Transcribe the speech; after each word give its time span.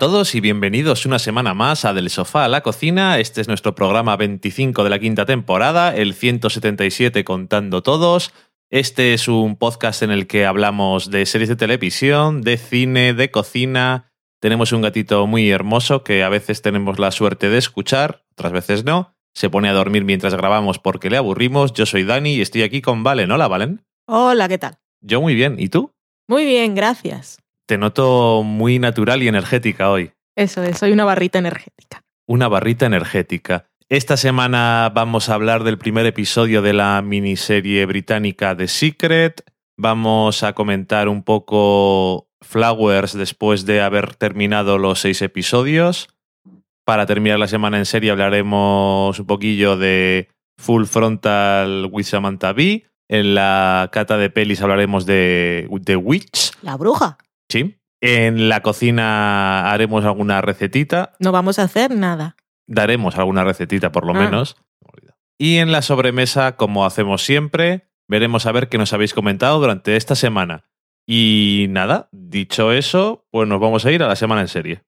Todos 0.00 0.34
y 0.34 0.40
bienvenidos 0.40 1.04
una 1.04 1.18
semana 1.18 1.52
más 1.52 1.84
a 1.84 1.92
Del 1.92 2.08
Sofá 2.08 2.46
a 2.46 2.48
la 2.48 2.62
Cocina. 2.62 3.18
Este 3.18 3.42
es 3.42 3.48
nuestro 3.48 3.74
programa 3.74 4.16
25 4.16 4.82
de 4.82 4.88
la 4.88 4.98
quinta 4.98 5.26
temporada, 5.26 5.94
el 5.94 6.14
177 6.14 7.22
contando 7.22 7.82
todos. 7.82 8.32
Este 8.70 9.12
es 9.12 9.28
un 9.28 9.56
podcast 9.56 10.02
en 10.02 10.10
el 10.10 10.26
que 10.26 10.46
hablamos 10.46 11.10
de 11.10 11.26
series 11.26 11.50
de 11.50 11.56
televisión, 11.56 12.40
de 12.40 12.56
cine, 12.56 13.12
de 13.12 13.30
cocina. 13.30 14.10
Tenemos 14.40 14.72
un 14.72 14.80
gatito 14.80 15.26
muy 15.26 15.50
hermoso 15.50 16.02
que 16.02 16.22
a 16.22 16.30
veces 16.30 16.62
tenemos 16.62 16.98
la 16.98 17.10
suerte 17.10 17.50
de 17.50 17.58
escuchar, 17.58 18.24
otras 18.32 18.52
veces 18.52 18.86
no. 18.86 19.14
Se 19.34 19.50
pone 19.50 19.68
a 19.68 19.74
dormir 19.74 20.06
mientras 20.06 20.34
grabamos 20.34 20.78
porque 20.78 21.10
le 21.10 21.18
aburrimos. 21.18 21.74
Yo 21.74 21.84
soy 21.84 22.04
Dani 22.04 22.36
y 22.36 22.40
estoy 22.40 22.62
aquí 22.62 22.80
con 22.80 23.02
Valen. 23.02 23.30
Hola, 23.32 23.48
Valen. 23.48 23.84
Hola, 24.06 24.48
¿qué 24.48 24.56
tal? 24.56 24.78
Yo 25.02 25.20
muy 25.20 25.34
bien. 25.34 25.56
¿Y 25.58 25.68
tú? 25.68 25.92
Muy 26.26 26.46
bien, 26.46 26.74
gracias. 26.74 27.36
Te 27.70 27.78
noto 27.78 28.42
muy 28.42 28.80
natural 28.80 29.22
y 29.22 29.28
energética 29.28 29.92
hoy. 29.92 30.10
Eso 30.34 30.64
es, 30.64 30.76
soy 30.76 30.90
una 30.90 31.04
barrita 31.04 31.38
energética. 31.38 32.02
Una 32.26 32.48
barrita 32.48 32.86
energética. 32.86 33.70
Esta 33.88 34.16
semana 34.16 34.90
vamos 34.92 35.28
a 35.28 35.34
hablar 35.34 35.62
del 35.62 35.78
primer 35.78 36.04
episodio 36.04 36.62
de 36.62 36.72
la 36.72 37.00
miniserie 37.00 37.86
británica 37.86 38.56
The 38.56 38.66
Secret. 38.66 39.44
Vamos 39.78 40.42
a 40.42 40.52
comentar 40.52 41.08
un 41.08 41.22
poco 41.22 42.26
Flowers 42.40 43.12
después 43.12 43.66
de 43.66 43.82
haber 43.82 44.16
terminado 44.16 44.76
los 44.76 45.02
seis 45.02 45.22
episodios. 45.22 46.08
Para 46.84 47.06
terminar 47.06 47.38
la 47.38 47.46
semana 47.46 47.78
en 47.78 47.86
serie 47.86 48.10
hablaremos 48.10 49.16
un 49.16 49.26
poquillo 49.26 49.76
de 49.76 50.26
Full 50.58 50.86
Frontal 50.86 51.88
with 51.92 52.06
Samantha 52.06 52.52
Bee. 52.52 52.88
En 53.08 53.36
la 53.36 53.90
cata 53.92 54.16
de 54.16 54.28
pelis 54.28 54.60
hablaremos 54.60 55.06
de 55.06 55.68
The 55.84 55.94
Witch. 55.94 56.50
La 56.62 56.76
bruja. 56.76 57.16
Sí. 57.50 57.76
En 58.00 58.48
la 58.48 58.62
cocina 58.62 59.70
haremos 59.70 60.04
alguna 60.06 60.40
recetita. 60.40 61.12
No 61.18 61.32
vamos 61.32 61.58
a 61.58 61.64
hacer 61.64 61.94
nada. 61.94 62.36
Daremos 62.66 63.18
alguna 63.18 63.44
recetita 63.44 63.92
por 63.92 64.06
lo 64.06 64.14
Ah. 64.14 64.20
menos. 64.20 64.56
Y 65.36 65.56
en 65.56 65.72
la 65.72 65.82
sobremesa, 65.82 66.56
como 66.56 66.84
hacemos 66.86 67.22
siempre, 67.22 67.88
veremos 68.08 68.46
a 68.46 68.52
ver 68.52 68.68
qué 68.68 68.78
nos 68.78 68.92
habéis 68.92 69.12
comentado 69.14 69.58
durante 69.58 69.96
esta 69.96 70.14
semana. 70.14 70.64
Y 71.06 71.66
nada, 71.70 72.08
dicho 72.12 72.72
eso, 72.72 73.26
pues 73.30 73.48
nos 73.48 73.58
vamos 73.60 73.84
a 73.86 73.90
ir 73.90 74.02
a 74.02 74.08
la 74.08 74.16
semana 74.16 74.42
en 74.42 74.48
serie. 74.48 74.82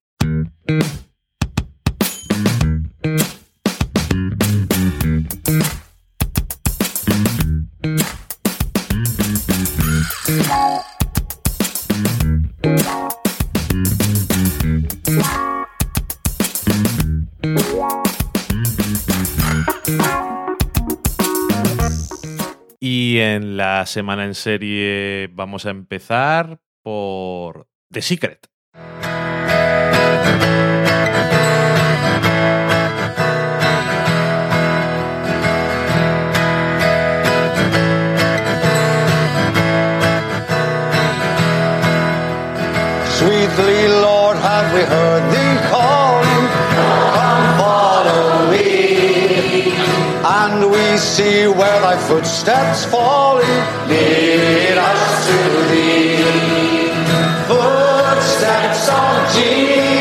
La 23.63 23.87
semana 23.87 24.25
en 24.25 24.35
serie 24.35 25.31
vamos 25.33 25.67
a 25.67 25.71
empezar 25.71 26.59
por 26.83 27.69
The 27.93 28.03
Secret. 28.03 28.49
Footsteps 52.09 52.85
falling 52.87 53.63
lead 53.89 54.79
us 54.79 55.27
to. 55.27 55.39
Footsteps 57.49 58.87
the. 58.87 59.93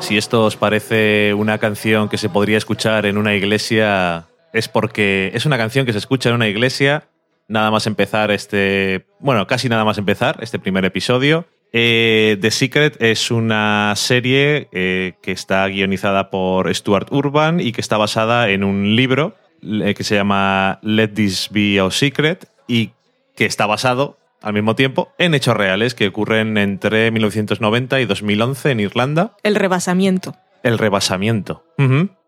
Si 0.00 0.16
esto 0.16 0.44
os 0.44 0.56
parece 0.56 1.34
una 1.34 1.58
canción 1.58 2.08
que 2.08 2.18
se 2.18 2.28
podría 2.28 2.58
escuchar 2.58 3.06
en 3.06 3.16
una 3.16 3.36
iglesia, 3.36 4.26
es 4.52 4.66
porque 4.66 5.30
es 5.34 5.46
una 5.46 5.56
canción 5.56 5.86
que 5.86 5.92
se 5.92 5.98
escucha 5.98 6.30
en 6.30 6.34
una 6.34 6.48
iglesia 6.48 7.04
nada 7.46 7.70
más 7.70 7.86
empezar 7.86 8.30
este, 8.30 9.06
bueno, 9.18 9.46
casi 9.46 9.68
nada 9.68 9.84
más 9.84 9.98
empezar 9.98 10.38
este 10.40 10.58
primer 10.58 10.84
episodio. 10.84 11.46
Eh, 11.72 12.36
The 12.40 12.50
Secret 12.50 13.00
es 13.00 13.30
una 13.30 13.92
serie 13.96 14.68
eh, 14.72 15.12
que 15.22 15.32
está 15.32 15.66
guionizada 15.68 16.30
por 16.30 16.74
Stuart 16.74 17.12
Urban 17.12 17.60
y 17.60 17.72
que 17.72 17.80
está 17.80 17.96
basada 17.96 18.50
en 18.50 18.64
un 18.64 18.96
libro 18.96 19.36
eh, 19.62 19.94
que 19.94 20.02
se 20.02 20.16
llama 20.16 20.80
Let 20.82 21.08
This 21.08 21.48
Be 21.52 21.80
Our 21.80 21.92
Secret 21.92 22.48
y 22.66 22.90
que 23.36 23.44
está 23.44 23.66
basado 23.66 24.18
al 24.42 24.54
mismo 24.54 24.74
tiempo 24.74 25.12
en 25.18 25.34
hechos 25.34 25.56
reales 25.56 25.94
que 25.94 26.08
ocurren 26.08 26.56
entre 26.56 27.10
1990 27.10 28.00
y 28.00 28.06
2011 28.06 28.70
en 28.70 28.80
Irlanda. 28.80 29.36
El 29.42 29.54
rebasamiento. 29.54 30.34
El 30.62 30.78
rebasamiento. 30.78 31.64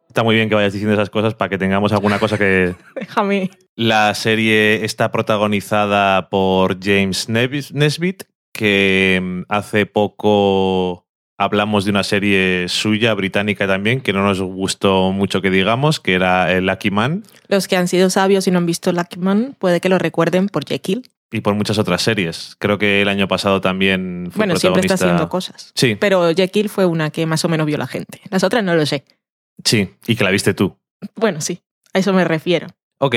Está 0.08 0.22
muy 0.22 0.36
bien 0.36 0.48
que 0.48 0.54
vayas 0.54 0.72
diciendo 0.72 0.94
esas 0.94 1.10
cosas 1.10 1.34
para 1.34 1.48
que 1.48 1.58
tengamos 1.58 1.92
alguna 1.92 2.18
cosa 2.18 2.36
que, 2.38 2.74
Déjame. 2.94 3.50
la 3.76 4.14
serie 4.14 4.84
está 4.84 5.10
protagonizada 5.10 6.28
por 6.28 6.78
James 6.82 7.28
Nesbitt, 7.28 8.24
que 8.52 9.20
mm, 9.22 9.42
hace 9.48 9.86
poco 9.86 11.06
hablamos 11.38 11.84
de 11.84 11.90
una 11.90 12.04
serie 12.04 12.66
suya, 12.68 13.14
británica 13.14 13.66
también, 13.66 14.00
que 14.00 14.12
no 14.12 14.22
nos 14.22 14.40
gustó 14.40 15.10
mucho 15.12 15.42
que 15.42 15.50
digamos, 15.50 15.98
que 15.98 16.14
era 16.14 16.52
el 16.52 16.66
Lucky 16.66 16.90
Man, 16.90 17.24
Los 17.48 17.66
que 17.66 17.76
han 17.76 17.88
sido 17.88 18.10
sabios 18.10 18.46
y 18.46 18.50
no 18.50 18.58
han 18.58 18.66
visto 18.66 18.92
Lucky 18.92 19.18
Man, 19.18 19.56
puede 19.58 19.80
que 19.80 19.88
lo 19.88 19.98
recuerden 19.98 20.48
por 20.48 20.64
Jekyll. 20.64 21.02
y 21.32 21.40
por 21.40 21.54
muchas 21.54 21.78
otras 21.78 22.02
series. 22.02 22.56
Creo 22.58 22.78
que 22.78 23.00
el 23.02 23.08
año 23.08 23.26
pasado 23.26 23.60
también 23.60 24.28
fue 24.30 24.40
Bueno, 24.40 24.56
siempre 24.56 24.82
está 24.82 24.94
haciendo 24.94 25.28
cosas. 25.28 25.72
Sí, 25.74 25.96
Pero 25.96 26.32
Jekyll 26.34 26.68
fue 26.68 26.84
una 26.86 27.10
que 27.10 27.26
más 27.26 27.44
o 27.44 27.48
menos 27.48 27.66
vio 27.66 27.78
la 27.78 27.86
gente. 27.86 28.20
Las 28.30 28.44
otras 28.44 28.62
no 28.62 28.76
lo 28.76 28.86
sé. 28.86 29.04
sí, 29.64 29.88
y 30.06 30.14
que 30.14 30.24
la 30.24 30.30
viste 30.30 30.54
tú. 30.54 30.76
Bueno, 31.16 31.40
sí, 31.40 31.60
a 31.94 31.98
eso 31.98 32.12
me 32.12 32.24
refiero. 32.24 32.68
Ok, 32.98 33.16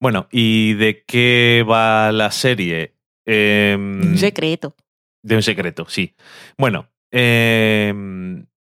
bueno, 0.00 0.26
¿y 0.32 0.72
de 0.74 1.04
qué 1.06 1.64
va 1.68 2.10
la 2.10 2.30
serie? 2.32 2.94
Em, 3.26 4.00
Un 4.12 4.18
secreto. 4.18 4.74
De 5.22 5.36
un 5.36 5.42
secreto, 5.42 5.86
sí. 5.88 6.14
Bueno, 6.56 6.88
eh, 7.12 7.92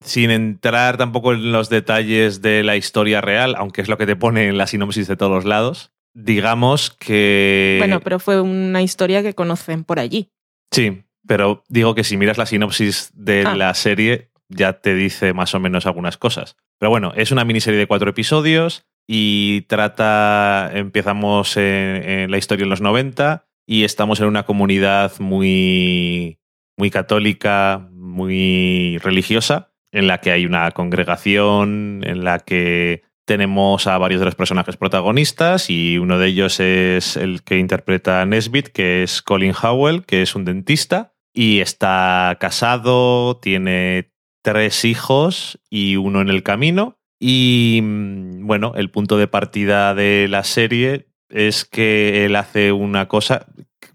sin 0.01 0.31
entrar 0.31 0.97
tampoco 0.97 1.33
en 1.33 1.51
los 1.51 1.69
detalles 1.69 2.41
de 2.41 2.63
la 2.63 2.77
historia 2.77 3.21
real, 3.21 3.55
aunque 3.57 3.81
es 3.81 3.89
lo 3.89 3.97
que 3.97 4.05
te 4.05 4.15
pone 4.15 4.47
en 4.47 4.57
la 4.57 4.67
sinopsis 4.67 5.07
de 5.07 5.17
todos 5.17 5.45
lados, 5.45 5.91
digamos 6.13 6.91
que... 6.91 7.77
Bueno, 7.79 7.99
pero 7.99 8.19
fue 8.19 8.39
una 8.41 8.81
historia 8.81 9.21
que 9.21 9.33
conocen 9.33 9.83
por 9.83 9.99
allí. 9.99 10.29
Sí, 10.71 11.03
pero 11.27 11.63
digo 11.67 11.95
que 11.95 12.03
si 12.03 12.15
miras 12.17 12.37
la 12.37 12.45
sinopsis 12.45 13.11
de 13.13 13.43
Ah. 13.45 13.55
la 13.55 13.73
serie 13.73 14.29
ya 14.49 14.73
te 14.79 14.95
dice 14.95 15.33
más 15.33 15.53
o 15.55 15.59
menos 15.59 15.85
algunas 15.85 16.17
cosas. 16.17 16.55
Pero 16.79 16.89
bueno, 16.89 17.11
es 17.15 17.31
una 17.31 17.43
miniserie 17.43 17.79
de 17.79 17.87
cuatro 17.87 18.09
episodios 18.09 18.85
y 19.07 19.61
trata, 19.63 20.69
empezamos 20.73 21.57
en, 21.57 21.63
en 21.63 22.31
la 22.31 22.37
historia 22.37 22.63
en 22.63 22.69
los 22.69 22.81
90 22.81 23.46
y 23.67 23.83
estamos 23.83 24.19
en 24.21 24.27
una 24.27 24.45
comunidad 24.45 25.19
muy, 25.19 26.39
muy 26.77 26.89
católica, 26.89 27.89
muy 27.91 28.97
religiosa, 28.99 29.73
en 29.91 30.07
la 30.07 30.19
que 30.19 30.31
hay 30.31 30.45
una 30.45 30.71
congregación, 30.71 32.01
en 32.05 32.23
la 32.23 32.39
que 32.39 33.03
tenemos 33.25 33.85
a 33.87 33.97
varios 33.97 34.21
de 34.21 34.25
los 34.25 34.35
personajes 34.35 34.77
protagonistas 34.77 35.69
y 35.69 35.97
uno 35.97 36.17
de 36.17 36.27
ellos 36.27 36.61
es 36.61 37.17
el 37.17 37.43
que 37.43 37.59
interpreta 37.59 38.21
a 38.21 38.25
Nesbitt, 38.25 38.69
que 38.69 39.03
es 39.03 39.21
Colin 39.21 39.53
Howell, 39.61 40.05
que 40.05 40.21
es 40.21 40.33
un 40.33 40.45
dentista 40.45 41.13
y 41.33 41.59
está 41.59 42.37
casado, 42.39 43.37
tiene 43.37 44.13
tres 44.43 44.85
hijos 44.85 45.59
y 45.69 45.97
uno 45.97 46.21
en 46.21 46.29
el 46.29 46.41
camino. 46.41 46.97
Y 47.19 47.81
mm, 47.83 48.47
bueno, 48.47 48.73
el 48.75 48.89
punto 48.91 49.17
de 49.17 49.27
partida 49.27 49.93
de 49.93 50.27
la 50.29 50.45
serie 50.45 51.06
es 51.29 51.65
que 51.65 52.25
él 52.25 52.35
hace 52.35 52.71
una 52.71 53.07
cosa, 53.07 53.45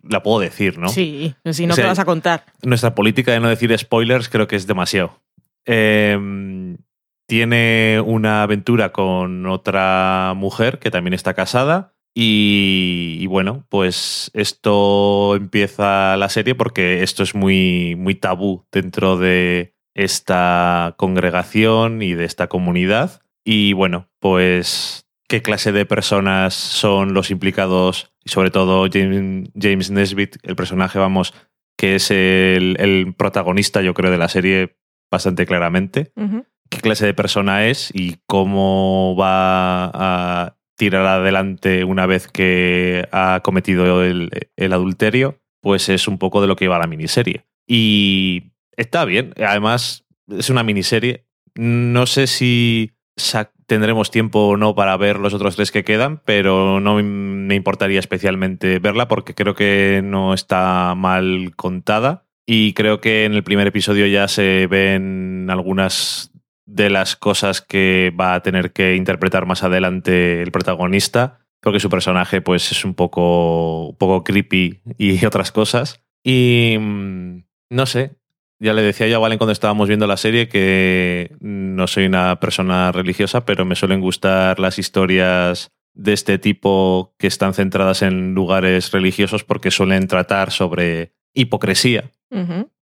la 0.02 0.22
puedo 0.22 0.40
decir, 0.40 0.78
¿no? 0.78 0.88
Sí, 0.88 1.34
si 1.50 1.66
no 1.66 1.72
O 1.72 1.76
sea, 1.76 1.84
te 1.84 1.88
vas 1.88 1.98
a 1.98 2.04
contar. 2.04 2.44
Nuestra 2.62 2.94
política 2.94 3.32
de 3.32 3.40
no 3.40 3.48
decir 3.48 3.76
spoilers 3.78 4.28
creo 4.28 4.46
que 4.48 4.56
es 4.56 4.66
demasiado. 4.66 5.20
Eh, 5.66 6.18
tiene 7.26 8.02
una 8.04 8.42
aventura 8.42 8.92
con 8.92 9.46
otra 9.46 10.34
mujer 10.36 10.78
que 10.78 10.90
también 10.90 11.14
está 11.14 11.34
casada. 11.34 11.94
Y, 12.14 13.16
y 13.20 13.26
bueno, 13.26 13.64
pues 13.70 14.30
esto 14.34 15.34
empieza 15.34 16.14
la 16.18 16.28
serie 16.28 16.54
porque 16.54 17.02
esto 17.02 17.22
es 17.22 17.34
muy, 17.34 17.96
muy 17.96 18.16
tabú 18.16 18.66
dentro 18.70 19.16
de 19.16 19.74
esta 19.94 20.94
congregación 20.98 22.02
y 22.02 22.12
de 22.12 22.26
esta 22.26 22.48
comunidad. 22.48 23.22
Y 23.44 23.72
bueno, 23.72 24.10
pues 24.20 25.01
qué 25.32 25.40
clase 25.40 25.72
de 25.72 25.86
personas 25.86 26.52
son 26.52 27.14
los 27.14 27.30
implicados 27.30 28.12
y 28.22 28.28
sobre 28.28 28.50
todo 28.50 28.86
James, 28.92 29.48
James 29.58 29.90
Nesbitt, 29.90 30.36
el 30.42 30.56
personaje, 30.56 30.98
vamos, 30.98 31.32
que 31.78 31.94
es 31.94 32.10
el, 32.10 32.76
el 32.78 33.14
protagonista, 33.16 33.80
yo 33.80 33.94
creo, 33.94 34.10
de 34.10 34.18
la 34.18 34.28
serie 34.28 34.76
bastante 35.10 35.46
claramente. 35.46 36.12
Qué 36.68 36.80
clase 36.82 37.06
de 37.06 37.14
persona 37.14 37.66
es 37.66 37.90
y 37.94 38.18
cómo 38.26 39.16
va 39.18 39.86
a 39.94 40.58
tirar 40.76 41.06
adelante 41.06 41.84
una 41.84 42.04
vez 42.04 42.28
que 42.28 43.08
ha 43.10 43.40
cometido 43.42 44.04
el, 44.04 44.28
el 44.56 44.72
adulterio, 44.74 45.40
pues 45.62 45.88
es 45.88 46.08
un 46.08 46.18
poco 46.18 46.42
de 46.42 46.46
lo 46.46 46.56
que 46.56 46.66
iba 46.66 46.78
la 46.78 46.86
miniserie. 46.86 47.46
Y 47.66 48.52
está 48.76 49.06
bien, 49.06 49.32
además 49.42 50.04
es 50.28 50.50
una 50.50 50.62
miniserie. 50.62 51.24
No 51.54 52.04
sé 52.04 52.26
si 52.26 52.90
tendremos 53.72 54.10
tiempo 54.10 54.48
o 54.48 54.56
no 54.58 54.74
para 54.74 54.94
ver 54.98 55.18
los 55.18 55.32
otros 55.32 55.56
tres 55.56 55.72
que 55.72 55.82
quedan, 55.82 56.20
pero 56.26 56.78
no 56.78 56.96
me 56.96 57.54
importaría 57.54 58.00
especialmente 58.00 58.78
verla 58.80 59.08
porque 59.08 59.34
creo 59.34 59.54
que 59.54 60.02
no 60.04 60.34
está 60.34 60.94
mal 60.94 61.54
contada. 61.56 62.26
Y 62.44 62.74
creo 62.74 63.00
que 63.00 63.24
en 63.24 63.32
el 63.32 63.42
primer 63.42 63.66
episodio 63.66 64.06
ya 64.06 64.28
se 64.28 64.66
ven 64.66 65.48
algunas 65.48 66.34
de 66.66 66.90
las 66.90 67.16
cosas 67.16 67.62
que 67.62 68.12
va 68.14 68.34
a 68.34 68.42
tener 68.42 68.72
que 68.72 68.94
interpretar 68.94 69.46
más 69.46 69.62
adelante 69.62 70.42
el 70.42 70.52
protagonista, 70.52 71.38
porque 71.62 71.80
su 71.80 71.88
personaje 71.88 72.42
pues 72.42 72.72
es 72.72 72.84
un 72.84 72.92
poco, 72.92 73.86
un 73.88 73.96
poco 73.96 74.22
creepy 74.22 74.82
y 74.98 75.24
otras 75.24 75.50
cosas. 75.50 76.04
Y 76.22 76.76
mm, 76.78 77.44
no 77.70 77.86
sé, 77.86 78.16
ya 78.62 78.74
le 78.74 78.82
decía 78.82 79.08
yo 79.08 79.16
a 79.16 79.18
Valen 79.18 79.38
cuando 79.38 79.52
estábamos 79.52 79.88
viendo 79.88 80.06
la 80.06 80.16
serie 80.16 80.48
que 80.48 81.34
no 81.40 81.88
soy 81.88 82.06
una 82.06 82.38
persona 82.38 82.92
religiosa, 82.92 83.44
pero 83.44 83.64
me 83.64 83.74
suelen 83.74 84.00
gustar 84.00 84.60
las 84.60 84.78
historias 84.78 85.72
de 85.94 86.12
este 86.12 86.38
tipo 86.38 87.12
que 87.18 87.26
están 87.26 87.54
centradas 87.54 88.02
en 88.02 88.34
lugares 88.34 88.92
religiosos 88.92 89.42
porque 89.42 89.72
suelen 89.72 90.06
tratar 90.06 90.52
sobre 90.52 91.12
hipocresía 91.34 92.12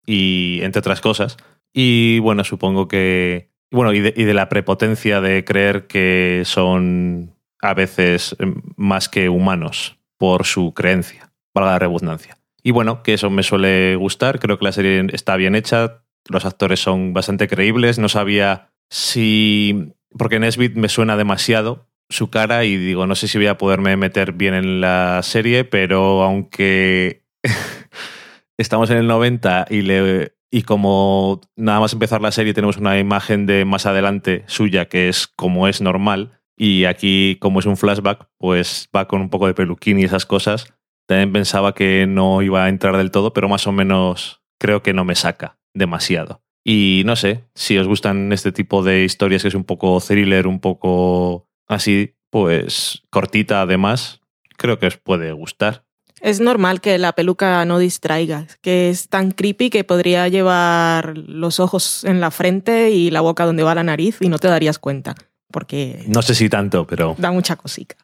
y 0.07 0.61
entre 0.63 0.79
otras 0.79 1.01
cosas. 1.01 1.37
Y 1.73 2.21
bueno, 2.21 2.45
supongo 2.45 2.87
que. 2.87 3.51
Bueno, 3.73 3.93
y 3.93 3.99
de, 3.99 4.15
y 4.17 4.23
de 4.23 4.35
la 4.35 4.49
prepotencia 4.49 5.21
de 5.21 5.45
creer 5.45 5.89
que 5.89 6.43
son 6.45 7.35
a 7.61 7.75
veces 7.75 8.37
em, 8.39 8.63
más 8.77 9.09
que 9.09 9.29
humanos 9.29 9.99
por 10.19 10.47
su 10.47 10.73
creencia, 10.73 11.33
valga 11.53 11.73
la 11.73 11.79
redundancia. 11.81 12.39
Y 12.67 12.71
bueno, 12.71 13.03
que 13.03 13.15
eso 13.15 13.29
me 13.29 13.43
suele 13.43 13.95
gustar. 13.95 14.41
Creo 14.41 14.59
que 14.59 14.65
la 14.65 14.73
serie 14.73 15.07
está 15.13 15.37
bien 15.37 15.55
hecha. 15.55 16.03
Los 16.29 16.47
actores 16.47 16.81
son 16.81 17.13
bastante 17.13 17.47
creíbles. 17.47 17.99
No 17.99 18.09
sabía 18.09 18.71
si. 18.91 19.93
Porque 20.17 20.41
Nesbit 20.41 20.75
me 20.75 20.89
suena 20.89 21.17
demasiado 21.17 21.87
su 22.09 22.31
cara 22.31 22.65
y 22.65 22.77
digo, 22.77 23.07
no 23.07 23.15
sé 23.15 23.29
si 23.29 23.39
voy 23.39 23.49
a 23.49 23.59
poderme 23.59 23.97
meter 23.97 24.33
bien 24.33 24.55
en 24.55 24.81
la 24.81 25.21
serie, 25.23 25.65
pero 25.65 26.23
aunque 26.23 27.25
estamos 28.57 28.91
en 28.91 28.99
el 28.99 29.07
90 29.07 29.67
y 29.71 29.83
le 29.83 30.35
y 30.51 30.63
como 30.63 31.41
nada 31.57 31.81
más 31.81 31.93
empezar 31.93 32.21
la 32.21 32.31
serie 32.31 32.55
tenemos 32.55 32.77
una 32.77 32.99
imagen 32.99 33.45
de 33.45 33.65
más 33.65 33.87
adelante 33.87 34.45
suya 34.47 34.85
que 34.85 35.09
es 35.09 35.27
como 35.27 35.67
es 35.67 35.81
normal 35.81 36.39
y 36.57 36.85
aquí 36.85 37.37
como 37.41 37.59
es 37.59 37.67
un 37.67 37.77
flashback 37.77 38.29
pues 38.39 38.89
va 38.95 39.09
con 39.09 39.21
un 39.21 39.31
poco 39.31 39.49
de 39.49 39.55
peluquín 39.55 39.99
y 39.99 40.05
esas 40.05 40.27
cosas 40.27 40.73
también 41.07 41.33
pensaba 41.33 41.75
que 41.75 42.07
no 42.07 42.43
iba 42.43 42.65
a 42.65 42.69
entrar 42.69 42.97
del 42.97 43.11
todo 43.11 43.33
pero 43.33 43.49
más 43.49 43.67
o 43.67 43.73
menos 43.73 44.43
creo 44.59 44.83
que 44.83 44.93
no 44.93 45.05
me 45.05 45.15
saca 45.15 45.59
demasiado 45.75 46.43
y 46.65 47.03
no 47.05 47.17
sé 47.17 47.45
si 47.55 47.77
os 47.77 47.87
gustan 47.87 48.33
este 48.33 48.53
tipo 48.53 48.83
de 48.83 49.05
historias 49.05 49.43
que 49.43 49.49
es 49.49 49.55
un 49.55 49.65
poco 49.65 50.01
thriller 50.01 50.47
un 50.47 50.61
poco 50.61 51.49
así 51.67 52.15
pues 52.31 53.03
cortita 53.11 53.61
además 53.61 54.21
creo 54.57 54.79
que 54.79 54.87
os 54.87 54.97
puede 54.97 55.33
gustar 55.33 55.85
Es 56.21 56.41
normal 56.41 56.81
que 56.81 56.97
la 56.97 57.13
peluca 57.13 57.65
no 57.67 57.79
distraiga, 57.79 58.47
que 58.63 58.89
es 58.89 59.09
tan 59.09 59.31
creepy 59.31 59.69
que 59.69 59.85
podría 59.85 60.27
llevar 60.29 61.19
los 61.19 61.61
ojos 61.61 62.03
en 62.05 62.21
la 62.21 62.31
frente 62.31 62.93
y 62.93 63.11
la 63.11 63.21
boca 63.21 63.45
donde 63.45 63.63
va 63.63 63.75
la 63.75 63.83
nariz 63.83 64.17
y 64.21 64.29
no 64.31 64.39
te 64.39 64.49
darías 64.49 64.79
cuenta, 64.79 65.15
porque 65.53 66.03
no 66.07 66.23
sé 66.23 66.35
si 66.35 66.49
tanto 66.49 66.87
pero 66.87 67.15
da 67.19 67.31
mucha 67.31 67.57
cosica. 67.57 67.97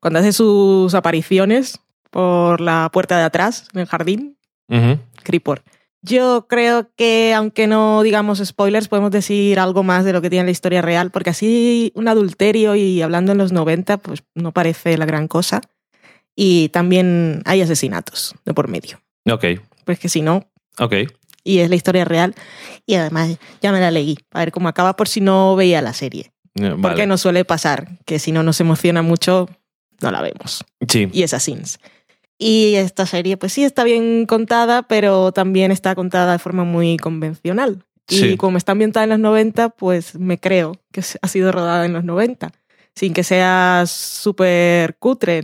Cuando 0.00 0.18
hace 0.18 0.32
sus 0.32 0.92
apariciones 0.94 1.78
por 2.10 2.60
la 2.60 2.90
puerta 2.92 3.16
de 3.18 3.24
atrás, 3.24 3.66
en 3.74 3.80
el 3.80 3.86
jardín, 3.86 4.38
Ujú. 4.68 4.98
creepor. 5.22 5.62
Yo 6.00 6.46
creo 6.48 6.90
que, 6.96 7.34
aunque 7.34 7.66
no 7.66 8.02
digamos 8.02 8.38
spoilers, 8.44 8.86
podemos 8.88 9.10
decir 9.10 9.58
algo 9.58 9.82
más 9.82 10.04
de 10.04 10.12
lo 10.12 10.22
que 10.22 10.30
tiene 10.30 10.44
la 10.44 10.50
historia 10.52 10.80
real, 10.80 11.10
porque 11.10 11.30
así 11.30 11.92
un 11.96 12.06
adulterio 12.08 12.76
y 12.76 13.02
hablando 13.02 13.32
en 13.32 13.38
los 13.38 13.50
90, 13.52 13.96
pues 13.98 14.22
no 14.34 14.52
parece 14.52 14.96
la 14.96 15.06
gran 15.06 15.26
cosa. 15.26 15.60
Y 16.36 16.68
también 16.68 17.42
hay 17.46 17.62
asesinatos 17.62 18.34
de 18.44 18.54
por 18.54 18.68
medio. 18.68 19.00
ok 19.28 19.44
Pues 19.84 19.98
que 19.98 20.08
si 20.08 20.22
no, 20.22 20.48
ok 20.78 20.94
y 21.44 21.60
es 21.60 21.70
la 21.70 21.76
historia 21.76 22.04
real, 22.04 22.34
y 22.84 22.94
además 22.96 23.38
ya 23.62 23.72
me 23.72 23.80
la 23.80 23.90
leí, 23.90 24.18
a 24.32 24.40
ver 24.40 24.52
cómo 24.52 24.68
acaba 24.68 24.94
por 24.96 25.08
si 25.08 25.20
no 25.22 25.56
veía 25.56 25.80
la 25.80 25.94
serie. 25.94 26.30
Eh, 26.56 26.70
Porque 26.72 26.82
vale. 26.82 27.06
nos 27.06 27.22
suele 27.22 27.44
pasar 27.46 27.88
que 28.04 28.18
si 28.18 28.32
no 28.32 28.42
nos 28.42 28.60
emociona 28.60 29.00
mucho, 29.00 29.48
no 30.02 30.10
la 30.10 30.20
vemos. 30.20 30.62
Sí, 30.86 31.08
y 31.10 31.22
Assassins. 31.22 31.78
Y 32.38 32.74
esta 32.76 33.04
serie, 33.04 33.36
pues 33.36 33.52
sí, 33.52 33.64
está 33.64 33.82
bien 33.82 34.24
contada, 34.26 34.82
pero 34.82 35.32
también 35.32 35.72
está 35.72 35.94
contada 35.94 36.32
de 36.32 36.38
forma 36.38 36.64
muy 36.64 36.96
convencional. 36.96 37.84
Y 38.08 38.36
como 38.36 38.56
está 38.56 38.72
ambientada 38.72 39.04
en 39.04 39.10
los 39.10 39.18
90, 39.18 39.70
pues 39.70 40.14
me 40.18 40.38
creo 40.38 40.76
que 40.92 41.02
ha 41.20 41.28
sido 41.28 41.52
rodada 41.52 41.84
en 41.84 41.92
los 41.92 42.04
90, 42.04 42.52
sin 42.94 43.12
que 43.12 43.22
sea 43.22 43.84
súper 43.86 44.96
cutre. 44.96 45.42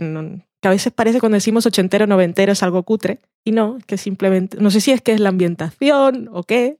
Que 0.61 0.67
a 0.67 0.71
veces 0.71 0.91
parece 0.91 1.19
cuando 1.19 1.35
decimos 1.35 1.65
ochentero, 1.65 2.07
noventero 2.07 2.53
es 2.53 2.63
algo 2.63 2.81
cutre. 2.83 3.19
Y 3.43 3.51
no, 3.51 3.77
que 3.85 3.97
simplemente, 3.97 4.57
no 4.59 4.71
sé 4.71 4.81
si 4.81 4.91
es 4.91 5.01
que 5.01 5.13
es 5.13 5.19
la 5.19 5.29
ambientación 5.29 6.29
o 6.31 6.43
qué, 6.43 6.77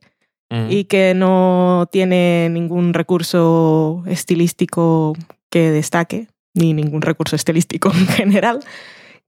y 0.70 0.86
que 0.86 1.14
no 1.16 1.88
tiene 1.92 2.50
ningún 2.50 2.94
recurso 2.94 4.04
estilístico 4.08 5.16
que 5.50 5.72
destaque, 5.72 6.28
ni 6.54 6.74
ningún 6.74 7.02
recurso 7.02 7.36
estilístico 7.36 7.92
en 7.94 8.08
general, 8.08 8.60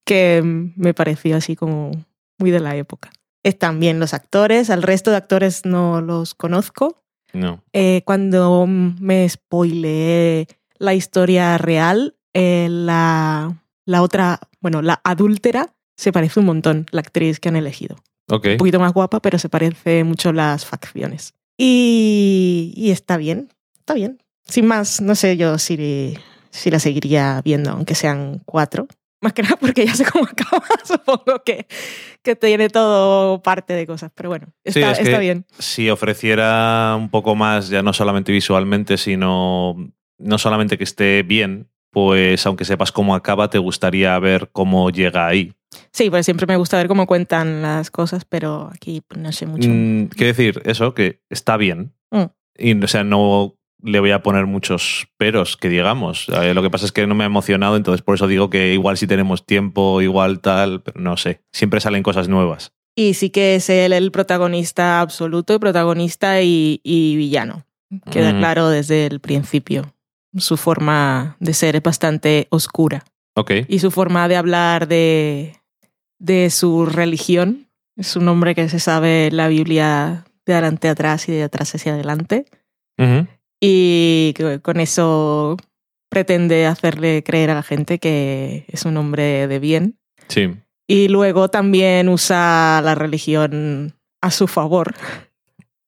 que 0.07 0.41
me 0.43 0.93
pareció 0.93 1.35
así 1.35 1.55
como 1.57 1.91
muy 2.39 2.49
de 2.49 2.61
la 2.61 2.75
época. 2.77 3.11
Están 3.43 3.79
bien 3.79 3.99
los 3.99 4.13
actores, 4.13 4.69
al 4.69 4.81
resto 4.83 5.11
de 5.11 5.17
actores 5.17 5.65
no 5.65 6.01
los 6.01 6.33
conozco. 6.33 7.03
no. 7.33 7.61
Eh, 7.73 8.01
cuando 8.05 8.65
me 8.67 9.27
spoileé 9.27 10.47
la 10.79 10.93
historia 10.93 11.57
real, 11.57 12.15
eh, 12.33 12.67
la, 12.71 13.61
la 13.85 14.01
otra, 14.01 14.39
bueno, 14.61 14.81
la 14.81 15.01
adúltera, 15.03 15.75
se 15.97 16.11
parece 16.13 16.39
un 16.39 16.45
montón 16.45 16.85
la 16.91 17.01
actriz 17.01 17.39
que 17.39 17.49
han 17.49 17.55
elegido 17.55 17.95
Ok. 18.29 18.45
un 18.51 18.57
poquito 18.57 18.79
más 18.79 18.93
guapa, 18.93 19.19
pero 19.21 19.37
se 19.39 19.49
parece 19.49 20.03
mucho 20.03 20.31
las 20.31 20.65
facciones. 20.65 21.33
Y, 21.57 22.73
y 22.77 22.91
está 22.91 23.17
bien, 23.17 23.49
está 23.79 23.93
bien. 23.93 24.21
Sin 24.45 24.67
más, 24.67 25.01
no 25.01 25.15
sé 25.15 25.35
yo 25.37 25.57
si, 25.57 26.17
si 26.51 26.69
la 26.71 26.79
seguiría 26.79 27.41
viendo, 27.43 27.71
aunque 27.71 27.95
sean 27.95 28.41
cuatro. 28.45 28.87
Más 29.21 29.33
que 29.33 29.41
nada 29.41 29.55
porque 29.55 29.85
ya 29.85 29.95
sé 29.95 30.05
cómo 30.05 30.25
acaba, 30.31 30.63
supongo 30.83 31.41
que, 31.43 31.65
que 32.21 32.35
tiene 32.35 32.69
todo 32.69 33.41
parte 33.41 33.73
de 33.73 33.87
cosas, 33.87 34.11
pero 34.13 34.29
bueno, 34.29 34.47
Sí, 34.65 34.79
está, 34.79 34.91
es 34.91 34.99
está 34.99 35.13
que- 35.13 35.19
bien. 35.19 35.45
Si 35.57 35.89
ofreciera 35.89 36.95
un 36.97 37.09
poco 37.09 37.35
más, 37.35 37.69
ya 37.69 37.81
no 37.81 37.93
solamente 37.93 38.31
visualmente, 38.31 38.97
sino 38.97 39.75
no 40.19 40.37
solamente 40.37 40.77
que 40.77 40.83
esté 40.83 41.23
bien, 41.23 41.67
pues 41.91 42.45
aunque 42.45 42.65
sepas 42.65 42.91
cómo 42.91 43.15
acaba, 43.15 43.49
te 43.49 43.57
gustaría 43.57 44.17
ver 44.19 44.49
cómo 44.51 44.89
llega 44.91 45.25
ahí. 45.27 45.53
Sí, 45.91 46.09
pues 46.09 46.25
siempre 46.25 46.45
me 46.47 46.55
gusta 46.57 46.77
ver 46.77 46.87
cómo 46.87 47.07
cuentan 47.07 47.61
las 47.61 47.89
cosas, 47.91 48.23
pero 48.25 48.69
aquí 48.73 49.01
no 49.15 49.31
sé 49.31 49.45
mucho. 49.47 49.67
Mm, 49.69 50.07
Quiero 50.07 50.27
decir, 50.27 50.61
eso, 50.65 50.93
que 50.93 51.21
está 51.29 51.57
bien. 51.57 51.93
Mm. 52.11 52.23
Y, 52.57 52.83
o 52.83 52.87
sea, 52.87 53.03
no 53.03 53.56
le 53.81 53.99
voy 53.99 54.11
a 54.11 54.23
poner 54.23 54.45
muchos 54.47 55.07
peros, 55.17 55.55
que 55.57 55.69
digamos. 55.69 56.27
Eh, 56.29 56.53
Lo 56.53 56.61
que 56.61 56.69
pasa 56.69 56.85
es 56.85 56.91
que 56.91 57.05
no 57.07 57.15
me 57.15 57.23
ha 57.23 57.27
emocionado, 57.27 57.75
entonces 57.77 58.01
por 58.01 58.15
eso 58.15 58.27
digo 58.27 58.49
que 58.49 58.73
igual 58.73 58.97
si 58.97 59.07
tenemos 59.07 59.45
tiempo, 59.45 60.01
igual 60.01 60.39
tal, 60.39 60.81
pero 60.81 60.99
no 60.99 61.15
sé. 61.17 61.41
Siempre 61.51 61.79
salen 61.79 62.03
cosas 62.03 62.27
nuevas. 62.27 62.71
Y 62.95 63.13
sí 63.13 63.29
que 63.29 63.55
es 63.55 63.69
él 63.69 63.93
el 63.93 64.11
protagonista 64.11 65.01
absoluto, 65.01 65.53
y 65.53 65.59
protagonista 65.59 66.41
y, 66.41 66.81
y 66.83 67.15
villano. 67.15 67.65
Queda 68.11 68.33
Mm. 68.33 68.39
claro 68.39 68.69
desde 68.69 69.05
el 69.05 69.19
principio. 69.19 69.93
Su 70.35 70.57
forma 70.57 71.37
de 71.39 71.53
ser 71.53 71.75
es 71.75 71.83
bastante 71.83 72.47
oscura. 72.49 73.03
Ok. 73.35 73.51
Y 73.67 73.79
su 73.79 73.91
forma 73.91 74.27
de 74.27 74.35
hablar 74.35 74.87
de, 74.87 75.55
de 76.19 76.49
su 76.49 76.85
religión. 76.87 77.67
Es 77.95 78.15
un 78.15 78.27
hombre 78.27 78.55
que 78.55 78.67
se 78.69 78.79
sabe 78.79 79.29
la 79.31 79.47
Biblia 79.47 80.25
de 80.45 80.53
adelante 80.53 80.87
a 80.87 80.91
atrás 80.91 81.29
y 81.29 81.31
de 81.33 81.43
atrás 81.43 81.73
hacia 81.75 81.93
adelante. 81.93 82.45
Ujú. 82.97 83.27
Y 83.59 84.33
con 84.61 84.79
eso 84.79 85.57
pretende 86.09 86.65
hacerle 86.65 87.23
creer 87.23 87.49
a 87.49 87.55
la 87.55 87.63
gente 87.63 87.99
que 87.99 88.65
es 88.67 88.85
un 88.85 88.97
hombre 88.97 89.47
de 89.47 89.59
bien. 89.59 89.97
Sí. 90.27 90.55
Y 90.87 91.09
luego 91.09 91.49
también 91.49 92.07
usa 92.09 92.81
la 92.83 92.95
religión 92.95 93.93
a 94.21 94.31
su 94.31 94.47
favor, 94.47 94.95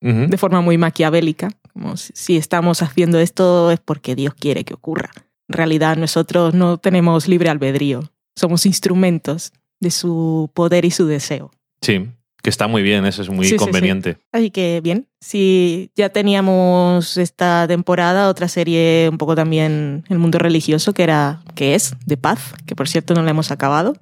de 0.01 0.37
forma 0.37 0.61
muy 0.61 0.77
maquiavélica. 0.77 1.49
Como 1.73 1.95
si, 1.97 2.11
si 2.15 2.37
estamos 2.37 2.81
haciendo 2.81 3.19
esto 3.19 3.71
es 3.71 3.79
porque 3.79 4.15
Dios 4.15 4.33
quiere 4.33 4.63
que 4.65 4.73
ocurra. 4.73 5.11
En 5.47 5.53
realidad 5.53 5.97
nosotros 5.97 6.53
no 6.53 6.77
tenemos 6.77 7.27
libre 7.27 7.49
albedrío, 7.49 8.11
somos 8.35 8.65
instrumentos 8.65 9.51
de 9.79 9.91
su 9.91 10.51
poder 10.53 10.85
y 10.85 10.91
su 10.91 11.05
deseo. 11.05 11.51
Sí. 11.81 12.09
Que 12.41 12.49
está 12.49 12.67
muy 12.67 12.81
bien, 12.83 13.05
eso 13.05 13.21
es 13.21 13.29
muy 13.29 13.45
Sí, 13.45 13.51
sí, 13.51 13.57
sí. 13.59 13.63
conveniente. 13.65 14.17
Así 14.31 14.49
que 14.49 14.79
bien, 14.81 15.07
si 15.19 15.91
ya 15.95 16.09
teníamos 16.09 17.17
esta 17.17 17.67
temporada 17.67 18.29
otra 18.29 18.47
serie 18.47 19.09
un 19.11 19.17
poco 19.17 19.35
también 19.35 20.05
el 20.09 20.19
mundo 20.19 20.39
religioso 20.39 20.93
que 20.93 21.03
era 21.03 21.41
que 21.55 21.75
es 21.75 21.95
The 22.07 22.15
Path, 22.17 22.39
que 22.65 22.75
por 22.75 22.87
cierto 22.87 23.13
no 23.13 23.23
la 23.23 23.31
hemos 23.31 23.51
acabado. 23.51 23.95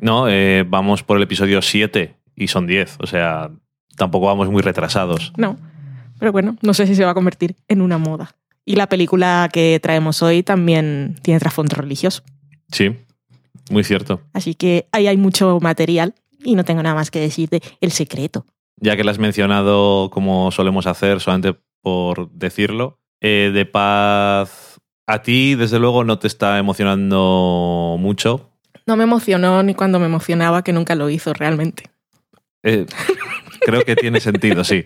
No, 0.00 0.28
eh, 0.28 0.64
vamos 0.68 1.04
por 1.04 1.16
el 1.16 1.22
episodio 1.22 1.62
7 1.62 2.16
y 2.34 2.48
son 2.48 2.66
10, 2.66 2.96
o 2.98 3.06
sea, 3.06 3.50
tampoco 3.96 4.26
vamos 4.26 4.50
muy 4.50 4.62
retrasados. 4.62 5.32
No, 5.36 5.56
pero 6.18 6.32
bueno, 6.32 6.56
no 6.62 6.74
sé 6.74 6.88
si 6.88 6.96
se 6.96 7.04
va 7.04 7.12
a 7.12 7.14
convertir 7.14 7.54
en 7.68 7.80
una 7.80 7.98
moda. 7.98 8.34
Y 8.64 8.74
la 8.74 8.88
película 8.88 9.48
que 9.52 9.78
traemos 9.80 10.22
hoy 10.22 10.42
también 10.42 11.16
tiene 11.22 11.38
trasfondo 11.38 11.76
religioso. 11.76 12.22
Sí, 12.72 12.96
muy 13.70 13.84
cierto. 13.84 14.20
Así 14.32 14.54
que 14.54 14.88
ahí 14.92 15.06
hay 15.06 15.16
mucho 15.16 15.58
material 15.60 16.14
y 16.44 16.54
no 16.54 16.64
tengo 16.64 16.82
nada 16.82 16.94
más 16.94 17.10
que 17.10 17.20
decir 17.20 17.48
de 17.48 17.62
El 17.80 17.92
Secreto. 17.92 18.46
Ya 18.76 18.96
que 18.96 19.04
lo 19.04 19.10
has 19.10 19.18
mencionado 19.18 20.10
como 20.10 20.50
solemos 20.50 20.86
hacer, 20.86 21.20
solamente 21.20 21.58
por 21.82 22.30
decirlo, 22.30 22.98
eh, 23.20 23.50
de 23.52 23.66
paz 23.66 24.80
a 25.06 25.22
ti, 25.22 25.54
desde 25.54 25.78
luego, 25.78 26.04
no 26.04 26.18
te 26.18 26.26
está 26.26 26.58
emocionando 26.58 27.96
mucho. 27.98 28.50
No 28.86 28.96
me 28.96 29.04
emocionó 29.04 29.62
ni 29.62 29.74
cuando 29.74 29.98
me 29.98 30.06
emocionaba, 30.06 30.62
que 30.62 30.72
nunca 30.72 30.94
lo 30.94 31.10
hizo 31.10 31.32
realmente. 31.32 31.84
Eh, 32.62 32.86
creo 33.60 33.82
que 33.84 33.96
tiene 33.96 34.20
sentido, 34.20 34.64
sí. 34.64 34.84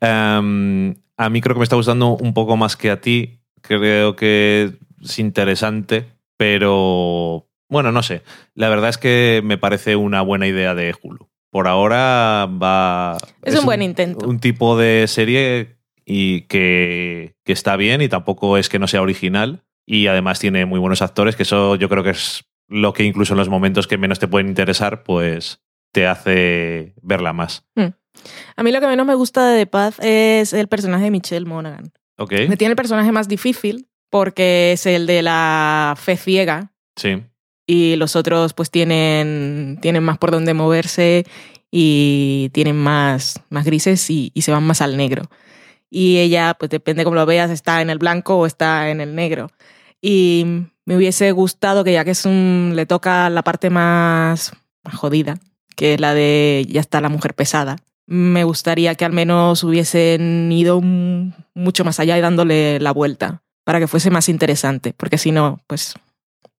Em, 0.00 0.94
a 1.16 1.30
mí 1.30 1.40
creo 1.40 1.54
que 1.54 1.60
me 1.60 1.64
está 1.64 1.76
gustando 1.76 2.16
un 2.16 2.34
poco 2.34 2.56
más 2.56 2.76
que 2.76 2.90
a 2.90 3.00
ti. 3.00 3.40
Creo 3.62 4.16
que 4.16 4.72
es 5.02 5.18
interesante, 5.18 6.12
pero 6.36 7.45
bueno, 7.68 7.92
no 7.92 8.02
sé. 8.02 8.22
La 8.54 8.68
verdad 8.68 8.90
es 8.90 8.98
que 8.98 9.40
me 9.44 9.58
parece 9.58 9.96
una 9.96 10.22
buena 10.22 10.46
idea 10.46 10.74
de 10.74 10.94
Hulu. 11.00 11.28
Por 11.50 11.68
ahora 11.68 12.46
va. 12.46 13.16
Es 13.42 13.58
un 13.58 13.64
buen 13.64 13.82
intento. 13.82 14.26
Un 14.26 14.40
tipo 14.40 14.76
de 14.76 15.06
serie 15.08 15.76
y 16.04 16.42
que, 16.42 17.34
que 17.44 17.52
está 17.52 17.76
bien 17.76 18.02
y 18.02 18.08
tampoco 18.08 18.58
es 18.58 18.68
que 18.68 18.78
no 18.78 18.86
sea 18.88 19.02
original. 19.02 19.64
Y 19.86 20.08
además 20.08 20.38
tiene 20.38 20.66
muy 20.66 20.80
buenos 20.80 21.00
actores, 21.02 21.36
que 21.36 21.44
eso 21.44 21.76
yo 21.76 21.88
creo 21.88 22.02
que 22.02 22.10
es 22.10 22.44
lo 22.68 22.92
que 22.92 23.04
incluso 23.04 23.34
en 23.34 23.38
los 23.38 23.48
momentos 23.48 23.86
que 23.86 23.98
menos 23.98 24.18
te 24.18 24.26
pueden 24.26 24.48
interesar, 24.48 25.04
pues 25.04 25.60
te 25.92 26.06
hace 26.06 26.94
verla 27.02 27.32
más. 27.32 27.64
A 28.56 28.62
mí 28.62 28.72
lo 28.72 28.80
que 28.80 28.86
menos 28.88 29.06
me 29.06 29.14
gusta 29.14 29.48
de 29.48 29.60
The 29.60 29.66
Path 29.66 29.94
es 30.00 30.52
el 30.52 30.66
personaje 30.68 31.04
de 31.04 31.10
Michelle 31.10 31.46
Monaghan. 31.46 31.92
Ok. 32.18 32.32
Me 32.48 32.56
tiene 32.56 32.72
el 32.72 32.76
personaje 32.76 33.12
más 33.12 33.28
difícil 33.28 33.88
porque 34.10 34.72
es 34.72 34.86
el 34.86 35.06
de 35.06 35.22
la 35.22 35.94
fe 35.96 36.16
ciega 36.16 36.72
Sí. 36.96 37.22
Y 37.66 37.96
los 37.96 38.16
otros 38.16 38.54
pues 38.54 38.70
tienen, 38.70 39.78
tienen 39.82 40.02
más 40.04 40.18
por 40.18 40.30
donde 40.30 40.54
moverse 40.54 41.24
y 41.70 42.50
tienen 42.52 42.76
más, 42.76 43.40
más 43.50 43.64
grises 43.64 44.08
y, 44.10 44.30
y 44.34 44.42
se 44.42 44.52
van 44.52 44.64
más 44.64 44.80
al 44.80 44.96
negro. 44.96 45.24
Y 45.90 46.18
ella, 46.18 46.56
pues 46.58 46.70
depende 46.70 47.04
cómo 47.04 47.16
lo 47.16 47.26
veas, 47.26 47.50
está 47.50 47.80
en 47.82 47.90
el 47.90 47.98
blanco 47.98 48.36
o 48.36 48.46
está 48.46 48.90
en 48.90 49.00
el 49.00 49.14
negro. 49.14 49.50
Y 50.00 50.66
me 50.84 50.96
hubiese 50.96 51.32
gustado 51.32 51.84
que 51.84 51.92
ya 51.92 52.04
que 52.04 52.12
es 52.12 52.24
un, 52.24 52.72
le 52.74 52.86
toca 52.86 53.28
la 53.30 53.42
parte 53.42 53.70
más, 53.70 54.52
más 54.84 54.94
jodida, 54.94 55.38
que 55.74 55.94
es 55.94 56.00
la 56.00 56.14
de 56.14 56.66
ya 56.68 56.80
está 56.80 57.00
la 57.00 57.08
mujer 57.08 57.34
pesada, 57.34 57.76
me 58.06 58.44
gustaría 58.44 58.94
que 58.94 59.04
al 59.04 59.12
menos 59.12 59.64
hubiesen 59.64 60.50
ido 60.52 60.80
mucho 60.80 61.84
más 61.84 61.98
allá 61.98 62.16
y 62.16 62.20
dándole 62.20 62.78
la 62.80 62.92
vuelta 62.92 63.42
para 63.64 63.80
que 63.80 63.88
fuese 63.88 64.10
más 64.10 64.28
interesante, 64.28 64.94
porque 64.96 65.18
si 65.18 65.32
no, 65.32 65.60
pues 65.66 65.94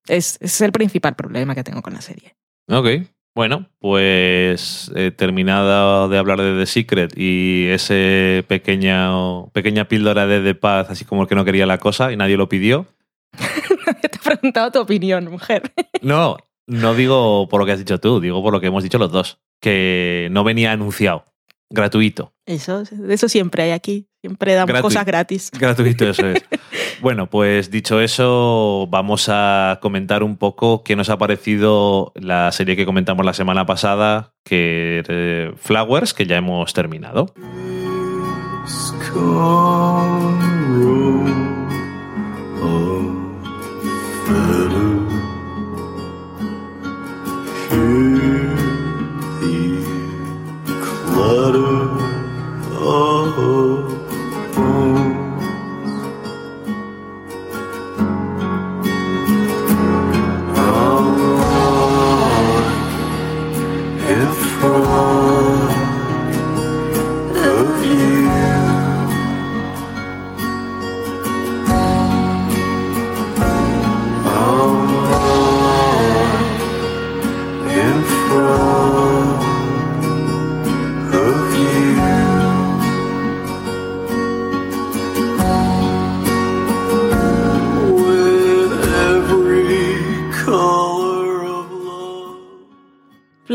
es, 0.08 0.38
es 0.40 0.60
el 0.60 0.72
principal 0.72 1.14
problema 1.14 1.54
que 1.54 1.64
tengo 1.64 1.82
con 1.82 1.94
la 1.94 2.00
serie. 2.00 2.34
Ok. 2.68 2.88
Bueno, 3.34 3.68
pues 3.78 4.90
eh, 4.96 5.12
terminado 5.12 6.08
de 6.08 6.18
hablar 6.18 6.40
de 6.40 6.58
The 6.58 6.66
Secret 6.66 7.12
y 7.16 7.66
ese 7.68 8.44
pequeña, 8.48 9.12
pequeña 9.52 9.86
píldora 9.86 10.26
de 10.26 10.40
The 10.40 10.56
Paz, 10.56 10.90
así 10.90 11.04
como 11.04 11.22
el 11.22 11.28
que 11.28 11.36
no 11.36 11.44
quería 11.44 11.64
la 11.64 11.78
cosa 11.78 12.10
y 12.10 12.16
nadie 12.16 12.36
lo 12.36 12.48
pidió. 12.48 12.88
Te 14.00 14.06
he 14.06 14.18
preguntado 14.24 14.72
tu 14.72 14.80
opinión, 14.80 15.30
mujer. 15.30 15.72
No, 16.02 16.36
no 16.66 16.94
digo 16.94 17.48
por 17.48 17.60
lo 17.60 17.66
que 17.66 17.72
has 17.72 17.78
dicho 17.78 18.00
tú, 18.00 18.20
digo 18.20 18.42
por 18.42 18.52
lo 18.52 18.60
que 18.60 18.66
hemos 18.66 18.82
dicho 18.82 18.98
los 18.98 19.12
dos, 19.12 19.38
que 19.60 20.26
no 20.32 20.42
venía 20.42 20.72
anunciado, 20.72 21.24
gratuito. 21.70 22.34
Eso, 22.44 22.82
eso 23.08 23.28
siempre 23.28 23.62
hay 23.62 23.70
aquí. 23.70 24.08
Siempre 24.20 24.54
damos 24.54 24.80
cosas 24.80 25.06
gratis. 25.06 25.50
Gratuito, 25.56 26.08
eso 26.08 26.26
es. 26.26 26.42
Bueno, 27.00 27.30
pues 27.30 27.70
dicho 27.70 28.00
eso, 28.00 28.88
vamos 28.90 29.28
a 29.28 29.78
comentar 29.80 30.24
un 30.24 30.36
poco 30.36 30.82
qué 30.82 30.96
nos 30.96 31.10
ha 31.10 31.18
parecido 31.18 32.12
la 32.16 32.50
serie 32.50 32.74
que 32.74 32.86
comentamos 32.86 33.24
la 33.24 33.34
semana 33.34 33.66
pasada, 33.66 34.32
que 34.44 35.52
Flowers, 35.56 36.12
que 36.12 36.26
ya 36.26 36.36
hemos 36.36 36.72
terminado. 36.74 37.32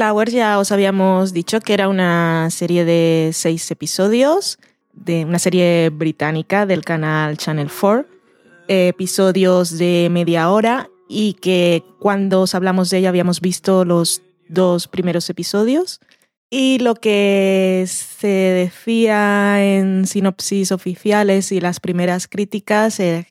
Flowers 0.04 0.34
ya 0.34 0.60
os 0.60 0.74
habíamos 0.74 1.32
dicho 1.32 1.62
que 1.62 1.74
era 1.74 1.88
una 1.88 2.50
serie 2.50 2.84
de 2.84 3.30
seis 3.32 3.72
episodios, 3.72 4.60
de 4.92 5.24
una 5.24 5.40
serie 5.40 5.92
británica 5.92 6.66
del 6.66 6.84
canal 6.84 7.38
Channel 7.38 7.70
4, 7.72 8.06
eh, 8.68 8.90
episodios 8.90 9.78
de 9.78 10.10
media 10.12 10.50
hora 10.50 10.90
y 11.08 11.36
que 11.36 11.86
cuando 12.02 12.42
os 12.42 12.54
hablamos 12.54 12.90
de 12.90 12.98
ella 12.98 13.08
habíamos 13.08 13.40
visto 13.40 13.86
los 13.86 14.22
dos 14.50 14.90
primeros 14.90 15.30
episodios. 15.30 16.02
Y 16.50 16.80
lo 16.80 16.96
que 16.96 17.86
se 17.88 18.28
decía 18.28 19.64
en 19.64 20.06
sinopsis 20.06 20.74
oficiales 20.74 21.54
y 21.54 21.62
las 21.62 21.80
primeras 21.80 22.28
críticas 22.28 23.00
eh, 23.00 23.26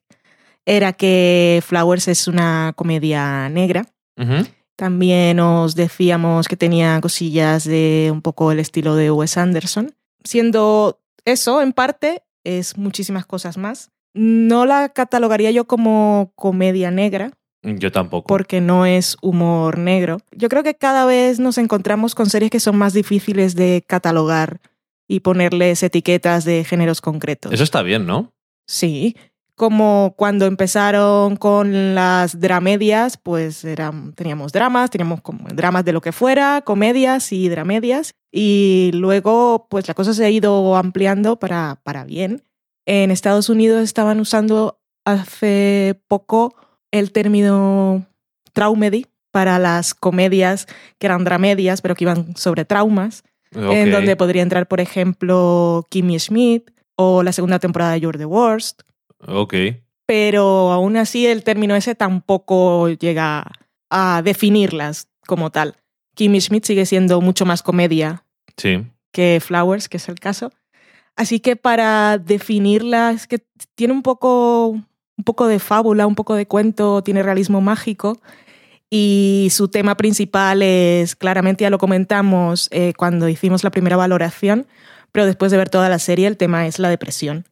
era 0.64 0.94
que 0.94 1.62
Flowers 1.66 2.08
es 2.08 2.28
una 2.28 2.72
comedia 2.74 3.50
negra. 3.50 3.84
Ujú. 4.16 4.46
También 4.82 5.38
os 5.38 5.76
decíamos 5.76 6.48
que 6.48 6.56
tenía 6.56 7.00
cosillas 7.00 7.62
de 7.62 8.10
un 8.12 8.20
poco 8.20 8.50
el 8.50 8.58
estilo 8.58 8.96
de 8.96 9.12
Wes 9.12 9.36
Anderson. 9.36 9.94
Siendo 10.24 10.98
eso, 11.24 11.62
en 11.62 11.72
parte, 11.72 12.24
es 12.42 12.76
muchísimas 12.76 13.24
cosas 13.24 13.56
más. 13.58 13.92
No 14.12 14.66
la 14.66 14.88
catalogaría 14.88 15.52
yo 15.52 15.66
como 15.68 16.32
comedia 16.34 16.90
negra, 16.90 17.30
Yo 17.62 17.92
tampoco. 17.92 18.26
porque 18.26 18.60
no 18.60 18.84
es 18.84 19.16
humor 19.22 19.78
negro. 19.78 20.18
Yo 20.32 20.48
creo 20.48 20.64
que 20.64 20.74
cada 20.74 21.04
vez 21.06 21.38
nos 21.38 21.58
encontramos 21.58 22.16
con 22.16 22.28
series 22.28 22.50
que 22.50 22.58
son 22.58 22.76
más 22.76 22.92
difíciles 22.92 23.54
de 23.54 23.84
catalogar 23.86 24.60
y 25.06 25.20
ponerles 25.20 25.84
etiquetas 25.84 26.44
de 26.44 26.64
géneros 26.64 27.00
concretos. 27.00 27.52
Eso 27.52 27.62
está 27.62 27.82
bien, 27.82 28.04
¿no? 28.04 28.32
Sí, 28.66 29.16
como 29.62 30.14
cuando 30.16 30.46
empezaron 30.46 31.36
con 31.36 31.94
las 31.94 32.40
dramedias, 32.40 33.16
pues 33.16 33.64
eran, 33.64 34.12
teníamos 34.12 34.50
dramas, 34.50 34.90
teníamos 34.90 35.20
como 35.20 35.48
dramas 35.50 35.84
de 35.84 35.92
lo 35.92 36.00
que 36.00 36.10
fuera, 36.10 36.62
comedias 36.62 37.30
y 37.30 37.48
dramedias, 37.48 38.12
y 38.32 38.90
luego 38.92 39.68
pues 39.70 39.86
la 39.86 39.94
cosa 39.94 40.14
se 40.14 40.24
ha 40.24 40.30
ido 40.30 40.74
ampliando 40.74 41.38
para, 41.38 41.80
para 41.84 42.02
bien. 42.02 42.42
En 42.86 43.12
Estados 43.12 43.48
Unidos 43.48 43.84
estaban 43.84 44.18
usando 44.18 44.80
hace 45.04 46.02
poco 46.08 46.56
el 46.90 47.12
término 47.12 48.04
traumedy 48.52 49.06
para 49.30 49.60
las 49.60 49.94
comedias 49.94 50.66
que 50.98 51.06
eran 51.06 51.22
dramedias, 51.22 51.82
pero 51.82 51.94
que 51.94 52.02
iban 52.02 52.36
sobre 52.36 52.64
traumas, 52.64 53.22
en 53.52 53.90
Ok. 53.90 53.92
donde 53.92 54.16
podría 54.16 54.42
entrar, 54.42 54.66
por 54.66 54.80
ejemplo, 54.80 55.86
Kimmy 55.88 56.18
Schmidt 56.18 56.72
o 56.96 57.22
la 57.22 57.30
segunda 57.30 57.60
temporada 57.60 57.92
de 57.92 58.00
You're 58.00 58.18
the 58.18 58.24
Worst 58.24 58.82
Ok. 59.26 59.54
pero 60.06 60.72
aún 60.72 60.96
así 60.96 61.26
el 61.26 61.42
término 61.44 61.74
ese 61.76 61.94
tampoco 61.94 62.88
llega 62.88 63.44
a 63.90 64.20
definirlas 64.22 65.08
como 65.26 65.50
tal. 65.50 65.76
Kimmy 66.14 66.40
Schmidt 66.40 66.64
sigue 66.64 66.84
siendo 66.86 67.20
mucho 67.20 67.46
más 67.46 67.62
comedia 67.62 68.24
Sí. 68.56 68.84
que 69.12 69.40
Flowers, 69.40 69.88
que 69.88 69.96
es 69.96 70.08
el 70.08 70.18
caso. 70.20 70.52
Así 71.16 71.40
que 71.40 71.56
para 71.56 72.18
definirla, 72.18 73.12
es 73.12 73.26
que 73.26 73.38
tiene 73.74 73.92
un 73.94 74.02
poco, 74.02 74.68
un 74.68 75.24
poco 75.24 75.46
de 75.46 75.58
fábula, 75.58 76.06
un 76.06 76.14
poco 76.14 76.34
de 76.34 76.46
cuento, 76.46 77.02
tiene 77.02 77.22
realismo 77.22 77.60
mágico. 77.60 78.18
Y 78.90 79.48
su 79.50 79.68
tema 79.68 79.96
principal 79.96 80.60
es, 80.62 81.16
claramente 81.16 81.62
ya 81.62 81.70
lo 81.70 81.78
comentamos 81.78 82.68
eh, 82.72 82.92
cuando 82.96 83.28
hicimos 83.28 83.64
la 83.64 83.70
primera 83.70 83.96
valoración, 83.96 84.66
pero 85.12 85.24
después 85.26 85.50
de 85.52 85.58
ver 85.58 85.70
toda 85.70 85.88
la 85.88 85.98
serie, 85.98 86.26
el 86.26 86.36
tema 86.36 86.66
es 86.66 86.78
la 86.78 86.90
depresión. 86.90 87.46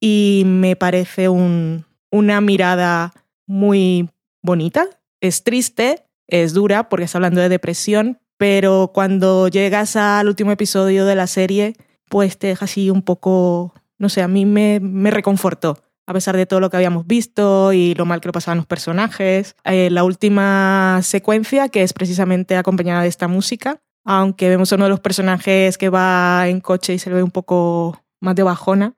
Y 0.00 0.42
me 0.46 0.76
parece 0.76 1.28
un- 1.28 1.84
una 2.10 2.40
mirada 2.40 3.12
muy 3.46 4.08
bonita. 4.42 4.86
Es 5.20 5.44
triste, 5.44 6.04
es 6.28 6.52
dura 6.54 6.88
porque 6.88 7.04
está 7.04 7.18
hablando 7.18 7.40
de 7.40 7.48
depresión, 7.48 8.18
pero 8.36 8.90
cuando 8.94 9.48
llegas 9.48 9.96
al 9.96 10.28
último 10.28 10.50
episodio 10.52 11.06
de 11.06 11.14
la 11.14 11.26
serie, 11.26 11.74
pues 12.08 12.38
te 12.38 12.48
deja 12.48 12.64
así 12.64 12.90
un 12.90 13.02
poco, 13.02 13.74
no 13.98 14.08
sé, 14.08 14.22
a 14.22 14.28
mí 14.28 14.44
me, 14.44 14.80
me 14.80 15.10
reconfortó. 15.10 15.78
A 16.06 16.12
pesar 16.12 16.36
de 16.36 16.44
todo 16.44 16.60
lo 16.60 16.68
que 16.68 16.76
habíamos 16.76 17.06
visto 17.06 17.72
y 17.72 17.94
lo 17.94 18.04
mal 18.04 18.20
que 18.20 18.28
lo 18.28 18.32
pasaban 18.32 18.58
los 18.58 18.66
personajes. 18.66 19.56
Eh, 19.64 19.88
la 19.90 20.04
última 20.04 21.00
secuencia, 21.02 21.70
que 21.70 21.82
es 21.82 21.94
precisamente 21.94 22.56
acompañada 22.56 23.00
de 23.02 23.08
esta 23.08 23.26
música, 23.26 23.80
aunque 24.04 24.50
vemos 24.50 24.70
a 24.70 24.76
uno 24.76 24.84
de 24.84 24.90
los 24.90 25.00
personajes 25.00 25.78
que 25.78 25.88
va 25.88 26.46
en 26.48 26.60
coche 26.60 26.92
y 26.92 26.98
se 26.98 27.08
le 27.08 27.16
ve 27.16 27.22
un 27.22 27.30
poco 27.30 28.02
más 28.20 28.34
de 28.34 28.42
bajona, 28.42 28.92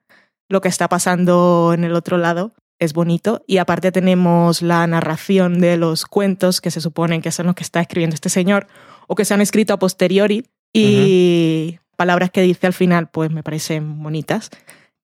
lo 0.49 0.61
que 0.61 0.69
está 0.69 0.87
pasando 0.87 1.71
en 1.73 1.83
el 1.83 1.93
otro 1.93 2.17
lado 2.17 2.53
es 2.79 2.93
bonito. 2.93 3.43
Y 3.47 3.57
aparte 3.57 3.91
tenemos 3.91 4.61
la 4.61 4.85
narración 4.87 5.59
de 5.59 5.77
los 5.77 6.05
cuentos 6.05 6.61
que 6.61 6.71
se 6.71 6.81
suponen 6.81 7.21
que 7.21 7.31
son 7.31 7.47
los 7.47 7.55
que 7.55 7.63
está 7.63 7.81
escribiendo 7.81 8.13
este 8.13 8.29
señor 8.29 8.67
o 9.07 9.15
que 9.15 9.25
se 9.25 9.33
han 9.33 9.41
escrito 9.41 9.73
a 9.73 9.79
posteriori. 9.79 10.45
Y 10.73 11.79
palabras 11.95 12.29
que 12.29 12.41
dice 12.41 12.67
al 12.67 12.73
final 12.73 13.09
pues 13.09 13.31
me 13.31 13.41
parecen 13.41 14.03
bonitas 14.03 14.51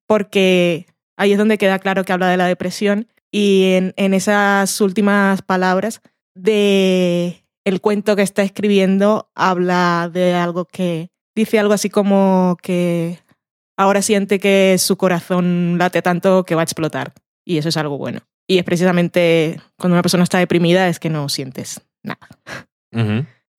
porque 0.06 0.86
ahí 1.18 1.32
es 1.32 1.38
donde 1.38 1.58
queda 1.58 1.80
claro 1.80 2.04
que 2.04 2.14
habla 2.14 2.28
de 2.30 2.38
la 2.38 2.48
depresión. 2.48 3.08
Y 3.32 3.74
en, 3.74 3.94
en 3.98 4.14
esas 4.14 4.80
últimas 4.80 5.42
palabras 5.42 6.02
de 6.36 7.44
el 7.66 7.82
cuento 7.82 8.16
que 8.16 8.22
está 8.22 8.44
escribiendo 8.44 9.32
habla 9.34 10.10
de 10.14 10.36
algo 10.36 10.66
que 10.66 11.10
dice 11.36 11.58
algo 11.58 11.74
así 11.74 11.90
como 11.90 12.58
que 12.62 13.20
ahora 13.77 14.01
siente 14.01 14.39
que 14.39 14.75
su 14.80 14.98
corazón 14.98 15.77
late 15.77 16.01
tanto 16.01 16.44
que 16.44 16.56
va 16.56 16.62
a 16.62 16.63
explotar. 16.63 17.13
Y 17.46 17.58
eso 17.58 17.70
es 17.70 17.77
algo 17.77 17.98
bueno. 17.98 18.22
Y 18.48 18.58
es 18.58 18.63
precisamente 18.63 19.60
cuando 19.77 19.96
una 19.96 20.01
persona 20.01 20.24
está 20.24 20.38
deprimida 20.38 20.88
es 20.88 21.00
que 21.00 21.10
no 21.10 21.30
sientes 21.30 21.82
nada. 22.03 22.27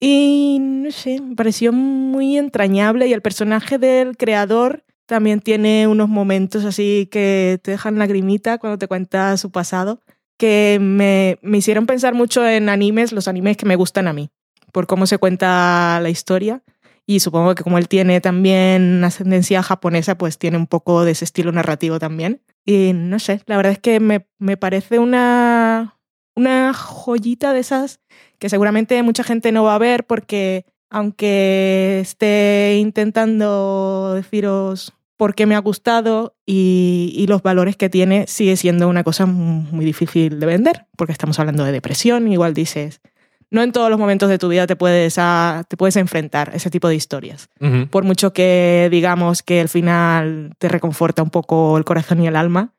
Y 0.01 0.59
no 0.61 0.91
sé, 0.91 1.21
me 1.21 1.35
pareció 1.35 1.73
muy 1.73 2.37
entrañable 2.37 3.07
y 3.09 3.13
el 3.13 3.23
personaje 3.23 3.79
del 3.79 4.17
creador 4.17 4.85
también 5.07 5.41
tiene 5.41 5.87
unos 5.87 6.09
momentos 6.09 6.65
así 6.65 7.09
que 7.11 7.59
te 7.63 7.73
dejan 7.73 7.99
lagrimita 7.99 8.59
cuando 8.59 8.79
te 8.79 8.89
cuenta 8.89 9.37
su 9.37 9.51
pasado, 9.51 10.01
que 10.39 10.79
me, 10.81 11.39
me 11.43 11.59
hicieron 11.59 11.87
pensar 11.87 12.15
mucho 12.15 12.47
en 12.47 12.69
animes, 12.69 13.13
los 13.13 13.29
animes 13.29 13.57
que 13.57 13.67
me 13.67 13.77
gustan 13.77 14.09
a 14.09 14.13
mí, 14.13 14.31
por 14.73 14.87
cómo 14.87 15.07
se 15.07 15.19
cuenta 15.19 15.99
la 16.03 16.11
historia. 16.11 16.63
Y 17.07 17.21
supongo 17.21 17.55
que 17.55 17.63
como 17.63 17.79
él 17.79 17.89
tiene 17.89 18.21
también 18.21 19.05
ascendencia 19.05 19.63
japonesa, 19.63 20.17
pues 20.17 20.39
tiene 20.39 20.57
un 20.57 20.67
poco 20.67 21.05
de 21.05 21.13
ese 21.13 21.25
estilo 21.25 21.53
narrativo 21.53 21.99
también. 21.99 22.41
Y 22.65 22.93
no 22.95 23.19
sé, 23.19 23.43
la 23.47 23.57
verdad 23.57 23.73
es 23.73 23.79
que 23.79 24.01
me, 24.01 24.27
me 24.39 24.57
parece 24.57 24.99
una, 24.99 25.99
una 26.35 26.73
joyita 26.73 27.53
de 27.53 27.61
esas 27.61 28.01
que 28.39 28.49
seguramente 28.49 29.03
mucha 29.03 29.25
gente 29.25 29.53
no 29.53 29.65
va 29.65 29.75
a 29.75 29.79
ver 29.79 30.05
porque 30.05 30.65
aunque 30.91 32.01
esté 32.01 32.79
intentando 32.79 34.15
deciros 34.15 34.95
por 35.17 35.35
qué 35.35 35.47
me 35.47 35.55
ha 35.55 35.61
gustado 35.61 36.37
y, 36.47 37.13
y 37.17 37.27
los 37.27 37.43
valores 37.43 37.77
que 37.77 37.89
tiene, 37.89 38.27
sigue 38.27 38.57
siendo 38.57 38.89
una 38.89 39.05
cosa 39.05 39.27
muy, 39.27 39.85
difícil 39.85 40.41
de 40.41 40.47
vender, 40.47 40.87
porque 40.97 41.13
estamos 41.13 41.39
hablando 41.39 41.65
de 41.65 41.73
depresión, 41.73 42.31
igual 42.31 42.55
dices, 42.55 43.01
no 43.51 43.63
en 43.63 43.73
todos 43.73 43.91
los 43.91 43.99
momentos 43.99 44.29
de 44.29 44.39
tu 44.39 44.49
vida 44.49 44.67
te 44.67 44.77
puedes, 44.77 45.17
a- 45.19 45.65
te 45.69 45.77
puedes 45.77 45.97
enfrentar 45.97 46.51
a 46.51 46.55
ese 46.57 46.71
tipo 46.71 46.89
de 46.89 46.95
historias. 46.97 47.49
Por 47.91 48.05
mucho 48.05 48.33
que 48.33 48.89
digamos 48.91 49.43
que 49.43 49.61
el 49.61 49.69
final 49.69 50.53
te 50.59 50.69
reconforta 50.69 51.23
un 51.23 51.31
poco 51.31 51.77
el 51.79 51.85
corazón 51.85 52.23
y 52.23 52.27
el 52.27 52.37
alma, 52.37 52.73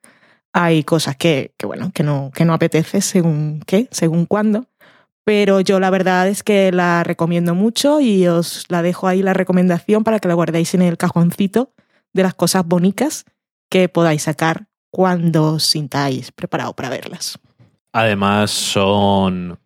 hay 0.54 0.84
cosas 0.84 1.15
que, 1.17 1.54
que 1.58 1.65
bueno, 1.65 1.91
que 1.93 2.04
no, 2.04 2.32
que 2.34 2.45
no 2.45 2.54
apetece 2.54 3.01
según 3.01 3.62
qué, 3.65 3.88
según 3.91 4.25
cuándo. 4.25 4.65
Pero 5.25 5.60
yo 5.60 5.80
la 5.80 5.89
verdad 5.89 6.28
es 6.28 6.43
que 6.43 6.71
la 6.71 7.04
recomiendo 7.04 7.56
mucho 7.56 7.99
y 7.99 8.28
os 8.28 8.65
la 8.69 8.82
dejo 8.84 9.08
ahí 9.08 9.23
la 9.23 9.34
recomendación 9.34 10.04
para 10.04 10.19
que 10.19 10.28
la 10.28 10.34
guardéis 10.36 10.73
en 10.75 10.82
el 10.84 10.97
cajoncito 10.97 11.71
de 12.13 12.23
las 12.23 12.36
cosas 12.36 12.65
bonitas 12.65 13.25
que 13.69 13.89
podáis 13.89 14.23
sacar 14.23 14.67
cuando 14.91 15.54
os 15.54 15.63
sintáis 15.65 16.32
preparados 16.32 16.75
para 16.75 16.89
verlas. 16.89 17.39
Además, 17.91 18.51
son 18.51 19.58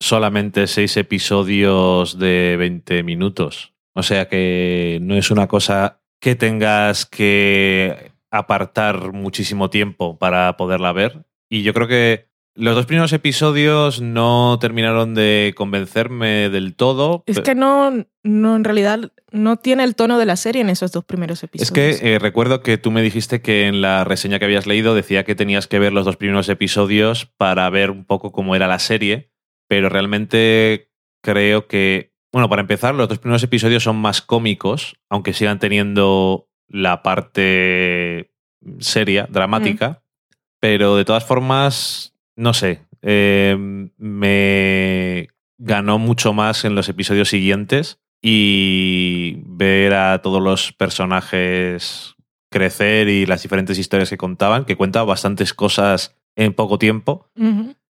solamente 0.00 0.66
seis 0.66 0.96
episodios 0.96 2.18
de 2.18 2.56
20 2.58 3.02
minutos. 3.02 3.74
O 3.94 4.02
sea 4.02 4.28
que 4.28 4.98
no 5.02 5.14
es 5.16 5.30
una 5.30 5.46
cosa 5.46 6.00
que 6.20 6.34
tengas 6.34 7.06
que 7.06 8.12
apartar 8.30 9.12
muchísimo 9.12 9.70
tiempo 9.70 10.18
para 10.18 10.56
poderla 10.56 10.92
ver. 10.92 11.26
Y 11.48 11.62
yo 11.62 11.74
creo 11.74 11.88
que 11.88 12.30
los 12.54 12.74
dos 12.74 12.86
primeros 12.86 13.12
episodios 13.12 14.00
no 14.00 14.58
terminaron 14.60 15.14
de 15.14 15.54
convencerme 15.56 16.50
del 16.50 16.74
todo. 16.74 17.22
Es 17.26 17.40
que 17.40 17.54
no, 17.54 18.06
no, 18.22 18.56
en 18.56 18.64
realidad 18.64 19.12
no 19.32 19.56
tiene 19.56 19.84
el 19.84 19.94
tono 19.94 20.18
de 20.18 20.26
la 20.26 20.36
serie 20.36 20.62
en 20.62 20.70
esos 20.70 20.92
dos 20.92 21.04
primeros 21.04 21.42
episodios. 21.42 21.68
Es 21.68 22.00
que 22.00 22.14
eh, 22.14 22.18
recuerdo 22.18 22.62
que 22.62 22.76
tú 22.76 22.90
me 22.90 23.02
dijiste 23.02 23.40
que 23.40 23.66
en 23.66 23.80
la 23.80 24.04
reseña 24.04 24.38
que 24.38 24.44
habías 24.44 24.66
leído 24.66 24.94
decía 24.94 25.24
que 25.24 25.34
tenías 25.34 25.66
que 25.66 25.78
ver 25.78 25.92
los 25.92 26.04
dos 26.04 26.16
primeros 26.16 26.48
episodios 26.48 27.26
para 27.36 27.68
ver 27.70 27.90
un 27.90 28.04
poco 28.04 28.32
cómo 28.32 28.54
era 28.54 28.66
la 28.68 28.78
serie, 28.78 29.30
pero 29.70 29.88
realmente 29.88 30.90
creo 31.22 31.68
que, 31.68 32.12
bueno, 32.32 32.48
para 32.48 32.62
empezar, 32.62 32.92
los 32.92 33.08
dos 33.08 33.20
primeros 33.20 33.44
episodios 33.44 33.84
son 33.84 33.98
más 33.98 34.20
cómicos, 34.20 34.96
aunque 35.08 35.32
sigan 35.32 35.60
teniendo 35.60 36.48
la 36.66 37.04
parte 37.04 38.34
seria, 38.80 39.28
dramática, 39.30 40.02
pero 40.58 40.96
de 40.96 41.04
todas 41.04 41.24
formas, 41.24 42.16
no 42.34 42.52
sé, 42.52 42.84
eh, 43.02 43.56
me 43.96 45.28
ganó 45.56 46.00
mucho 46.00 46.32
más 46.32 46.64
en 46.64 46.74
los 46.74 46.88
episodios 46.88 47.28
siguientes 47.28 48.00
y 48.20 49.36
ver 49.46 49.94
a 49.94 50.20
todos 50.20 50.42
los 50.42 50.72
personajes 50.72 52.16
crecer 52.50 53.06
y 53.08 53.24
las 53.24 53.42
diferentes 53.42 53.78
historias 53.78 54.10
que 54.10 54.18
contaban, 54.18 54.64
que 54.64 54.76
cuenta 54.76 55.04
bastantes 55.04 55.54
cosas 55.54 56.16
en 56.34 56.54
poco 56.54 56.76
tiempo. 56.76 57.30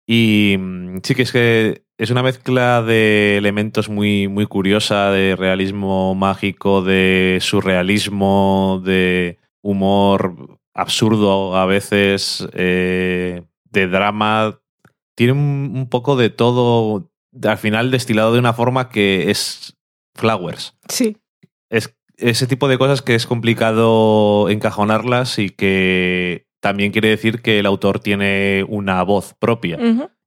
Y 0.07 0.57
mm, 0.59 0.99
sí 1.03 1.15
que 1.15 1.23
es 1.23 1.33
que 1.33 1.83
es 1.99 2.11
una 2.11 2.23
mezcla 2.23 2.83
de 2.83 3.37
elementos 3.39 3.89
muy, 3.89 4.29
muy 4.29 4.47
curiosa, 4.47 5.11
de 5.11 5.35
realismo 5.35 6.15
mágico, 6.15 6.83
de 6.83 7.39
surrealismo, 7.41 8.83
de 8.85 9.39
humor 9.63 10.59
absurdo 10.75 11.57
a 11.57 11.65
veces, 11.67 12.47
eh, 12.53 13.43
de 13.71 13.89
drama. 13.89 14.61
Tiene 15.17 15.33
un, 15.33 15.73
un 15.75 15.89
poco 15.89 16.17
de 16.17 16.29
todo, 16.29 17.11
al 17.43 17.59
final 17.59 17.91
destilado 17.91 18.33
de 18.33 18.39
una 18.39 18.53
forma 18.53 18.91
que 18.91 19.31
es 19.31 19.77
Flowers 20.15 20.75
Sí. 20.89 21.17
es 21.71 21.95
ese 22.17 22.47
tipo 22.47 22.69
de 22.69 22.79
cosas 22.79 23.03
que 23.03 23.15
es 23.15 23.27
complicado 23.27 24.49
encajonarlas 24.49 25.39
y 25.39 25.51
que 25.51 26.46
también 26.67 26.91
quiere 26.91 27.11
decir 27.11 27.43
que 27.43 27.61
el 27.61 27.67
autor 27.67 28.01
tiene 28.01 28.65
una 28.67 29.01
voz 29.05 29.35
propia. 29.39 29.79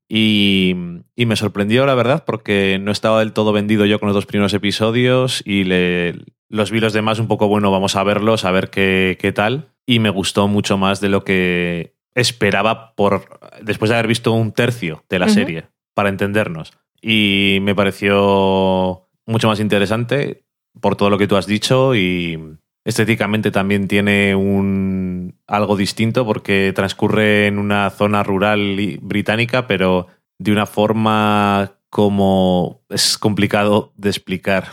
Y, 0.08 0.73
y 1.13 1.25
me 1.25 1.36
sorprendió, 1.36 1.86
la 1.86 1.95
verdad, 1.95 2.23
porque 2.25 2.80
no 2.80 2.91
estaba 2.93 3.19
del 3.19 3.34
todo 3.34 3.52
vendido 3.52 3.86
yo 3.86 3.99
con 3.99 4.08
los 4.08 4.15
dos 4.15 4.25
primeros 4.25 4.54
episodios 4.54 5.43
y 5.45 5.65
le, 5.65 6.15
los 6.47 6.71
vi 6.71 6.80
los 6.80 6.93
demás 6.93 7.19
un 7.19 7.28
poco, 7.28 7.49
bueno, 7.49 7.71
vamos 7.71 7.97
a 7.97 8.04
verlos, 8.04 8.45
a 8.45 8.52
ver 8.52 8.69
qué, 8.69 9.17
qué 9.19 9.34
tal. 9.34 9.73
Y 9.86 9.99
me 9.99 10.10
gustó 10.10 10.47
mucho 10.47 10.78
más 10.78 11.02
de 11.02 11.10
lo 11.10 11.25
que 11.25 11.97
esperaba 12.15 12.95
por 12.95 13.41
después 13.62 13.89
de 13.89 13.95
haber 13.95 14.08
visto 14.08 14.32
un 14.32 14.54
tercio 14.54 15.04
de 15.10 15.19
la 15.19 15.28
serie, 15.28 15.65
para 15.93 16.08
entendernos. 16.08 16.71
Y 17.02 17.58
me 17.63 17.75
pareció 17.75 19.10
mucho 19.25 19.49
más 19.49 19.60
interesante 19.60 20.45
por 20.80 20.95
todo 20.95 21.10
lo 21.10 21.17
que 21.17 21.28
tú 21.28 21.36
has 21.36 21.47
dicho 21.47 21.95
y 21.95 22.39
estéticamente 22.89 23.52
también 23.52 23.88
tiene 23.88 24.36
un 24.36 25.36
algo 25.47 25.78
distinto 25.78 26.25
porque 26.25 26.73
transcurre 26.75 27.47
en 27.47 27.60
una 27.60 27.89
zona 27.91 28.23
rural 28.23 28.99
británica, 29.02 29.67
pero 29.67 30.08
de 30.39 30.52
una 30.52 30.65
forma 30.65 31.75
como 31.89 32.82
es 32.89 33.17
complicado 33.17 33.93
de 33.95 34.10
explicar. 34.10 34.67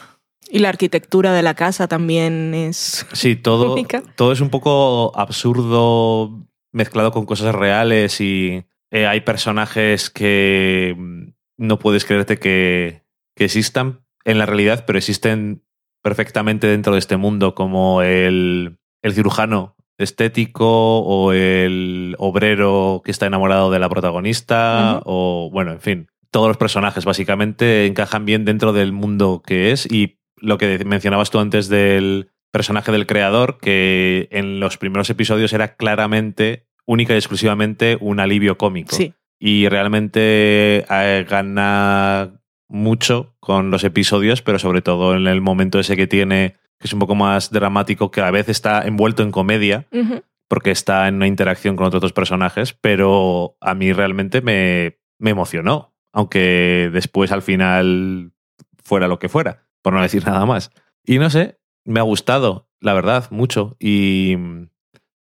Y 0.49 0.61
la 0.61 0.71
arquitectura 0.71 1.33
de 1.33 1.43
la 1.43 1.55
casa 1.55 1.89
también 1.89 2.55
es... 2.55 3.07
Sí, 3.13 3.37
todo, 3.37 3.73
Única. 3.73 4.03
todo 4.17 4.33
es 4.33 4.41
un 4.41 4.51
poco 4.51 5.13
absurdo 5.19 6.47
mezclado 6.73 7.11
con 7.13 7.27
cosas 7.27 7.55
reales 7.55 8.21
y 8.21 8.65
eh, 8.91 9.07
hay 9.07 9.21
personajes 9.21 10.09
que 10.09 10.95
mm, 10.97 11.29
no 11.59 11.79
puedes 11.79 12.05
creerte 12.05 12.39
que, 12.39 13.03
que 13.35 13.45
existan 13.45 14.05
en 14.25 14.39
la 14.39 14.47
realidad, 14.47 14.85
pero 14.87 14.99
existen 14.99 15.66
perfectamente 16.07 16.69
dentro 16.69 16.93
de 16.93 17.01
este 17.01 17.17
mundo, 17.17 17.57
como 17.57 18.01
el, 18.01 18.77
el 19.03 19.13
cirujano 19.13 19.75
estético 19.99 21.01
o 21.01 21.33
el 21.33 22.15
obrero 22.21 23.03
que 23.05 23.11
está 23.11 23.27
enamorado 23.27 23.73
de 23.73 23.81
la 23.81 23.89
protagonista, 23.89 25.03
o 25.05 25.51
bueno, 25.53 25.73
en 25.73 25.81
fin, 25.81 26.07
todos 26.31 26.47
los 26.47 26.59
personajes 26.59 27.05
básicamente 27.05 27.87
encajan 27.87 28.25
bien 28.25 28.45
dentro 28.45 28.73
del 28.73 28.93
mundo 28.93 29.43
que 29.45 29.73
es. 29.73 29.91
Y 29.91 30.21
lo 30.37 30.59
que 30.59 30.85
mencionabas 30.85 31.31
tú 31.31 31.41
antes 31.41 31.67
del 31.69 32.31
personaje 32.53 32.93
del 32.93 33.09
creador, 33.09 33.59
que 33.59 34.29
en 34.31 34.61
los 34.61 34.79
primeros 34.79 35.11
episodios 35.11 35.53
era 35.53 35.75
claramente, 35.75 36.69
única 36.85 37.15
y 37.15 37.17
exclusivamente, 37.17 37.99
un 38.01 38.21
alivio 38.21 38.57
cómico. 38.57 38.95
Sí. 38.95 39.13
y 39.41 39.69
realmente 39.69 40.87
eh, 40.89 41.27
gana 41.29 42.41
mucho 42.69 43.35
con 43.41 43.71
los 43.71 43.85
episodios, 43.85 44.43
pero 44.43 44.59
sobre 44.59 44.83
todo 44.83 45.15
en 45.15 45.27
el 45.27 45.41
momento 45.41 45.79
ese 45.79 45.97
que 45.97 46.07
tiene, 46.07 46.57
que 46.79 46.87
es 46.87 46.93
un 46.93 46.99
poco 46.99 47.15
más 47.15 47.51
dramático, 47.51 48.11
que 48.11 48.21
a 48.21 48.31
veces 48.31 48.57
está 48.57 48.87
envuelto 48.87 49.23
en 49.23 49.31
comedia, 49.31 49.87
porque 50.49 50.71
está 50.71 51.09
en 51.09 51.17
una 51.17 51.27
interacción 51.27 51.77
con 51.77 51.87
otros 51.87 52.03
dos 52.03 52.13
personajes, 52.13 52.73
pero 52.73 53.57
a 53.61 53.75
mí 53.75 53.93
realmente 53.93 54.41
me, 54.41 54.99
me 55.19 55.31
emocionó, 55.31 55.95
aunque 56.13 56.91
después 56.93 57.33
al 57.33 57.43
final 57.43 58.33
fuera 58.83 59.09
lo 59.09 59.19
que 59.19 59.29
fuera, 59.29 59.67
por 59.83 59.93
no 59.93 60.03
decir 60.03 60.25
nada 60.27 60.47
más. 60.47 60.71
Y 61.05 61.19
no 61.19 61.31
sé, 61.31 61.61
me 61.85 62.01
ha 62.01 62.05
gustado, 62.05 62.69
la 62.81 62.95
verdad, 62.95 63.31
mucho, 63.31 63.77
y 63.79 64.37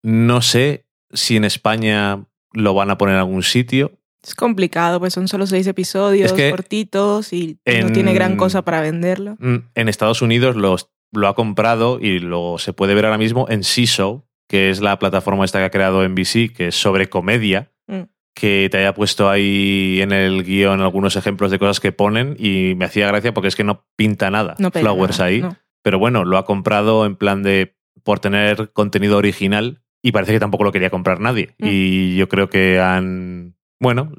no 0.02 0.42
sé 0.42 0.88
si 1.12 1.38
en 1.38 1.46
España 1.46 2.26
lo 2.52 2.74
van 2.74 2.90
a 2.90 2.98
poner 2.98 3.16
en 3.16 3.20
algún 3.20 3.44
sitio, 3.44 4.00
Es 4.26 4.36
complicado, 4.36 5.00
pues 5.00 5.14
son 5.14 5.28
solo 5.28 5.46
seis 5.48 5.68
episodios 5.68 6.28
Es 6.32 6.34
que 6.34 6.50
cortitos 6.52 7.34
y 7.34 7.60
en- 7.66 7.88
no 7.88 7.92
tiene 7.94 8.14
gran 8.14 8.38
cosa 8.38 8.62
para 8.64 8.82
venderlo. 8.82 9.36
Mm, 9.40 9.56
En 9.76 9.90
Estados 9.90 10.22
Unidos 10.22 10.56
los- 10.56 10.90
lo 11.12 11.28
ha 11.28 11.36
comprado 11.36 12.00
y 12.02 12.20
lo 12.20 12.58
se 12.58 12.74
puede 12.74 12.94
ver 12.96 13.06
ahora 13.06 13.18
mismo 13.18 13.46
en 13.50 13.64
Seesaw, 13.64 14.26
que 14.48 14.70
es 14.70 14.82
la 14.82 14.98
plataforma 14.98 15.46
esta 15.46 15.60
que 15.60 15.66
ha 15.66 15.70
creado 15.72 16.04
NBC, 16.04 16.50
que 16.54 16.68
es 16.70 16.76
sobre 16.76 17.10
comedia, 17.10 17.72
Mm. 17.88 18.04
que 18.36 18.70
te 18.72 18.78
haya 18.78 18.94
puesto 18.94 19.30
ahí 19.30 20.00
en 20.02 20.12
el 20.12 20.44
guion 20.44 20.82
algunos 20.82 21.16
ejemplos 21.18 21.52
de 21.52 21.60
cosas 21.60 21.80
que 21.80 21.92
ponen 21.92 22.36
y 22.40 22.74
me 22.76 22.86
hacía 22.86 23.08
gracia 23.08 23.34
porque 23.34 23.50
es 23.50 23.56
que 23.56 23.64
no 23.64 23.86
pinta 23.96 24.32
nada 24.32 24.56
No 24.58 24.72
Flowers 24.72 25.20
nada, 25.20 25.30
ahí. 25.30 25.42
no. 25.42 25.56
Pero 25.84 26.00
bueno, 26.00 26.24
lo 26.24 26.38
ha 26.38 26.46
comprado 26.46 27.06
en 27.06 27.16
plan 27.18 27.44
de 27.44 27.76
por 28.04 28.20
tener 28.20 28.72
contenido 28.72 29.18
original 29.18 29.82
y 30.02 30.12
parece 30.14 30.32
que 30.34 30.40
tampoco 30.40 30.64
lo 30.64 30.72
quería 30.72 30.90
comprar 30.90 31.20
nadie. 31.20 31.56
Mm. 31.60 31.68
Y 31.70 32.16
yo 32.16 32.28
creo 32.30 32.50
que 32.50 32.80
han... 32.80 33.56
Bueno, 33.84 34.12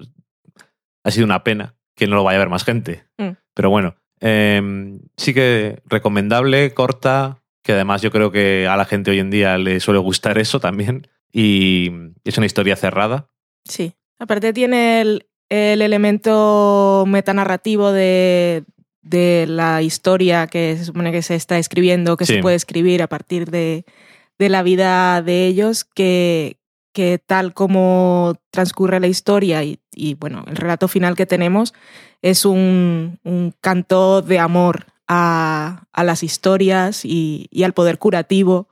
ha 1.05 1.11
sido 1.11 1.25
una 1.25 1.43
pena 1.43 1.75
que 1.97 2.07
no 2.07 2.17
lo 2.17 2.23
vaya 2.25 2.37
a 2.37 2.41
ver 2.41 2.49
más 2.51 2.65
gente. 2.65 3.05
Mm. 3.19 3.31
Pero 3.55 3.71
bueno, 3.71 3.97
eh, 4.21 4.99
sí 5.17 5.33
que 5.35 5.83
recomendable, 5.87 6.73
corta, 6.75 7.43
que 7.65 7.73
además 7.73 8.03
yo 8.03 8.11
creo 8.11 8.31
que 8.31 8.69
a 8.69 8.77
la 8.77 8.85
gente 8.85 9.11
hoy 9.11 9.19
en 9.21 9.31
día 9.31 9.57
le 9.59 9.81
suele 9.81 9.99
gustar 10.01 10.39
eso 10.39 10.61
también. 10.61 11.09
Y 11.33 11.91
es 12.25 12.37
una 12.37 12.47
historia 12.47 12.77
cerrada. 12.77 13.29
Sí. 13.65 13.95
Aparte 14.21 14.53
tiene 14.53 15.01
el, 15.01 15.27
el 15.49 15.83
elemento 15.83 17.05
metanarrativo 17.09 17.91
de, 17.91 18.65
de 19.03 19.47
la 19.49 19.83
historia 19.83 20.47
que 20.47 20.77
se 20.77 20.85
supone 20.85 21.11
que 21.11 21.23
se 21.23 21.35
está 21.35 21.59
escribiendo, 21.59 22.17
que 22.17 22.27
Sí. 22.27 22.35
se 22.35 22.41
puede 22.43 22.57
escribir 22.57 23.03
a 23.03 23.09
partir 23.09 23.51
de, 23.51 23.85
de 24.39 24.49
la 24.49 24.63
vida 24.63 25.23
de 25.23 25.47
ellos, 25.47 25.85
que, 25.85 26.59
que 26.95 27.19
tal 27.19 27.53
como 27.53 28.37
transcurre 28.51 29.01
la 29.01 29.09
historia 29.09 29.63
y, 29.65 29.81
y, 29.95 30.15
bueno, 30.15 30.45
el 30.49 30.57
relato 30.57 30.89
final 30.89 31.15
que 31.17 31.27
tenemos 31.27 31.75
es 32.23 32.47
un, 32.47 33.19
un 33.25 33.53
canto 33.61 34.23
de 34.23 34.39
amor 34.39 34.87
a, 35.07 35.85
a 35.93 36.05
las 36.05 36.23
historias 36.23 37.05
y, 37.05 37.49
y 37.51 37.65
al 37.65 37.75
poder 37.75 37.99
curativo 37.99 38.69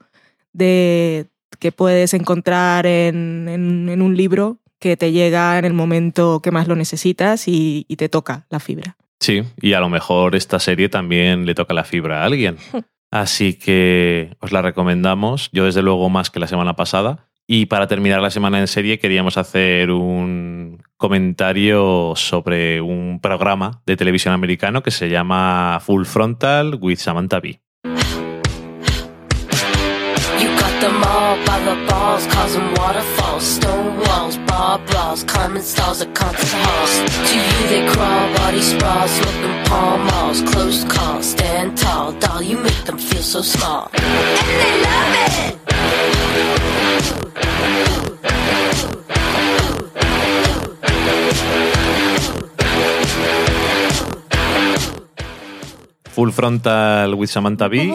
de, 0.52 1.26
que 1.58 1.72
puedes 1.72 2.14
encontrar 2.14 2.86
en, 2.86 3.48
en- 3.48 3.88
en 3.88 4.00
un 4.02 4.16
libro 4.16 4.58
que 4.78 4.96
te 4.96 5.12
llega 5.12 5.58
en 5.58 5.64
el 5.64 5.74
momento 5.74 6.40
que 6.40 6.50
más 6.50 6.66
lo 6.68 6.74
necesitas 6.76 7.46
y, 7.48 7.84
y 7.88 7.96
te 7.96 8.08
toca 8.08 8.46
la 8.50 8.58
fibra. 8.60 8.96
Sí, 9.20 9.42
y 9.60 9.74
a 9.74 9.80
lo 9.80 9.88
mejor 9.88 10.34
esta 10.34 10.58
serie 10.58 10.88
también 10.88 11.46
le 11.46 11.54
toca 11.54 11.74
la 11.74 11.84
fibra 11.84 12.22
a 12.22 12.24
alguien. 12.24 12.56
Así 13.10 13.54
que 13.54 14.34
os 14.40 14.52
la 14.52 14.62
recomendamos. 14.62 15.50
Yo 15.52 15.66
desde 15.66 15.82
luego 15.82 16.08
más 16.08 16.30
que 16.30 16.40
la 16.40 16.46
semana 16.48 16.74
pasada. 16.76 17.28
Y 17.46 17.66
para 17.66 17.86
terminar 17.86 18.20
la 18.20 18.30
semana 18.30 18.60
en 18.60 18.66
serie 18.68 18.98
queríamos 18.98 19.36
hacer 19.36 19.90
un 19.90 20.82
comentario 20.96 22.14
sobre 22.14 22.80
un 22.80 23.20
programa 23.20 23.82
de 23.84 23.96
televisión 23.96 24.32
americano 24.32 24.82
que 24.82 24.90
se 24.90 25.08
llama 25.08 25.80
Full 25.80 26.04
Frontal 26.04 26.78
with 26.80 26.98
Samantha 26.98 27.40
Bee. 27.40 27.60
Full 56.12 56.30
Frontal 56.30 57.14
with 57.14 57.28
Samantha 57.28 57.68
Bee 57.68 57.90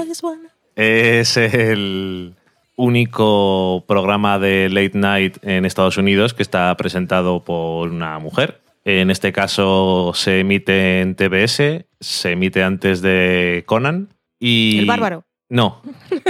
es 0.76 1.38
el 1.38 2.34
único 2.76 3.84
programa 3.88 4.40
de 4.40 4.70
late 4.70 4.98
night 4.98 5.38
en 5.44 5.66
Estados 5.66 5.98
Unidos 5.98 6.34
que 6.34 6.44
está 6.44 6.76
presentado 6.78 7.44
por 7.44 7.90
una 7.90 8.18
mujer. 8.20 8.62
En 8.86 9.12
este 9.12 9.34
caso 9.34 10.14
se 10.16 10.40
emite 10.40 11.02
en 11.02 11.16
TBS, 11.16 11.86
se 12.00 12.32
emite 12.32 12.64
antes 12.64 13.02
de 13.02 13.64
Conan 13.66 14.10
y... 14.40 14.80
El 14.80 14.86
bárbaro. 14.86 15.26
No, 15.50 15.82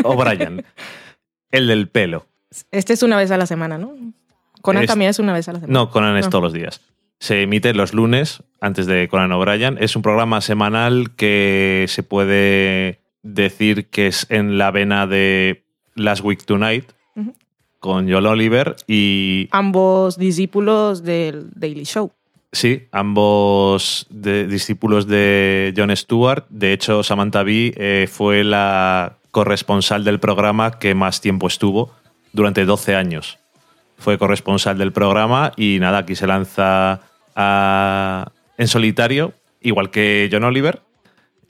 O'Brien. 0.04 0.66
el 1.52 1.68
del 1.68 1.88
pelo. 1.90 2.26
Este 2.72 2.94
es 2.94 3.04
una 3.04 3.18
vez 3.18 3.32
a 3.32 3.38
la 3.38 3.46
semana, 3.46 3.78
¿no? 3.78 3.94
Conan 4.62 4.84
Es- 4.84 4.88
también 4.90 5.10
es 5.10 5.20
una 5.20 5.34
vez 5.34 5.48
a 5.50 5.54
la 5.54 5.60
semana. 5.60 5.74
No, 5.80 5.90
Conan 5.90 6.18
es 6.18 6.30
todos 6.30 6.44
los 6.44 6.54
días. 6.54 6.82
Se 7.20 7.42
emite 7.42 7.74
los 7.74 7.94
lunes 7.94 8.44
antes 8.62 8.86
de 8.86 9.08
Conan 9.08 9.32
O'Brien. 9.32 9.78
Es 9.80 9.96
un 9.96 10.02
programa 10.02 10.42
semanal 10.42 11.16
que 11.16 11.86
se 11.88 12.04
puede 12.04 13.00
decir 13.24 13.88
que 13.88 14.08
es 14.08 14.28
en 14.30 14.58
la 14.58 14.72
vena 14.72 15.08
de 15.08 15.64
Last 15.96 16.24
Week 16.24 16.44
Tonight 16.46 16.86
con 17.80 18.10
Joel 18.12 18.26
Oliver 18.26 18.76
y 18.88 19.48
Ambos 19.52 20.18
discípulos 20.18 21.04
del 21.04 21.50
Daily 21.56 21.84
Show. 21.86 22.12
sí, 22.52 22.84
ambos 22.92 24.08
de- 24.10 24.48
discípulos 24.48 25.08
de 25.08 25.74
Jon 25.78 25.96
Stewart. 25.96 26.46
De 26.50 26.74
hecho, 26.74 27.04
Samantha 27.04 27.44
Bee 27.44 27.74
eh, 27.78 28.08
fue 28.12 28.44
la 28.44 29.18
corresponsal 29.38 30.04
del 30.04 30.20
programa 30.20 30.80
que 30.80 30.96
más 30.96 31.22
tiempo 31.22 31.46
estuvo 31.46 31.94
durante 32.34 32.66
12 32.66 32.96
años. 32.96 33.38
Fue 34.00 34.18
corresponsal 34.18 34.80
del 34.80 34.92
programa 34.92 35.52
y 35.56 35.78
nada, 35.80 36.00
aquí 36.00 36.16
se 36.16 36.26
lanza 36.26 37.02
en 37.36 38.68
solitario, 38.68 39.36
igual 39.62 39.92
que 39.92 40.28
John 40.32 40.44
Oliver, 40.44 40.82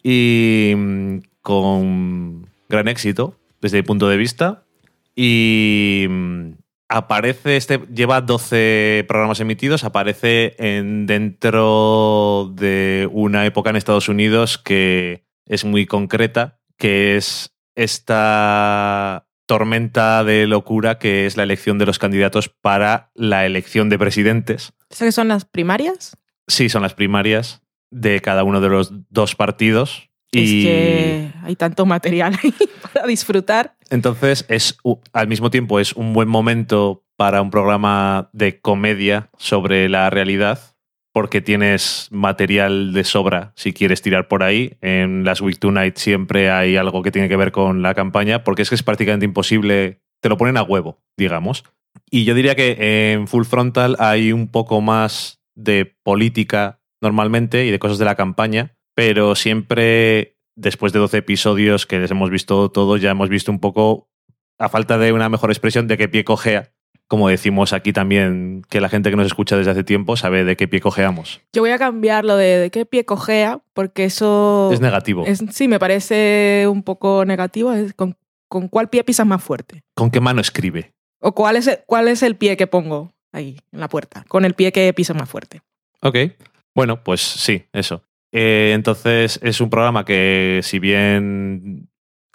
y 0.03 0.73
mm, 0.75 1.19
con 1.41 2.49
gran 2.67 2.89
éxito 2.89 3.35
desde 3.61 3.77
mi 3.77 3.83
punto 3.83 4.09
de 4.09 4.17
vista. 4.17 4.65
Y 5.15 6.07
mm, 6.09 6.51
aparece, 6.89 7.55
este 7.55 7.79
lleva 7.95 8.19
12 8.19 9.05
programas 9.07 9.39
emitidos, 9.39 9.85
aparece 9.85 10.57
en, 10.59 11.05
dentro 11.05 12.51
de 12.53 13.07
una 13.13 13.45
época 13.45 13.69
en 13.69 13.77
Estados 13.77 14.09
Unidos 14.09 14.57
que 14.57 15.23
es 15.45 15.63
muy 15.63 15.85
concreta, 15.85 16.59
que 16.77 17.15
es 17.15 17.53
esta 17.77 19.27
tormenta 19.45 20.23
de 20.23 20.45
locura 20.47 20.97
que 20.97 21.25
es 21.25 21.37
la 21.37 21.43
elección 21.43 21.77
de 21.77 21.85
los 21.85 21.99
candidatos 21.99 22.49
para 22.49 23.11
la 23.13 23.45
elección 23.45 23.87
de 23.87 23.97
presidentes. 23.97 24.73
¿Estas 24.89 25.05
que 25.07 25.11
son 25.13 25.29
las 25.29 25.45
primarias? 25.45 26.17
Sí, 26.47 26.69
son 26.69 26.81
las 26.81 26.93
primarias 26.93 27.61
de 27.89 28.19
cada 28.19 28.43
uno 28.43 28.59
de 28.59 28.69
los 28.69 28.91
dos 29.09 29.35
partidos. 29.35 30.09
Es 30.31 30.49
Y 30.49 30.63
que 30.63 31.31
hay 31.43 31.55
tanto 31.55 31.85
material 31.85 32.37
ahí 32.43 32.53
para 32.81 33.07
disfrutar. 33.07 33.77
entonces 33.89 34.45
es 34.49 34.77
al 35.13 35.27
mismo 35.27 35.49
tiempo 35.49 35.79
es 35.79 35.93
un 35.93 36.11
buen 36.13 36.27
momento 36.27 37.05
para 37.15 37.41
un 37.41 37.49
programa 37.49 38.29
de 38.33 38.59
comedia 38.59 39.29
sobre 39.37 39.87
la 39.87 40.09
realidad 40.09 40.76
porque 41.17 41.41
tienes 41.41 42.09
material 42.11 42.93
de 42.93 43.03
sobra 43.03 43.51
si 43.55 43.73
quieres 43.73 44.03
tirar 44.03 44.27
por 44.27 44.43
ahí. 44.43 44.77
En 44.81 45.23
las 45.23 45.41
Week 45.41 45.57
Tonight 45.57 45.97
siempre 45.97 46.51
hay 46.51 46.77
algo 46.77 47.01
que 47.01 47.09
tiene 47.09 47.27
que 47.27 47.35
ver 47.35 47.51
con 47.51 47.81
la 47.81 47.95
campaña 47.95 48.43
porque 48.43 48.61
es 48.61 48.69
que 48.69 48.75
es 48.75 48.83
prácticamente 48.83 49.25
imposible, 49.25 50.03
te 50.21 50.29
lo 50.29 50.37
ponen 50.37 50.57
a 50.57 50.61
huevo, 50.61 51.01
digamos. 51.17 51.63
Y 52.11 52.23
yo 52.23 52.35
diría 52.35 52.53
que 52.53 53.13
en 53.13 53.27
Full 53.27 53.45
Frontal 53.45 53.95
hay 53.97 54.31
un 54.31 54.47
poco 54.51 54.79
más 54.79 55.41
de 55.55 55.97
política 56.03 56.81
normalmente 57.01 57.65
y 57.65 57.71
de 57.71 57.79
cosas 57.79 57.97
de 57.97 58.05
la 58.05 58.13
campaña, 58.13 58.75
pero 58.93 59.33
siempre 59.33 60.37
después 60.55 60.93
de 60.93 60.99
12 60.99 61.17
episodios 61.17 61.87
que 61.87 61.97
les 61.97 62.11
hemos 62.11 62.29
visto 62.29 62.69
todos, 62.69 63.01
ya 63.01 63.09
hemos 63.09 63.29
visto 63.29 63.51
un 63.51 63.59
poco, 63.59 64.11
a 64.59 64.69
falta 64.69 64.99
de 64.99 65.13
una 65.13 65.29
mejor 65.29 65.49
expresión, 65.49 65.87
de 65.87 65.97
qué 65.97 66.09
pie 66.09 66.23
cojea. 66.23 66.75
Como 67.07 67.29
decimos 67.29 67.71
aquí 67.71 67.93
también, 67.93 68.63
que 68.69 68.81
la 68.81 68.89
gente 68.89 69.09
que 69.09 69.15
nos 69.15 69.25
escucha 69.27 69.55
desde 69.55 69.71
hace 69.71 69.83
tiempo 69.85 70.17
sabe 70.17 70.43
de 70.43 70.57
qué 70.57 70.67
pie 70.67 70.81
cojeamos. 70.81 71.39
Yo 71.53 71.61
voy 71.61 71.71
a 71.71 71.77
cambiar 71.77 72.25
lo 72.25 72.35
de, 72.35 72.57
de 72.57 72.69
qué 72.69 72.85
pie 72.85 73.05
cojea, 73.05 73.61
porque 73.73 74.03
eso... 74.05 74.69
Es 74.73 74.81
negativo. 74.81 75.23
es- 75.25 75.41
sí, 75.51 75.67
me 75.69 75.79
parece 75.79 76.65
un 76.69 76.83
poco 76.83 77.23
negativo. 77.23 77.71
Es 77.71 77.93
con, 77.93 78.17
con 78.49 78.67
cuál 78.67 78.89
pie 78.89 79.03
pisas 79.05 79.25
más 79.25 79.41
fuerte? 79.41 79.83
¿Con 79.95 80.11
qué 80.11 80.19
mano 80.19 80.41
escribe? 80.41 80.91
¿O 81.19 81.33
cuál 81.33 81.55
es, 81.55 81.67
el, 81.67 81.79
cuál 81.85 82.09
es 82.09 82.21
el 82.23 82.35
pie 82.35 82.57
que 82.57 82.67
pongo 82.67 83.13
ahí 83.31 83.57
en 83.71 83.79
la 83.79 83.87
puerta? 83.87 84.25
Con 84.27 84.43
el 84.43 84.53
pie 84.53 84.71
que 84.73 84.91
piso 84.93 85.13
más 85.13 85.29
fuerte. 85.29 85.61
Ok. 86.01 86.17
Bueno, 86.75 87.03
pues 87.03 87.21
sí, 87.21 87.63
eso. 87.73 88.03
Eh, 88.33 88.73
entonces 88.75 89.39
es 89.41 89.61
un 89.61 89.69
programa 89.69 90.03
que, 90.05 90.59
si 90.61 90.77
bien 90.79 91.87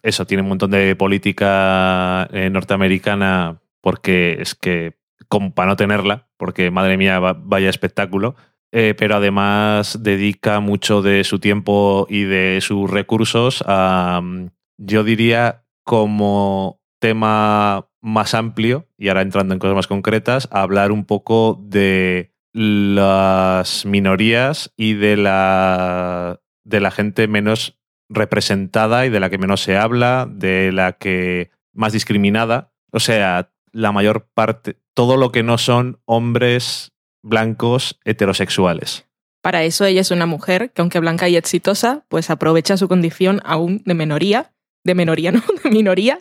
eso 0.03 0.27
tiene 0.27 0.43
un 0.43 0.49
montón 0.49 0.71
de 0.73 0.97
política 0.97 2.27
eh, 2.33 2.49
norteamericana, 2.51 3.61
porque 3.83 4.39
es 4.41 4.55
que, 4.55 4.97
como 5.29 5.55
para 5.55 5.69
no 5.71 5.77
tenerla, 5.77 6.29
porque 6.39 6.71
madre 6.71 6.97
mía, 6.97 7.21
va- 7.21 7.35
vaya 7.39 7.69
espectáculo, 7.69 8.35
eh, 8.73 8.95
pero 8.97 9.17
además 9.17 9.99
dedica 10.03 10.61
mucho 10.61 11.03
de 11.03 11.25
su 11.25 11.39
tiempo 11.41 12.07
y 12.09 12.23
de 12.25 12.61
sus 12.63 12.91
recursos 12.91 13.63
a, 13.67 14.21
mm, 14.23 14.47
yo 14.79 15.05
diría, 15.05 15.65
como 15.85 16.81
tema 17.01 17.89
más 18.01 18.35
amplio, 18.35 18.89
y 18.97 19.09
ahora 19.09 19.23
entrando 19.23 19.53
en 19.53 19.59
cosas 19.61 19.77
más 19.77 19.87
concretas, 19.89 20.49
hablar 20.53 20.91
un 20.93 21.05
poco 21.05 21.61
de 21.63 22.33
las 22.55 23.85
minorías 23.87 24.73
y 24.77 24.95
de 24.95 25.17
la, 25.17 26.41
de 26.65 26.81
la 26.81 26.91
gente 26.91 27.27
menos 27.29 27.79
representada 28.09 29.07
y 29.07 29.11
de 29.11 29.21
la 29.21 29.31
que 29.31 29.39
menos 29.39 29.61
se 29.63 29.77
habla, 29.77 30.29
de 30.31 30.71
la 30.73 30.93
que 30.93 31.51
más 31.75 31.93
discriminada. 31.93 32.73
O 32.93 33.01
sea, 33.01 33.51
la 33.73 33.93
mayor 33.93 34.27
parte, 34.35 34.77
todo 34.95 35.17
lo 35.17 35.33
que 35.33 35.43
no 35.43 35.59
son 35.59 35.99
hombres 36.05 36.93
blancos 37.23 37.99
heterosexuales. 38.05 39.07
Para 39.43 39.65
eso 39.65 39.85
ella 39.85 40.01
es 40.01 40.11
una 40.11 40.27
mujer 40.27 40.71
que, 40.73 40.83
aunque 40.83 41.01
blanca 41.01 41.29
y 41.29 41.37
exitosa, 41.37 42.05
pues 42.09 42.31
aprovecha 42.31 42.77
su 42.77 42.87
condición 42.89 43.41
aún 43.45 43.83
de 43.85 43.95
minoría, 43.95 44.53
de 44.85 44.95
minoría, 44.95 45.33
no, 45.33 45.43
de 45.65 45.71
minoría, 45.71 46.21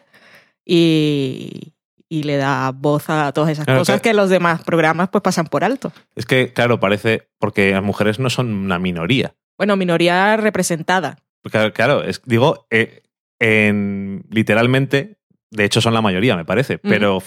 y, 0.66 1.74
y 2.10 2.24
le 2.24 2.38
da 2.38 2.72
voz 2.72 3.10
a 3.10 3.32
todas 3.32 3.50
esas 3.52 3.66
Claro, 3.66 3.82
cosas 3.82 4.02
que- 4.02 4.10
que 4.10 4.14
los 4.14 4.30
demás 4.30 4.64
programas 4.64 5.10
pues 5.10 5.22
pasan 5.22 5.48
por 5.48 5.64
alto. 5.64 5.92
Es 6.16 6.26
que, 6.26 6.54
claro, 6.54 6.80
parece, 6.80 7.28
porque 7.40 7.72
las 7.72 7.84
mujeres 7.84 8.20
no 8.20 8.30
son 8.30 8.54
una 8.54 8.80
minoría. 8.80 9.36
Bueno, 9.58 9.76
minoría 9.76 10.38
representada. 10.38 11.18
Claro, 11.44 11.74
claro, 11.74 12.04
es- 12.04 12.22
digo, 12.26 12.68
eh, 12.70 13.04
en, 13.40 14.24
literalmente, 14.30 15.18
de 15.52 15.66
hecho 15.66 15.82
son 15.82 15.94
la 15.94 16.02
mayoría, 16.02 16.36
me 16.36 16.46
parece, 16.46 16.78
pero 16.78 17.22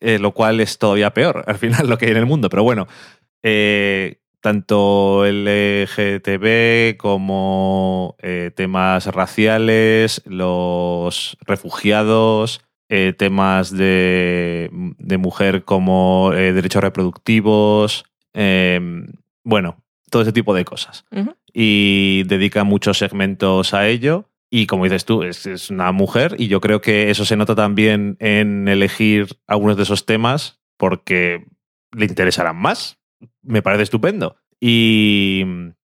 eh, 0.00 0.18
lo 0.18 0.32
cual 0.32 0.60
es 0.60 0.78
todavía 0.78 1.12
peor, 1.12 1.44
al 1.46 1.58
final, 1.58 1.86
lo 1.88 1.98
que 1.98 2.06
hay 2.06 2.12
en 2.12 2.18
el 2.18 2.26
mundo. 2.26 2.48
Pero 2.48 2.62
bueno, 2.62 2.86
eh, 3.42 4.20
tanto 4.40 5.24
LGTB 5.26 6.96
como 6.96 8.16
eh, 8.20 8.52
temas 8.54 9.06
raciales, 9.06 10.22
los 10.24 11.36
refugiados, 11.40 12.60
eh, 12.88 13.12
temas 13.18 13.76
de, 13.76 14.70
de 14.72 15.18
mujer 15.18 15.64
como 15.64 16.30
derechos 16.32 16.82
reproductivos, 16.82 18.04
eh, 18.34 18.80
bueno, 19.42 19.82
todo 20.10 20.22
ese 20.22 20.32
tipo 20.32 20.54
de 20.54 20.64
cosas 20.64 21.04
y 21.52 22.22
dedica 22.24 22.64
muchos 22.64 22.98
segmentos 22.98 23.74
a 23.74 23.88
ello. 23.88 24.28
Y 24.50 24.66
como 24.66 24.84
dices 24.84 25.04
tú, 25.04 25.22
es, 25.22 25.70
una 25.70 25.90
mujer 25.92 26.36
y 26.38 26.48
yo 26.48 26.60
creo 26.60 26.80
que 26.80 27.10
eso 27.10 27.24
se 27.24 27.36
nota 27.36 27.54
también 27.54 28.16
en 28.20 28.68
elegir 28.68 29.38
algunos 29.46 29.76
de 29.76 29.82
esos 29.82 30.06
temas 30.06 30.60
porque 30.76 31.44
le 31.92 32.06
interesarán 32.06 32.56
más. 32.56 32.98
Me 33.42 33.62
parece 33.62 33.84
estupendo. 33.84 34.36
Y 34.60 35.44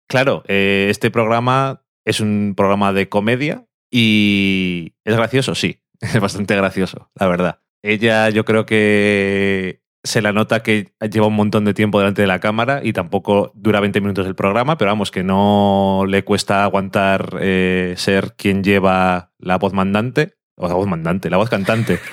claro, 0.08 0.44
eh, 0.46 0.86
este 0.90 1.10
programa 1.10 1.84
es 2.04 2.20
un 2.20 2.54
programa 2.56 2.92
de 2.92 3.08
comedia 3.08 3.66
y 3.90 4.94
es 5.04 5.16
gracioso, 5.16 5.54
sí, 5.54 5.80
es 6.00 6.20
bastante 6.20 6.56
gracioso, 6.56 7.10
la 7.14 7.28
verdad. 7.28 7.60
Ella 7.82 8.30
yo 8.30 8.44
creo 8.44 8.66
que 8.66 9.82
se 10.04 10.20
la 10.20 10.32
nota 10.32 10.62
que 10.62 10.92
lleva 11.10 11.26
un 11.26 11.34
montón 11.34 11.64
de 11.64 11.72
tiempo 11.72 11.98
delante 11.98 12.22
de 12.22 12.28
la 12.28 12.38
cámara 12.38 12.80
y 12.84 12.92
tampoco 12.92 13.52
dura 13.54 13.80
20 13.80 14.00
minutos 14.02 14.26
el 14.26 14.34
programa, 14.34 14.76
pero 14.76 14.90
vamos, 14.90 15.10
que 15.10 15.24
no 15.24 16.04
le 16.06 16.24
cuesta 16.24 16.62
aguantar 16.62 17.38
eh, 17.40 17.94
ser 17.96 18.34
quien 18.36 18.62
lleva 18.62 19.32
la 19.38 19.56
voz 19.56 19.72
mandante, 19.72 20.34
o 20.56 20.68
la 20.68 20.74
voz 20.74 20.86
mandante, 20.86 21.30
la 21.30 21.38
voz 21.38 21.50
cantante. 21.50 21.98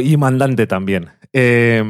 Y 0.00 0.16
mandante 0.16 0.66
también. 0.66 1.10
Eh, 1.34 1.84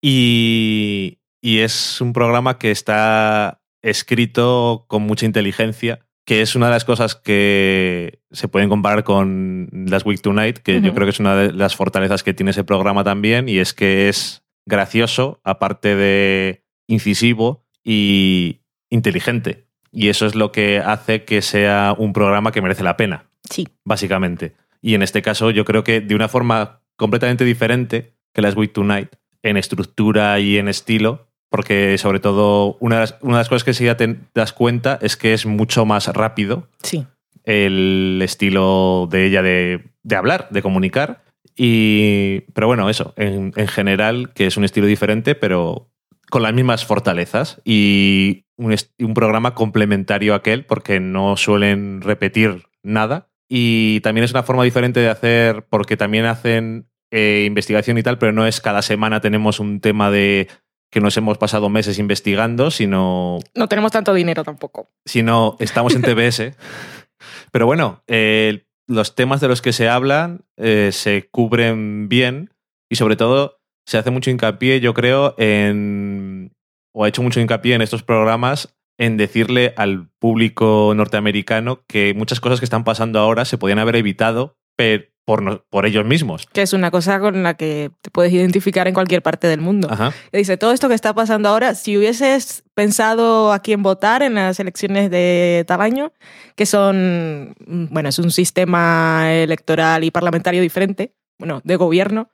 y, 0.00 1.18
y 1.42 1.58
es 1.58 2.00
un 2.00 2.14
programa 2.14 2.58
que 2.58 2.70
está 2.70 3.60
escrito 3.82 4.86
con 4.88 5.02
mucha 5.02 5.26
inteligencia, 5.26 6.06
que 6.24 6.40
es 6.40 6.56
una 6.56 6.66
de 6.66 6.72
las 6.72 6.84
cosas 6.84 7.14
que 7.14 8.20
se 8.30 8.48
pueden 8.48 8.68
comparar 8.68 9.04
con 9.04 9.68
Last 9.72 10.06
Week 10.06 10.20
Tonight, 10.20 10.58
que 10.58 10.80
yo 10.80 10.94
creo 10.94 11.06
que 11.06 11.10
es 11.10 11.20
una 11.20 11.36
de 11.36 11.52
las 11.52 11.76
fortalezas 11.76 12.22
que 12.22 12.32
tiene 12.32 12.52
ese 12.52 12.64
programa 12.64 13.04
también, 13.04 13.48
y 13.48 13.58
es 13.58 13.74
que 13.74 14.08
es 14.08 14.42
gracioso, 14.66 15.40
aparte 15.44 15.94
de 15.96 16.64
incisivo 16.86 17.66
y 17.84 18.60
inteligente. 18.90 19.66
Y 19.92 20.08
eso 20.08 20.26
es 20.26 20.34
lo 20.34 20.50
que 20.50 20.78
hace 20.78 21.24
que 21.24 21.42
sea 21.42 21.94
un 21.96 22.12
programa 22.12 22.52
que 22.52 22.62
merece 22.62 22.82
la 22.82 22.96
pena 22.96 23.26
Sí. 23.50 23.68
básicamente. 23.84 24.54
Y 24.80 24.94
en 24.94 25.02
este 25.02 25.22
caso, 25.22 25.50
yo 25.50 25.64
creo 25.64 25.84
que 25.84 26.00
de 26.00 26.14
una 26.14 26.28
forma 26.28 26.80
completamente 26.96 27.44
diferente 27.44 28.14
que 28.32 28.42
las 28.42 28.56
Week 28.56 28.72
Tonight, 28.72 29.10
en 29.42 29.56
estructura 29.56 30.40
y 30.40 30.56
en 30.56 30.68
estilo, 30.68 31.28
porque 31.54 31.98
sobre 31.98 32.18
todo 32.18 32.76
una 32.80 32.96
de 32.96 33.00
las, 33.02 33.16
una 33.20 33.34
de 33.34 33.40
las 33.42 33.48
cosas 33.48 33.62
que 33.62 33.74
sí 33.74 33.84
ya 33.84 33.96
te 33.96 34.16
das 34.34 34.52
cuenta 34.52 34.98
es 35.00 35.16
que 35.16 35.34
es 35.34 35.46
mucho 35.46 35.86
más 35.86 36.08
rápido 36.08 36.66
Sí. 36.82 37.06
el 37.44 38.20
estilo 38.24 39.06
de 39.08 39.24
ella 39.24 39.40
de, 39.40 39.84
de 40.02 40.16
hablar, 40.16 40.48
de 40.50 40.62
comunicar. 40.62 41.22
Y, 41.56 42.40
pero 42.54 42.66
bueno, 42.66 42.90
eso, 42.90 43.14
en, 43.16 43.52
en 43.54 43.68
general, 43.68 44.32
que 44.32 44.46
es 44.46 44.56
un 44.56 44.64
estilo 44.64 44.88
diferente, 44.88 45.36
pero 45.36 45.92
con 46.28 46.42
las 46.42 46.52
mismas 46.52 46.84
fortalezas 46.84 47.60
y 47.64 48.46
un, 48.56 49.14
programa 49.14 49.54
complementario 49.54 50.32
a 50.32 50.38
aquel, 50.38 50.66
porque 50.66 50.98
no 50.98 51.36
suelen 51.36 52.00
repetir 52.00 52.64
nada. 52.82 53.28
Y 53.48 54.00
también 54.00 54.24
es 54.24 54.32
una 54.32 54.42
forma 54.42 54.64
diferente 54.64 54.98
de 54.98 55.08
hacer, 55.08 55.66
porque 55.70 55.96
también 55.96 56.24
hacen 56.24 56.88
eh, 57.12 57.44
investigación 57.46 57.96
y 57.96 58.02
tal, 58.02 58.18
pero 58.18 58.32
no 58.32 58.44
es 58.44 58.60
cada 58.60 58.82
semana 58.82 59.20
tenemos 59.20 59.60
un 59.60 59.78
tema 59.78 60.10
de 60.10 60.48
que 60.94 61.00
nos 61.00 61.16
hemos 61.16 61.38
pasado 61.38 61.68
meses 61.68 61.98
investigando, 61.98 62.70
sino 62.70 63.40
No 63.56 63.68
tenemos 63.68 63.90
tanto 63.90 64.14
dinero 64.14 64.44
tampoco. 64.44 64.88
sino 65.04 65.56
estamos 65.58 65.94
en 65.96 66.02
TBS. 66.02 66.56
Pero 67.50 67.66
bueno, 67.66 68.02
eh, 68.06 68.64
los 68.86 69.16
temas 69.16 69.40
de 69.40 69.48
los 69.48 69.60
que 69.60 69.72
se 69.72 69.88
hablan 69.88 70.44
eh, 70.56 70.90
se 70.92 71.28
cubren 71.30 72.08
bien 72.08 72.50
y 72.90 72.94
sobre 72.96 73.16
todo 73.16 73.58
se 73.86 73.98
hace 73.98 74.10
mucho 74.10 74.30
hincapié, 74.30 74.78
yo 74.80 74.94
creo, 74.94 75.34
en, 75.36 76.52
o 76.94 77.04
ha 77.04 77.08
hecho 77.08 77.22
mucho 77.22 77.40
hincapié 77.40 77.74
en 77.74 77.82
estos 77.82 78.02
programas 78.04 78.76
en 78.96 79.16
decirle 79.16 79.74
al 79.76 80.10
público 80.20 80.92
norteamericano 80.94 81.82
que 81.88 82.14
muchas 82.14 82.38
cosas 82.40 82.60
que 82.60 82.66
están 82.66 82.84
pasando 82.84 83.18
ahora 83.18 83.44
se 83.44 83.58
podían 83.58 83.80
haber 83.80 83.96
evitado 83.96 84.56
per- 84.76 85.12
por, 85.24 85.42
no- 85.42 85.62
por 85.70 85.86
ellos 85.86 86.04
mismos. 86.04 86.46
Que 86.52 86.62
es 86.62 86.72
una 86.72 86.90
cosa 86.90 87.18
con 87.20 87.42
la 87.42 87.54
que 87.54 87.90
te 88.02 88.10
puedes 88.10 88.32
identificar 88.32 88.86
en 88.88 88.94
cualquier 88.94 89.22
parte 89.22 89.46
del 89.46 89.60
mundo. 89.60 89.88
Ajá. 89.90 90.12
Dice, 90.32 90.56
todo 90.56 90.72
esto 90.72 90.88
que 90.88 90.94
está 90.94 91.14
pasando 91.14 91.48
ahora, 91.48 91.74
si 91.74 91.96
hubieses 91.96 92.62
pensado 92.74 93.52
a 93.52 93.60
quién 93.60 93.82
votar 93.82 94.22
en 94.22 94.34
las 94.34 94.60
elecciones 94.60 95.10
de 95.10 95.64
tal 95.66 95.80
año, 95.80 96.12
que 96.56 96.66
son, 96.66 97.54
mm, 97.66 97.86
bueno, 97.90 98.08
es 98.08 98.18
un 98.18 98.30
sistema 98.30 99.32
electoral 99.32 100.04
y 100.04 100.10
parlamentario 100.10 100.60
diferente, 100.60 101.12
bueno, 101.38 101.60
de 101.64 101.76
gobierno, 101.76 102.28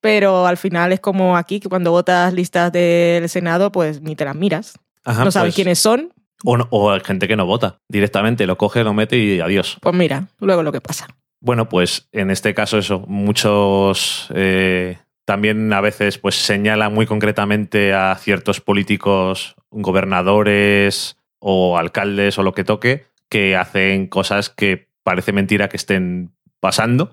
pero 0.00 0.46
al 0.46 0.56
final 0.56 0.92
es 0.92 1.00
como 1.00 1.36
aquí, 1.36 1.60
que 1.60 1.68
cuando 1.68 1.90
votas 1.92 2.32
listas 2.32 2.72
del 2.72 3.28
Senado, 3.28 3.70
pues 3.70 4.00
ni 4.02 4.16
te 4.16 4.24
las 4.24 4.34
miras. 4.34 4.74
Ajá, 5.04 5.24
no 5.24 5.30
sabes 5.30 5.48
pues- 5.50 5.54
quiénes 5.56 5.78
son, 5.78 6.12
O, 6.44 6.56
no- 6.56 6.66
o 6.70 6.90
hay 6.90 7.00
gente 7.04 7.28
que 7.28 7.36
no 7.36 7.46
vota. 7.46 7.78
Directamente 7.88 8.46
lo 8.48 8.56
coge, 8.58 8.82
lo 8.82 8.92
mete 8.94 9.16
y 9.16 9.40
adiós. 9.40 9.76
pues 9.80 9.94
mira, 9.94 10.26
luego 10.40 10.62
lo 10.64 10.72
que 10.72 10.80
pasa. 10.80 11.06
Bueno, 11.44 11.68
pues 11.68 12.08
en 12.12 12.30
este 12.30 12.54
caso 12.54 12.78
eso, 12.78 13.00
muchos 13.08 14.28
eh, 14.32 14.98
también 15.24 15.72
a 15.72 15.80
veces 15.80 16.18
pues 16.18 16.36
señalan 16.36 16.94
muy 16.94 17.04
concretamente 17.04 17.92
a 17.94 18.14
ciertos 18.14 18.60
políticos, 18.60 19.56
gobernadores 19.70 21.16
o 21.40 21.76
alcaldes 21.78 22.38
o 22.38 22.44
lo 22.44 22.54
que 22.54 22.62
toque, 22.62 23.06
que 23.28 23.56
hacen 23.56 24.06
cosas 24.06 24.50
que 24.50 24.88
parece 25.02 25.32
mentira 25.32 25.68
que 25.68 25.76
estén 25.76 26.32
pasando 26.60 27.12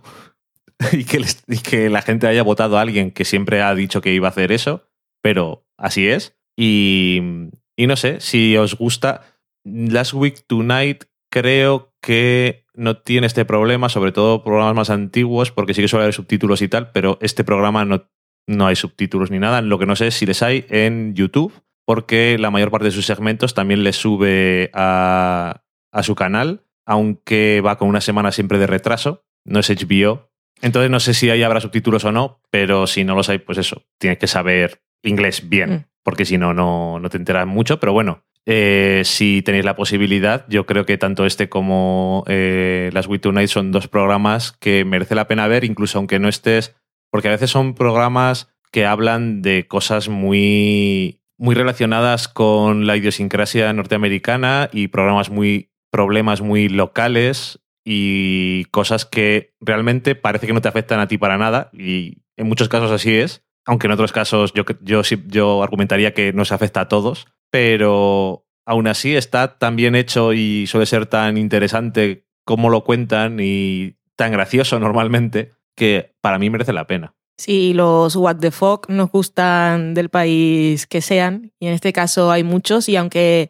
y 0.91 1.05
que, 1.05 1.19
les- 1.21 1.43
y 1.47 1.57
que 1.57 1.89
la 1.89 2.03
gente 2.03 2.27
haya 2.27 2.43
votado 2.43 2.77
a 2.77 2.81
alguien 2.81 3.09
que 3.09 3.25
siempre 3.25 3.63
ha 3.63 3.73
dicho 3.73 3.99
que 4.01 4.13
iba 4.13 4.27
a 4.27 4.31
hacer 4.31 4.51
eso, 4.51 4.87
pero 5.23 5.65
así 5.75 6.07
es. 6.07 6.35
Y, 6.55 7.19
y 7.75 7.87
no 7.87 7.95
sé, 7.95 8.19
si 8.19 8.55
os 8.57 8.75
gusta, 8.75 9.23
Last 9.63 10.13
Week 10.13 10.43
Tonight 10.45 11.05
creo 11.31 11.93
que 12.01 12.65
no 12.79 12.97
tiene 12.97 13.27
este 13.27 13.45
problema, 13.45 13.89
sobre 13.89 14.11
todo 14.11 14.43
programas 14.43 14.75
más 14.75 14.89
antiguos, 14.89 15.51
porque 15.51 15.73
sí 15.73 15.81
que 15.81 15.87
suele 15.87 16.03
haber 16.05 16.13
subtítulos 16.13 16.61
y 16.61 16.67
tal, 16.67 16.91
pero 16.91 17.17
este 17.21 17.43
programa 17.43 17.85
no, 17.85 18.09
no 18.47 18.67
hay 18.67 18.75
subtítulos 18.75 19.29
ni 19.31 19.39
nada. 19.39 19.61
Lo 19.61 19.77
que 19.77 19.85
no 19.85 19.95
sé 19.95 20.07
es 20.07 20.15
si 20.15 20.25
les 20.25 20.41
hay 20.41 20.65
en 20.69 21.13
YouTube, 21.13 21.53
porque 21.85 22.37
la 22.39 22.51
mayor 22.51 22.71
parte 22.71 22.85
de 22.85 22.91
sus 22.91 23.05
segmentos 23.05 23.53
también 23.53 23.83
les 23.83 23.95
sube 23.95 24.69
a, 24.73 25.63
a 25.91 26.03
su 26.03 26.15
canal, 26.15 26.63
aunque 26.85 27.61
va 27.65 27.77
con 27.77 27.87
una 27.87 28.01
semana 28.01 28.31
siempre 28.31 28.57
de 28.57 28.67
retraso. 28.67 29.23
No 29.45 29.59
es 29.59 29.69
HBO. 29.69 30.29
Entonces 30.61 30.91
no 30.91 30.99
sé 30.99 31.13
si 31.13 31.29
ahí 31.29 31.43
habrá 31.43 31.61
subtítulos 31.61 32.03
o 32.05 32.11
no, 32.11 32.41
pero 32.51 32.85
si 32.87 33.03
no 33.03 33.15
los 33.15 33.29
hay, 33.29 33.39
pues 33.39 33.57
eso, 33.57 33.83
tienes 33.97 34.19
que 34.19 34.27
saber 34.27 34.81
inglés 35.03 35.47
bien, 35.49 35.69
Mm. 35.71 35.85
porque 36.03 36.25
si 36.25 36.37
no, 36.37 36.53
no, 36.53 36.99
no 36.99 37.09
te 37.09 37.17
enteras 37.17 37.47
mucho. 37.47 37.79
Pero 37.79 37.93
bueno, 37.93 38.25
eh, 38.51 39.03
si 39.05 39.43
tenéis 39.43 39.63
la 39.63 39.75
posibilidad, 39.75 40.43
yo 40.49 40.65
creo 40.65 40.83
que 40.83 40.97
tanto 40.97 41.27
este 41.27 41.49
como 41.49 42.23
eh, 42.25 42.89
Las 42.93 43.05
Week 43.05 43.21
Tonight 43.21 43.47
son 43.47 43.71
dos 43.71 43.87
programas 43.87 44.53
que 44.53 44.85
merece 44.85 45.13
la 45.13 45.27
pena 45.27 45.47
ver, 45.47 45.63
incluso 45.63 45.99
aunque 45.99 46.17
no 46.17 46.27
estés, 46.27 46.75
porque 47.11 47.27
a 47.27 47.31
veces 47.31 47.51
son 47.51 47.75
programas 47.75 48.51
que 48.71 48.87
hablan 48.87 49.43
de 49.43 49.67
cosas 49.67 50.09
muy, 50.09 51.21
muy 51.37 51.53
relacionadas 51.53 52.27
con 52.27 52.87
la 52.87 52.97
idiosincrasia 52.97 53.71
norteamericana 53.71 54.67
y 54.73 54.87
programas 54.87 55.29
muy, 55.29 55.69
problemas 55.91 56.41
muy 56.41 56.69
locales 56.69 57.59
y 57.85 58.65
cosas 58.71 59.05
que 59.05 59.53
realmente 59.61 60.15
parece 60.15 60.47
que 60.47 60.53
no 60.53 60.61
te 60.61 60.69
afectan 60.69 60.99
a 60.99 61.07
ti 61.07 61.19
para 61.19 61.37
nada 61.37 61.69
y 61.71 62.23
en 62.35 62.47
muchos 62.47 62.67
casos 62.67 62.89
así 62.89 63.13
es, 63.13 63.43
aunque 63.63 63.85
en 63.85 63.93
otros 63.93 64.11
casos 64.11 64.53
yo, 64.53 64.65
yo, 64.81 65.03
yo 65.27 65.61
argumentaría 65.61 66.15
que 66.15 66.33
nos 66.33 66.51
afecta 66.51 66.81
a 66.81 66.87
todos, 66.87 67.27
pero 67.49 68.45
aún 68.65 68.87
así 68.87 69.15
está 69.15 69.57
tan 69.57 69.75
bien 69.75 69.95
hecho 69.95 70.33
y 70.33 70.67
suele 70.67 70.85
ser 70.85 71.05
tan 71.05 71.37
interesante 71.37 72.25
como 72.45 72.69
lo 72.69 72.83
cuentan 72.83 73.37
y 73.39 73.95
tan 74.15 74.31
gracioso 74.31 74.79
normalmente 74.79 75.53
que 75.75 76.13
para 76.21 76.39
mí 76.39 76.49
merece 76.49 76.73
la 76.73 76.87
pena. 76.87 77.13
Si 77.37 77.73
los 77.73 78.15
What 78.17 78.37
the 78.37 78.51
Fuck 78.51 78.89
nos 78.89 79.11
gustan 79.11 79.93
del 79.93 80.09
país 80.09 80.85
que 80.87 81.01
sean, 81.01 81.53
y 81.57 81.67
en 81.67 81.73
este 81.73 81.93
caso 81.93 82.31
hay 82.31 82.43
muchos, 82.43 82.89
y 82.89 82.97
aunque 82.97 83.49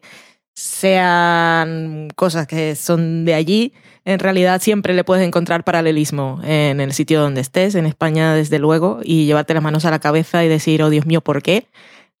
sean 0.54 2.08
cosas 2.14 2.46
que 2.46 2.76
son 2.76 3.24
de 3.24 3.34
allí, 3.34 3.72
en 4.04 4.20
realidad 4.20 4.62
siempre 4.62 4.94
le 4.94 5.02
puedes 5.02 5.26
encontrar 5.26 5.64
paralelismo 5.64 6.40
en 6.44 6.80
el 6.80 6.92
sitio 6.92 7.20
donde 7.20 7.40
estés, 7.40 7.74
en 7.74 7.84
España 7.84 8.32
desde 8.34 8.60
luego, 8.60 9.00
y 9.02 9.26
llevarte 9.26 9.54
las 9.54 9.62
manos 9.62 9.84
a 9.84 9.90
la 9.90 9.98
cabeza 9.98 10.44
y 10.44 10.48
decir, 10.48 10.82
oh 10.84 10.90
Dios 10.90 11.04
mío, 11.04 11.20
¿por 11.20 11.42
qué? 11.42 11.66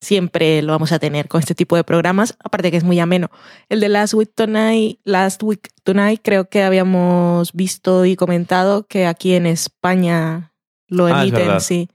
Siempre 0.00 0.62
lo 0.62 0.72
vamos 0.72 0.92
a 0.92 0.98
tener 0.98 1.28
con 1.28 1.40
este 1.40 1.54
tipo 1.54 1.76
de 1.76 1.84
programas, 1.84 2.34
aparte 2.42 2.70
que 2.70 2.78
es 2.78 2.84
muy 2.84 2.98
ameno. 3.00 3.30
El 3.68 3.80
de 3.80 3.88
Last 3.90 4.14
Week 4.14 4.30
Tonight, 4.34 4.98
Last 5.04 5.42
Week 5.42 5.68
Tonight 5.82 6.20
creo 6.22 6.48
que 6.48 6.62
habíamos 6.62 7.52
visto 7.52 8.06
y 8.06 8.16
comentado 8.16 8.86
que 8.86 9.06
aquí 9.06 9.34
en 9.34 9.46
España 9.46 10.52
lo 10.88 11.06
Ah, 11.06 11.22
emiten, 11.22 11.60
sí. 11.60 11.88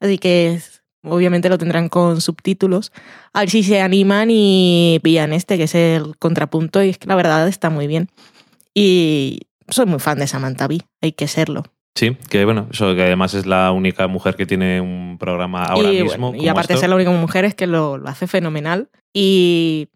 Así 0.00 0.16
que 0.18 0.58
obviamente 1.02 1.48
lo 1.50 1.58
tendrán 1.58 1.88
con 1.90 2.20
subtítulos. 2.22 2.92
A 3.34 3.40
ver 3.40 3.50
si 3.50 3.62
se 3.62 3.80
animan 3.82 4.28
y 4.30 4.98
pillan 5.02 5.32
este, 5.34 5.58
que 5.58 5.64
es 5.64 5.74
el 5.74 6.16
contrapunto, 6.18 6.82
y 6.82 6.88
es 6.88 6.98
que 6.98 7.08
la 7.08 7.14
verdad 7.14 7.46
está 7.46 7.68
muy 7.68 7.86
bien. 7.86 8.08
Y 8.74 9.40
soy 9.68 9.86
muy 9.86 10.00
fan 10.00 10.18
de 10.18 10.26
Samantha 10.26 10.66
Bee, 10.66 10.82
hay 11.02 11.12
que 11.12 11.28
serlo. 11.28 11.64
Sí, 11.94 12.16
que 12.28 12.44
bueno, 12.44 12.68
eso 12.70 12.94
que 12.94 13.02
además 13.02 13.34
es 13.34 13.46
la 13.46 13.72
única 13.72 14.06
mujer 14.06 14.36
que 14.36 14.46
tiene 14.46 14.80
un 14.80 15.18
programa 15.18 15.64
ahora 15.64 15.92
y, 15.92 16.02
mismo. 16.02 16.30
bueno, 16.30 16.42
y 16.42 16.48
aparte 16.48 16.74
de 16.74 16.80
ser 16.80 16.88
la 16.88 16.96
única 16.96 17.10
mujer, 17.10 17.44
es 17.44 17.54
que 17.54 17.66
lo, 17.66 17.98
lo 17.98 18.08
hace 18.08 18.26
fenomenal. 18.26 18.88
Y 19.12 19.88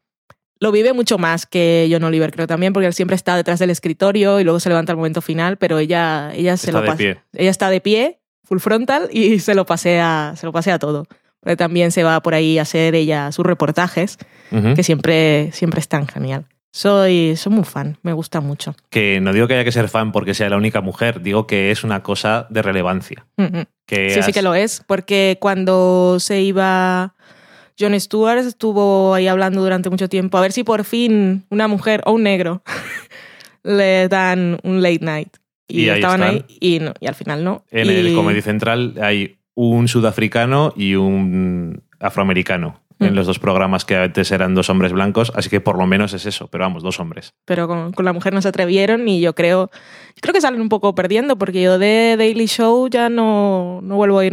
lo 0.60 0.72
vive 0.72 0.92
mucho 0.92 1.18
más 1.18 1.46
que 1.46 1.88
John 1.90 2.04
Oliver, 2.04 2.32
creo 2.32 2.46
también, 2.46 2.72
porque 2.72 2.86
él 2.86 2.94
siempre 2.94 3.16
está 3.16 3.36
detrás 3.36 3.58
del 3.58 3.70
escritorio 3.70 4.40
y 4.40 4.44
luego 4.44 4.60
se 4.60 4.68
levanta 4.68 4.92
al 4.92 4.96
momento 4.96 5.20
final, 5.20 5.56
pero 5.56 5.78
ella, 5.78 6.32
ella 6.34 6.56
se 6.56 6.68
Está 6.68 6.80
lo 6.80 6.86
pasa. 6.86 7.02
ella 7.02 7.50
está 7.50 7.70
de 7.70 7.80
pie, 7.80 8.20
full 8.44 8.58
frontal, 8.58 9.08
y 9.12 9.38
se 9.40 9.54
lo 9.54 9.66
pasea, 9.66 10.34
se 10.36 10.46
lo 10.46 10.52
pasea 10.52 10.78
todo. 10.78 11.06
Porque 11.40 11.56
también 11.56 11.92
se 11.92 12.02
va 12.02 12.20
por 12.22 12.34
ahí 12.34 12.58
a 12.58 12.62
hacer 12.62 12.94
ella 12.94 13.30
sus 13.30 13.44
reportajes, 13.44 14.16
que 14.74 14.82
siempre, 14.82 15.50
siempre 15.52 15.80
están 15.80 16.06
genial. 16.06 16.46
Soy, 16.76 17.36
soy 17.36 17.52
muy 17.52 17.62
fan, 17.64 17.98
me 18.02 18.12
gusta 18.12 18.40
mucho. 18.40 18.74
Que 18.90 19.20
no 19.20 19.32
digo 19.32 19.46
que 19.46 19.54
haya 19.54 19.62
que 19.62 19.70
ser 19.70 19.88
fan 19.88 20.10
porque 20.10 20.34
sea 20.34 20.48
la 20.50 20.56
única 20.56 20.80
mujer, 20.80 21.22
digo 21.22 21.46
que 21.46 21.70
es 21.70 21.84
una 21.84 22.02
cosa 22.02 22.48
de 22.50 22.62
relevancia. 22.62 23.24
Mm. 23.36 23.60
Que 23.86 24.10
Sí, 24.10 24.22
sí 24.24 24.32
que 24.32 24.42
lo 24.42 24.56
es, 24.56 24.82
porque 24.84 25.38
cuando 25.40 26.16
se 26.18 26.40
iba 26.42 27.14
John 27.78 27.98
Stewart 28.00 28.38
estuvo 28.38 29.14
ahí 29.14 29.28
hablando 29.28 29.62
durante 29.62 29.88
mucho 29.88 30.08
tiempo, 30.08 30.36
a 30.36 30.40
ver 30.40 30.50
si 30.50 30.64
por 30.64 30.82
fin 30.82 31.44
una 31.48 31.68
mujer 31.68 32.02
o 32.06 32.12
un 32.12 32.24
negro 32.24 32.64
le 33.62 34.08
dan 34.08 34.58
un 34.64 34.82
late 34.82 34.98
night. 35.04 35.36
Y, 35.68 35.82
Y 35.84 35.88
ahí 35.90 36.00
estaban 36.00 36.22
están. 36.24 36.34
ahí 36.48 36.58
y, 36.60 36.78
no, 36.80 36.92
y 36.98 37.06
al 37.06 37.14
final 37.14 37.44
no. 37.44 37.64
En 37.70 37.86
Y- 37.86 37.90
el 37.90 38.14
Comedy 38.16 38.42
Central 38.42 38.94
hay 39.00 39.36
un 39.54 39.86
sudafricano 39.86 40.72
y 40.76 40.96
un 40.96 41.84
afroamericano 42.00 42.80
en 43.00 43.12
Mm. 43.12 43.16
los 43.16 43.26
dos 43.26 43.38
programas 43.38 43.84
que 43.84 43.96
antes 43.96 44.30
eran 44.30 44.54
dos 44.54 44.70
hombres 44.70 44.92
blancos, 44.92 45.32
así 45.34 45.50
que 45.50 45.60
por 45.60 45.76
lo 45.78 45.86
menos 45.86 46.12
es 46.12 46.26
eso, 46.26 46.48
pero 46.48 46.64
vamos, 46.64 46.82
dos 46.82 47.00
hombres. 47.00 47.34
pero 47.44 47.66
con, 47.68 47.92
con 47.92 48.04
la 48.04 48.12
mujer 48.12 48.32
no 48.32 48.40
se 48.42 48.48
atrevieron 48.48 49.06
y 49.08 49.20
yo 49.20 49.34
creo, 49.34 49.70
yo 50.14 50.20
creo 50.20 50.32
que 50.34 50.40
salen 50.40 50.60
un 50.60 50.68
poco 50.68 50.94
perdiendo 50.94 51.36
porque 51.36 51.62
yo 51.62 51.78
de 51.78 52.16
Daily 52.18 52.46
Show 52.46 52.88
ya 52.88 53.08
no, 53.08 53.80
no 53.82 53.96
vuelvo 53.96 54.18
a 54.18 54.24
ir 54.26 54.32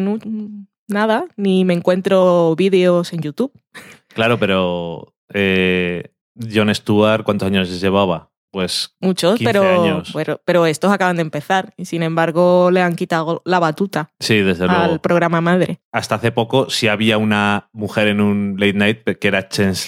nada, 0.87 1.25
ni 1.37 1.65
me 1.65 1.73
encuentro 1.73 2.55
vídeos 2.55 3.13
en 3.13 3.21
YouTube. 3.21 3.51
Claro, 4.13 4.37
pero 4.39 5.13
eh, 5.33 6.11
Jon 6.53 6.73
Stewart, 6.73 7.23
¿cuántos 7.23 7.47
años 7.47 7.79
llevaba? 7.81 8.30
Pues 8.51 8.95
Muchos, 8.99 9.37
15 9.37 9.53
pero, 9.53 9.81
años. 9.81 10.11
pero, 10.13 10.41
pero 10.43 10.65
estos 10.65 10.91
acaban 10.91 11.15
de 11.15 11.21
empezar 11.21 11.73
y 11.77 11.85
sin 11.85 12.03
embargo 12.03 12.69
le 12.69 12.81
han 12.81 12.95
quitado 12.97 13.41
la 13.45 13.59
batuta 13.59 14.11
sí, 14.19 14.39
desde 14.39 14.65
al 14.65 14.69
luego. 14.87 15.01
programa 15.01 15.39
madre. 15.39 15.79
Hasta 15.93 16.15
hace 16.15 16.33
poco 16.33 16.69
sí 16.69 16.89
había 16.89 17.17
una 17.17 17.69
mujer 17.71 18.07
en 18.09 18.19
un 18.19 18.55
late 18.59 18.73
night 18.73 19.03
que 19.19 19.27
era 19.27 19.47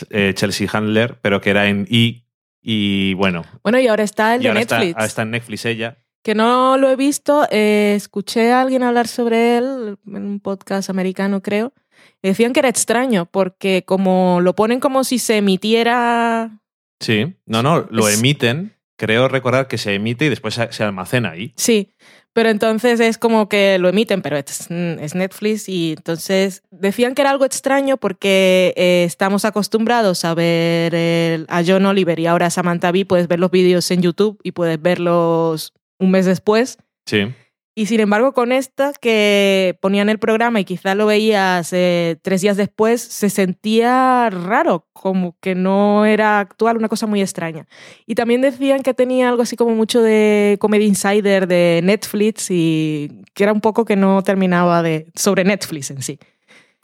eh, 0.09 0.33
Chelsea 0.33 0.67
Handler, 0.71 1.19
pero 1.21 1.41
que 1.41 1.49
era 1.49 1.67
en 1.67 1.85
E. 1.91 2.23
Y 2.61 3.13
bueno, 3.15 3.43
Bueno, 3.63 3.77
y 3.79 3.87
ahora 3.87 4.03
está 4.03 4.35
el 4.35 4.41
y 4.41 4.43
de 4.43 4.49
ahora 4.49 4.61
está, 4.61 4.77
Netflix, 4.77 4.95
ahora 4.95 5.05
está 5.07 5.21
en 5.23 5.31
Netflix 5.31 5.65
ella. 5.65 5.97
que 6.23 6.33
no 6.33 6.77
lo 6.77 6.89
he 6.89 6.95
visto, 6.95 7.45
eh, 7.51 7.93
escuché 7.97 8.53
a 8.53 8.61
alguien 8.61 8.83
hablar 8.83 9.09
sobre 9.09 9.57
él 9.57 9.97
en 10.07 10.23
un 10.25 10.39
podcast 10.39 10.89
americano, 10.89 11.41
creo, 11.41 11.73
y 12.21 12.29
decían 12.29 12.53
que 12.53 12.61
era 12.61 12.69
extraño 12.69 13.25
porque 13.25 13.83
como 13.85 14.39
lo 14.39 14.55
ponen 14.55 14.79
como 14.79 15.03
si 15.03 15.19
se 15.19 15.35
emitiera... 15.37 16.59
Sí, 17.03 17.35
no, 17.45 17.61
no, 17.61 17.85
lo 17.89 18.07
Es- 18.07 18.17
emiten. 18.19 18.73
Creo 18.95 19.27
recordar 19.27 19.67
que 19.67 19.79
se 19.79 19.95
emite 19.95 20.25
y 20.25 20.29
después 20.29 20.53
se 20.69 20.83
almacena 20.83 21.31
ahí. 21.31 21.51
Sí, 21.57 21.89
pero 22.31 22.49
entonces 22.49 22.99
es 22.99 23.17
como 23.17 23.49
que 23.49 23.77
lo 23.79 23.89
emiten, 23.89 24.21
pero 24.21 24.37
es, 24.37 24.69
es 24.69 25.15
Netflix 25.15 25.67
y 25.67 25.93
entonces 25.97 26.61
decían 26.69 27.15
que 27.15 27.23
era 27.23 27.31
algo 27.31 27.43
extraño 27.43 27.97
porque 27.97 28.71
eh, 28.77 29.03
estamos 29.05 29.45
acostumbrados 29.45 30.23
a 30.25 30.35
ver 30.35 30.93
el- 30.93 31.47
a 31.49 31.63
John 31.65 31.85
Oliver 31.87 32.19
y 32.19 32.27
ahora 32.27 32.45
a 32.45 32.49
Samantha 32.51 32.91
Bee, 32.91 33.03
puedes 33.03 33.27
ver 33.27 33.39
los 33.39 33.49
vídeos 33.51 33.89
en 33.89 34.03
YouTube 34.03 34.39
y 34.43 34.51
puedes 34.51 34.79
verlos 34.81 35.73
un 35.97 36.11
mes 36.11 36.25
después. 36.27 36.77
Sí. 37.07 37.33
Y 37.75 37.87
sin 37.87 37.99
embargo, 37.99 38.33
con 38.33 38.51
esta 38.51 38.93
que 38.93 39.77
ponían 39.81 40.07
el 40.09 40.19
programa 40.19 40.59
y 40.59 40.65
quizá 40.65 40.93
lo 40.93 41.07
veías 41.07 41.73
eh, 41.73 42.17
tres 42.21 42.41
días 42.41 42.55
después, 42.55 43.01
se 43.01 43.31
sentía 43.31 44.29
raro, 44.29 44.87
como 44.93 45.35
que 45.39 45.55
no 45.55 46.05
era 46.05 46.39
actual, 46.39 46.77
una 46.77 46.87
cosa 46.87 47.07
muy 47.07 47.21
extraña. 47.21 47.67
Y 48.05 48.13
también 48.13 48.41
decían 48.41 48.83
que 48.83 48.93
tenía 48.93 49.29
algo 49.29 49.41
así 49.41 49.55
como 49.55 49.73
mucho 49.73 50.03
de 50.03 50.57
Comedy 50.59 50.85
Insider 50.85 51.47
de 51.47 51.81
Netflix 51.83 52.51
y 52.51 53.23
que 53.33 53.43
era 53.43 53.53
un 53.53 53.61
poco 53.61 53.85
que 53.85 53.95
no 53.95 54.21
terminaba 54.21 54.83
de. 54.83 55.11
sobre 55.15 55.43
Netflix 55.43 55.89
en 55.89 56.03
sí. 56.03 56.19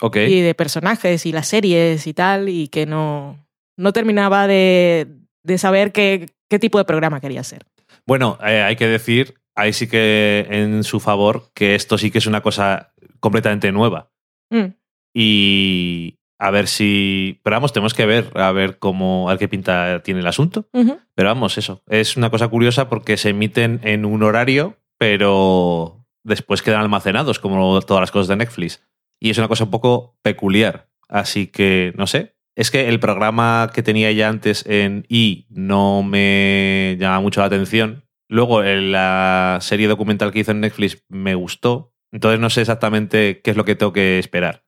Ok. 0.00 0.16
Y 0.16 0.40
de 0.40 0.54
personajes 0.54 1.24
y 1.24 1.30
las 1.30 1.46
series 1.46 2.06
y 2.08 2.14
tal, 2.14 2.48
y 2.48 2.66
que 2.66 2.86
no, 2.86 3.46
no 3.76 3.92
terminaba 3.92 4.48
de, 4.48 5.06
de 5.44 5.58
saber 5.58 5.92
qué, 5.92 6.26
qué 6.48 6.58
tipo 6.58 6.78
de 6.78 6.84
programa 6.84 7.20
quería 7.20 7.44
ser. 7.44 7.64
Bueno, 8.06 8.38
eh, 8.44 8.62
hay 8.62 8.76
que 8.76 8.86
decir, 8.86 9.34
ahí 9.60 9.72
sí 9.72 9.86
que 9.88 10.46
en 10.48 10.84
su 10.84 11.00
favor, 11.00 11.50
que 11.54 11.74
esto 11.74 11.98
sí 11.98 12.10
que 12.10 12.18
es 12.18 12.26
una 12.26 12.40
cosa 12.40 12.92
completamente 13.20 13.72
nueva. 13.72 14.10
Mm. 14.50 14.74
Y 15.14 16.18
a 16.38 16.50
ver 16.50 16.68
si. 16.68 17.40
Pero 17.42 17.56
vamos, 17.56 17.72
tenemos 17.72 17.94
que 17.94 18.06
ver, 18.06 18.30
a 18.34 18.50
ver 18.52 18.78
cómo, 18.78 19.28
a 19.28 19.32
ver 19.32 19.38
qué 19.38 19.48
pinta 19.48 20.02
tiene 20.02 20.20
el 20.20 20.26
asunto. 20.26 20.68
Pero 20.72 21.28
vamos, 21.28 21.58
eso. 21.58 21.82
Es 21.86 22.16
una 22.16 22.30
cosa 22.30 22.48
curiosa 22.48 22.88
porque 22.88 23.16
se 23.16 23.30
emiten 23.30 23.80
en 23.84 24.04
un 24.04 24.22
horario, 24.22 24.78
pero 24.98 26.06
después 26.24 26.62
quedan 26.62 26.80
almacenados, 26.80 27.38
como 27.38 27.80
todas 27.82 28.00
las 28.00 28.10
cosas 28.10 28.28
de 28.28 28.36
Netflix. 28.36 28.82
Y 29.20 29.30
es 29.30 29.38
una 29.38 29.48
cosa 29.48 29.64
un 29.64 29.70
poco 29.70 30.16
peculiar. 30.22 30.88
Así 31.08 31.46
que, 31.46 31.92
no 31.96 32.06
sé. 32.06 32.36
Es 32.56 32.70
que 32.70 32.88
el 32.88 33.00
programa 33.00 33.70
que 33.72 33.82
tenía 33.82 34.10
ya 34.12 34.28
antes 34.28 34.64
en 34.66 35.04
I 35.08 35.46
no 35.50 36.02
me 36.02 36.96
llama 36.98 37.20
mucho 37.20 37.40
la 37.40 37.46
atención. 37.46 38.04
Luego, 38.30 38.62
en 38.62 38.92
la 38.92 39.58
serie 39.60 39.88
documental 39.88 40.30
que 40.30 40.38
hizo 40.38 40.52
en 40.52 40.60
Netflix 40.60 41.04
me 41.08 41.34
gustó. 41.34 41.92
Entonces 42.12 42.38
no 42.38 42.48
sé 42.48 42.60
exactamente 42.60 43.40
qué 43.42 43.50
es 43.50 43.56
lo 43.56 43.64
que 43.64 43.74
tengo 43.74 43.92
que 43.92 44.20
esperar. 44.20 44.64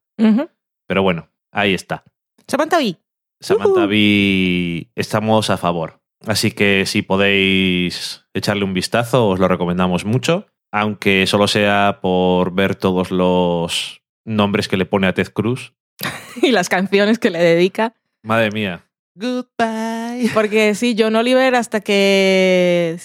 Pero 0.88 1.02
bueno, 1.04 1.30
ahí 1.52 1.72
está. 1.72 2.02
Samantha 2.48 2.78
Bee. 2.78 2.96
Samantha. 3.40 3.86
Bee, 3.86 4.90
estamos 4.96 5.48
a 5.48 5.58
favor. 5.58 6.00
Así 6.26 6.50
que 6.50 6.86
si 6.86 7.02
podéis 7.02 8.26
echarle 8.34 8.64
un 8.64 8.74
vistazo, 8.74 9.28
os 9.28 9.38
lo 9.38 9.46
recomendamos 9.46 10.04
mucho. 10.04 10.48
Aunque 10.72 11.28
solo 11.28 11.46
sea 11.46 12.00
por 12.02 12.52
ver 12.54 12.74
todos 12.74 13.12
los 13.12 14.02
nombres 14.24 14.66
que 14.66 14.76
le 14.76 14.86
pone 14.86 15.06
a 15.06 15.14
Ted 15.14 15.28
Cruz. 15.32 15.72
y 16.42 16.50
las 16.50 16.68
canciones 16.68 17.20
que 17.20 17.30
le 17.30 17.38
dedica. 17.38 17.94
Madre 18.24 18.50
mía. 18.50 18.88
Goodbye. 19.14 20.30
Porque 20.34 20.74
sí, 20.74 20.96
John 20.98 21.14
Oliver 21.14 21.54
hasta 21.54 21.80
que 21.80 22.96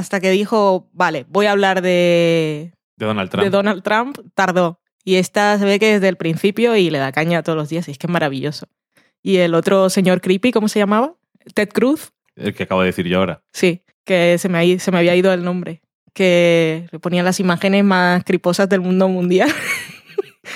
hasta 0.00 0.20
que 0.20 0.30
dijo, 0.30 0.88
vale, 0.92 1.24
voy 1.28 1.46
a 1.46 1.52
hablar 1.52 1.82
de, 1.82 2.72
De 2.96 3.06
Donald 3.06 3.30
Trump. 3.30 3.44
de 3.44 3.50
Donald 3.50 3.82
Trump, 3.82 4.18
tardó. 4.34 4.80
Y 5.04 5.16
esta 5.16 5.58
se 5.58 5.64
ve 5.64 5.78
que 5.78 5.94
desde 5.94 6.08
el 6.08 6.16
principio 6.16 6.76
y 6.76 6.90
le 6.90 6.98
da 6.98 7.12
caña 7.12 7.42
todos 7.42 7.56
los 7.56 7.68
días, 7.68 7.88
y 7.88 7.92
es 7.92 7.98
que 7.98 8.06
es 8.06 8.12
maravilloso. 8.12 8.66
Y 9.22 9.36
el 9.36 9.54
otro 9.54 9.88
señor 9.90 10.20
creepy, 10.20 10.50
¿cómo 10.52 10.68
se 10.68 10.78
llamaba? 10.78 11.14
Ted 11.54 11.68
Cruz, 11.70 12.12
El 12.36 12.54
que 12.54 12.64
acabo 12.64 12.80
de 12.82 12.86
decir 12.86 13.06
yo 13.06 13.18
ahora. 13.18 13.42
sí, 13.52 13.82
que 14.04 14.36
se 14.38 14.48
me, 14.48 14.58
ha 14.58 14.78
se 14.78 14.90
me 14.90 14.98
había 14.98 15.14
ido 15.14 15.32
el 15.32 15.44
nombre. 15.44 15.82
Que 16.12 16.86
le 16.90 16.98
ponía 16.98 17.22
las 17.22 17.38
imágenes 17.38 17.84
más 17.84 18.24
criposas 18.24 18.68
del 18.68 18.80
mundo 18.80 19.08
mundial. 19.08 19.48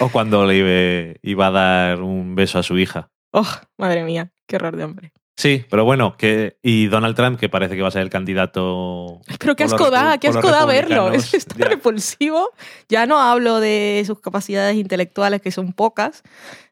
O 0.00 0.08
cuando 0.08 0.44
le 0.46 0.56
iba, 0.56 1.18
iba 1.22 1.46
a 1.46 1.50
dar 1.50 2.00
un 2.02 2.34
beso 2.34 2.58
a 2.58 2.62
su 2.62 2.78
hija. 2.78 3.10
Oh, 3.32 3.46
madre 3.78 4.02
mía, 4.02 4.32
qué 4.48 4.56
horror 4.56 4.76
de 4.76 4.84
hombre. 4.84 5.12
Sí, 5.36 5.64
pero 5.68 5.84
bueno, 5.84 6.16
que 6.16 6.58
y 6.62 6.86
Donald 6.86 7.16
Trump, 7.16 7.40
que 7.40 7.48
parece 7.48 7.74
que 7.74 7.82
va 7.82 7.88
a 7.88 7.90
ser 7.90 8.02
el 8.02 8.10
candidato. 8.10 9.20
Pero 9.40 9.56
qué 9.56 9.64
asco 9.64 9.90
da, 9.90 10.18
qué 10.18 10.28
asco 10.28 10.48
da 10.50 10.64
verlo. 10.64 11.06
republicanos. 11.10 11.34
Es 11.34 11.46
tan 11.46 11.58
Ya. 11.58 11.64
repulsivo. 11.68 12.50
Ya 12.88 13.06
no 13.06 13.18
hablo 13.18 13.58
de 13.60 14.02
sus 14.06 14.20
capacidades 14.20 14.76
intelectuales, 14.76 15.42
que 15.42 15.50
son 15.50 15.72
pocas, 15.72 16.22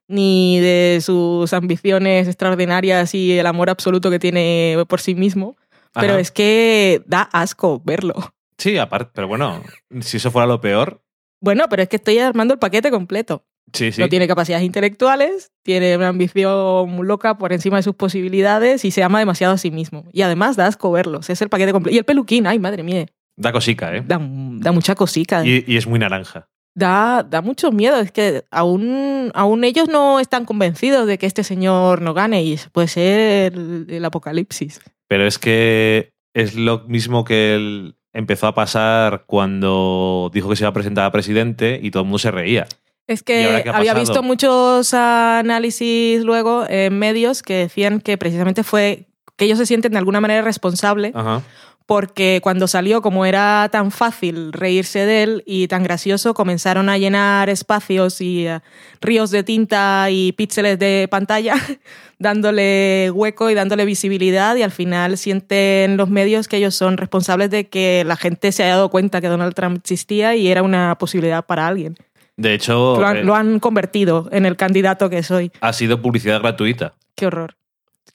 ni 0.06 0.60
de 0.60 1.00
sus 1.04 1.52
ambiciones 1.52 2.28
extraordinarias 2.28 3.14
y 3.14 3.36
el 3.38 3.46
amor 3.46 3.68
absoluto 3.68 4.10
que 4.10 4.18
tiene 4.20 4.76
por 4.88 5.00
sí 5.00 5.14
mismo. 5.16 5.56
Pero 5.94 6.12
Ajá. 6.12 6.20
es 6.20 6.30
que 6.30 7.02
da 7.06 7.22
asco 7.32 7.82
verlo. 7.84 8.14
Sí, 8.58 8.78
aparte, 8.78 9.10
pero 9.12 9.26
bueno, 9.26 9.60
si 10.02 10.18
eso 10.18 10.30
fuera 10.30 10.46
lo 10.46 10.60
peor, 10.60 11.02
Bueno, 11.40 11.64
pero 11.68 11.82
es 11.82 11.88
que 11.88 11.96
estoy 11.96 12.18
armando 12.20 12.54
el 12.54 12.60
paquete 12.60 12.92
completo. 12.92 13.44
Sí, 13.72 13.92
sí. 13.92 14.00
No 14.00 14.08
tiene 14.08 14.26
capacidades 14.28 14.64
intelectuales, 14.64 15.50
tiene 15.62 15.96
una 15.96 16.08
ambición 16.08 16.90
muy 16.90 17.06
loca 17.06 17.38
por 17.38 17.52
encima 17.52 17.76
de 17.76 17.82
sus 17.82 17.94
posibilidades 17.94 18.84
y 18.84 18.90
se 18.90 19.02
ama 19.02 19.18
demasiado 19.18 19.54
a 19.54 19.58
sí 19.58 19.70
mismo. 19.70 20.04
Y 20.12 20.22
además 20.22 20.56
da 20.56 20.66
asco 20.66 20.90
verlos. 20.92 21.30
Es 21.30 21.42
el 21.42 21.48
paquete 21.48 21.72
completo. 21.72 21.94
Y 21.94 21.98
el 21.98 22.04
peluquín, 22.04 22.46
ay, 22.46 22.58
madre 22.58 22.82
mía, 22.82 23.06
Da 23.36 23.50
cosica, 23.50 23.96
¿eh? 23.96 24.02
da, 24.06 24.20
da 24.20 24.72
mucha 24.72 24.94
cosica. 24.94 25.44
Y, 25.46 25.64
y 25.66 25.76
es 25.78 25.86
muy 25.86 25.98
naranja. 25.98 26.48
da, 26.74 27.22
da 27.22 27.40
mucho 27.40 27.72
miedo. 27.72 27.98
Es 27.98 28.12
que 28.12 28.44
aún, 28.50 29.30
aún 29.34 29.64
ellos 29.64 29.88
no 29.88 30.20
están 30.20 30.44
convencidos 30.44 31.06
de 31.06 31.16
que 31.16 31.26
este 31.26 31.42
señor 31.42 32.02
no 32.02 32.12
gane 32.12 32.42
y 32.44 32.58
puede 32.72 32.88
ser 32.88 33.54
el, 33.54 33.86
el 33.88 34.04
apocalipsis. 34.04 34.80
Pero 35.08 35.26
es 35.26 35.38
que 35.38 36.12
es 36.34 36.54
lo 36.54 36.80
mismo 36.88 37.24
que 37.24 37.54
él 37.54 37.94
empezó 38.12 38.46
a 38.46 38.54
pasar 38.54 39.24
cuando 39.26 40.30
dijo 40.34 40.50
que 40.50 40.56
se 40.56 40.64
iba 40.64 40.68
a 40.70 40.74
presentar 40.74 41.06
a 41.06 41.12
presidente 41.12 41.80
y 41.82 41.90
todo 41.90 42.02
el 42.02 42.08
mundo 42.08 42.18
se 42.18 42.30
reía. 42.30 42.66
Es 43.06 43.24
¿Y 43.26 43.32
ahora 43.44 43.62
que 43.62 43.70
había 43.70 43.92
pasado? 43.94 44.00
visto 44.00 44.22
muchos 44.22 44.94
análisis 44.94 46.22
luego 46.22 46.64
en 46.68 46.98
medios 46.98 47.42
que 47.42 47.54
decían 47.54 48.00
que 48.00 48.16
precisamente 48.16 48.62
fue 48.62 49.06
que 49.36 49.44
ellos 49.46 49.58
se 49.58 49.66
sienten 49.66 49.92
de 49.92 49.98
alguna 49.98 50.20
manera 50.20 50.42
responsable 50.42 51.10
Ajá. 51.14 51.42
porque 51.86 52.40
cuando 52.42 52.68
salió, 52.68 53.02
como 53.02 53.26
era 53.26 53.68
tan 53.72 53.90
fácil 53.90 54.52
reírse 54.52 55.00
de 55.00 55.22
él 55.24 55.42
y 55.46 55.66
tan 55.66 55.82
gracioso, 55.82 56.32
comenzaron 56.32 56.88
a 56.88 56.96
llenar 56.96 57.50
espacios 57.50 58.20
y 58.20 58.46
eh, 58.46 58.60
ríos 59.00 59.30
de 59.30 59.42
tinta 59.42 60.06
y 60.10 60.32
píxeles 60.32 60.78
de 60.78 61.08
pantalla, 61.10 61.54
dándole 62.20 63.10
hueco 63.12 63.50
y 63.50 63.54
dándole 63.54 63.84
visibilidad 63.84 64.54
y 64.54 64.62
al 64.62 64.70
final 64.70 65.18
sienten 65.18 65.96
los 65.96 66.08
medios 66.08 66.46
que 66.46 66.58
ellos 66.58 66.76
son 66.76 66.96
responsables 66.98 67.50
de 67.50 67.68
que 67.68 68.04
la 68.06 68.16
gente 68.16 68.52
se 68.52 68.62
haya 68.62 68.76
dado 68.76 68.90
cuenta 68.90 69.20
que 69.20 69.26
Donald 69.28 69.54
Trump 69.54 69.78
existía 69.78 70.36
y 70.36 70.46
era 70.48 70.62
una 70.62 70.96
posibilidad 70.98 71.44
para 71.44 71.66
alguien. 71.66 71.96
De 72.42 72.54
hecho, 72.54 72.96
Lo 73.00 73.06
han, 73.06 73.16
eh, 73.18 73.24
lo 73.24 73.34
han 73.34 73.60
convertido 73.60 74.28
en 74.32 74.46
el 74.46 74.56
candidato 74.56 75.08
que 75.08 75.22
soy. 75.22 75.52
ha 75.60 75.72
sido 75.72 76.02
publicidad 76.02 76.40
gratuita. 76.40 76.94
Qué 77.14 77.26
horror. 77.26 77.56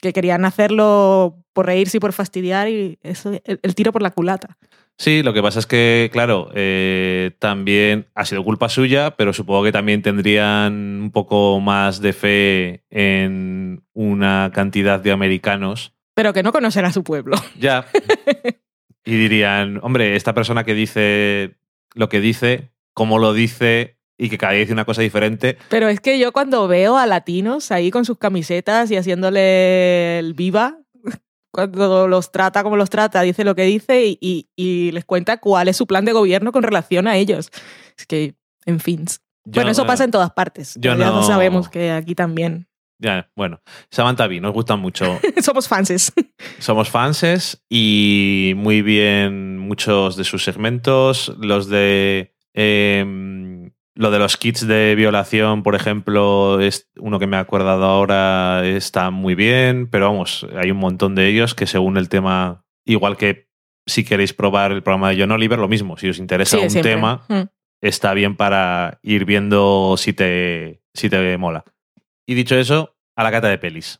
Que 0.00 0.12
querían 0.12 0.44
hacerlo 0.44 1.36
por 1.52 1.66
reírse 1.66 1.96
y 1.96 2.00
por 2.00 2.12
fastidiar 2.12 2.68
y 2.68 2.98
eso, 3.02 3.32
el- 3.44 3.58
el 3.62 3.74
tiro 3.74 3.90
por 3.90 4.02
la 4.02 4.10
culata. 4.10 4.56
Sí, 4.98 5.22
lo 5.22 5.32
que 5.32 5.42
pasa 5.42 5.60
es 5.60 5.66
que, 5.66 6.10
claro, 6.12 6.50
eh, 6.54 7.30
también 7.38 8.06
ha 8.14 8.24
sido 8.24 8.44
culpa 8.44 8.68
suya, 8.68 9.12
pero 9.16 9.32
supongo 9.32 9.62
que 9.64 9.72
también 9.72 10.02
tendrían 10.02 10.72
un 11.02 11.10
poco 11.12 11.58
más 11.60 12.00
de 12.00 12.12
fe 12.12 12.82
en 12.90 13.82
una 13.94 14.50
cantidad 14.52 15.00
de 15.00 15.10
americanos. 15.12 15.94
pero 16.14 16.32
que 16.32 16.42
no 16.42 16.50
conocen 16.52 16.84
a 16.84 16.92
su 16.92 17.02
pueblo. 17.04 17.36
Ya. 17.60 17.86
y 19.04 19.12
dirían, 19.16 19.78
hombre, 19.82 20.16
esta 20.16 20.34
persona 20.34 20.64
que 20.64 20.74
dice 20.74 21.54
lo 21.94 22.08
que 22.08 22.20
dice, 22.20 22.70
cómo 22.92 23.18
lo 23.18 23.32
dice 23.32 23.97
y 24.18 24.28
que 24.28 24.36
cada 24.36 24.52
día 24.52 24.60
dice 24.62 24.72
una 24.72 24.84
cosa 24.84 25.00
diferente. 25.02 25.56
Pero 25.70 25.88
es 25.88 26.00
que 26.00 26.18
yo 26.18 26.32
cuando 26.32 26.66
veo 26.68 26.96
a 26.98 27.06
latinos 27.06 27.70
ahí 27.70 27.90
con 27.90 28.04
sus 28.04 28.18
camisetas 28.18 28.90
y 28.90 28.96
haciéndole 28.96 30.18
el 30.18 30.34
viva, 30.34 30.78
cuando 31.52 32.08
los 32.08 32.32
trata 32.32 32.62
como 32.62 32.76
los 32.76 32.90
trata, 32.90 33.22
dice 33.22 33.44
lo 33.44 33.54
que 33.54 33.62
dice 33.62 34.04
y, 34.06 34.18
y- 34.20 34.48
y 34.56 34.90
les 34.92 35.04
cuenta 35.04 35.38
cuál 35.38 35.68
es 35.68 35.76
su 35.76 35.86
plan 35.86 36.04
de 36.04 36.12
gobierno 36.12 36.52
con 36.52 36.62
relación 36.62 37.06
a 37.06 37.16
ellos. 37.16 37.50
Es 37.96 38.06
que, 38.06 38.34
en 38.66 38.80
fin. 38.80 39.04
Yo 39.44 39.52
bueno, 39.54 39.68
no- 39.68 39.72
eso 39.72 39.86
pasa 39.86 40.04
en 40.04 40.10
todas 40.10 40.30
partes. 40.32 40.74
yo 40.78 40.90
ya 40.96 41.06
no- 41.06 41.22
sabemos 41.22 41.68
que 41.68 41.90
aquí 41.92 42.14
también. 42.14 42.66
Ya, 43.00 43.30
bueno, 43.36 43.62
Samantha 43.92 44.26
Bee, 44.26 44.40
nos 44.40 44.52
gustan 44.52 44.80
mucho. 44.80 45.20
Somos 45.40 45.68
fanses. 45.68 46.12
Somos 46.58 46.90
fanses 46.90 47.62
y 47.70 48.54
muy 48.56 48.82
bien 48.82 49.56
muchos 49.58 50.16
de 50.16 50.24
sus 50.24 50.42
segmentos. 50.42 51.32
Los 51.38 51.68
de. 51.68 52.34
em, 52.54 53.57
lo 53.98 54.12
de 54.12 54.20
los 54.20 54.36
kits 54.36 54.64
de 54.68 54.94
violación, 54.94 55.64
por 55.64 55.74
ejemplo, 55.74 56.60
es 56.60 56.88
uno 57.00 57.18
que 57.18 57.26
me 57.26 57.36
he 57.36 57.40
acordado 57.40 57.84
ahora, 57.84 58.64
está 58.64 59.10
muy 59.10 59.34
bien, 59.34 59.88
pero 59.90 60.06
vamos, 60.06 60.46
hay 60.56 60.70
un 60.70 60.76
montón 60.78 61.16
de 61.16 61.26
ellos 61.26 61.56
que 61.56 61.66
según 61.66 61.96
el 61.96 62.08
tema, 62.08 62.64
igual 62.86 63.16
que 63.16 63.48
si 63.86 64.04
queréis 64.04 64.32
probar 64.32 64.70
el 64.70 64.84
programa 64.84 65.10
de 65.10 65.18
John 65.20 65.32
Oliver, 65.32 65.58
lo 65.58 65.66
mismo, 65.66 65.96
si 65.96 66.08
os 66.08 66.18
interesa 66.18 66.58
Sí, 66.58 66.62
un 66.62 66.70
siempre. 66.70 66.92
tema, 66.92 67.24
Mm. 67.28 67.48
está 67.82 68.14
bien 68.14 68.36
para 68.36 69.00
ir 69.02 69.24
viendo 69.24 69.96
si 69.96 70.12
te, 70.12 70.80
si 70.94 71.10
te 71.10 71.36
mola. 71.36 71.64
Y 72.24 72.34
dicho 72.34 72.54
eso, 72.56 72.94
a 73.16 73.24
la 73.24 73.32
cata 73.32 73.48
de 73.48 73.58
pelis. 73.58 73.98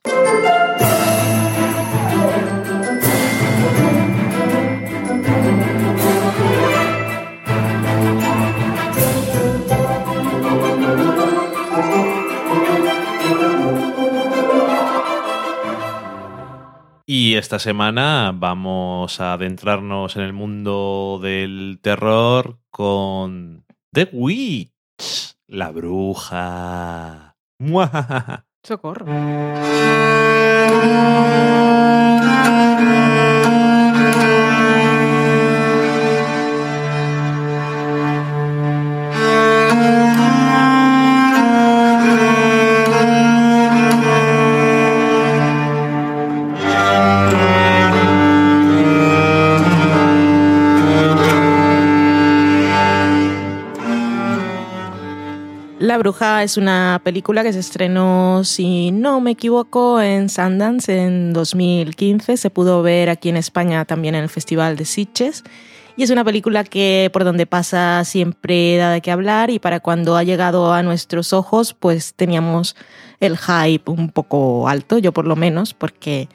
Y 17.10 17.36
esta 17.36 17.58
semana 17.58 18.32
vamos 18.34 19.18
a 19.18 19.32
adentrarnos 19.32 20.16
en 20.16 20.22
el 20.24 20.34
mundo 20.34 21.18
del 21.22 21.78
terror 21.80 22.58
con 22.68 23.64
The 23.94 24.10
Witch, 24.12 25.38
la 25.46 25.70
bruja. 25.70 27.34
Muajajaja. 27.58 28.44
Socorro. 28.62 29.06
Bruja 55.98 56.42
es 56.42 56.56
una 56.56 57.00
película 57.02 57.42
que 57.42 57.52
se 57.52 57.58
estrenó, 57.58 58.42
si 58.44 58.90
no 58.90 59.20
me 59.20 59.32
equivoco, 59.32 60.00
en 60.00 60.28
Sundance 60.28 60.96
en 60.96 61.32
2015. 61.32 62.36
Se 62.36 62.50
pudo 62.50 62.82
ver 62.82 63.10
aquí 63.10 63.28
en 63.28 63.36
España 63.36 63.84
también 63.84 64.14
en 64.14 64.22
el 64.22 64.28
Festival 64.28 64.76
de 64.76 64.84
Sitges. 64.84 65.44
Y 65.96 66.04
es 66.04 66.10
una 66.10 66.24
película 66.24 66.62
que 66.62 67.10
por 67.12 67.24
donde 67.24 67.46
pasa 67.46 68.04
siempre 68.04 68.76
da 68.76 68.92
de 68.92 69.00
qué 69.00 69.10
hablar 69.10 69.50
y 69.50 69.58
para 69.58 69.80
cuando 69.80 70.16
ha 70.16 70.22
llegado 70.22 70.72
a 70.72 70.84
nuestros 70.84 71.32
ojos 71.32 71.74
pues 71.74 72.14
teníamos 72.14 72.76
el 73.18 73.36
hype 73.36 73.90
un 73.90 74.10
poco 74.10 74.68
alto, 74.68 74.98
yo 74.98 75.12
por 75.12 75.26
lo 75.26 75.34
menos, 75.34 75.74
porque 75.74 76.28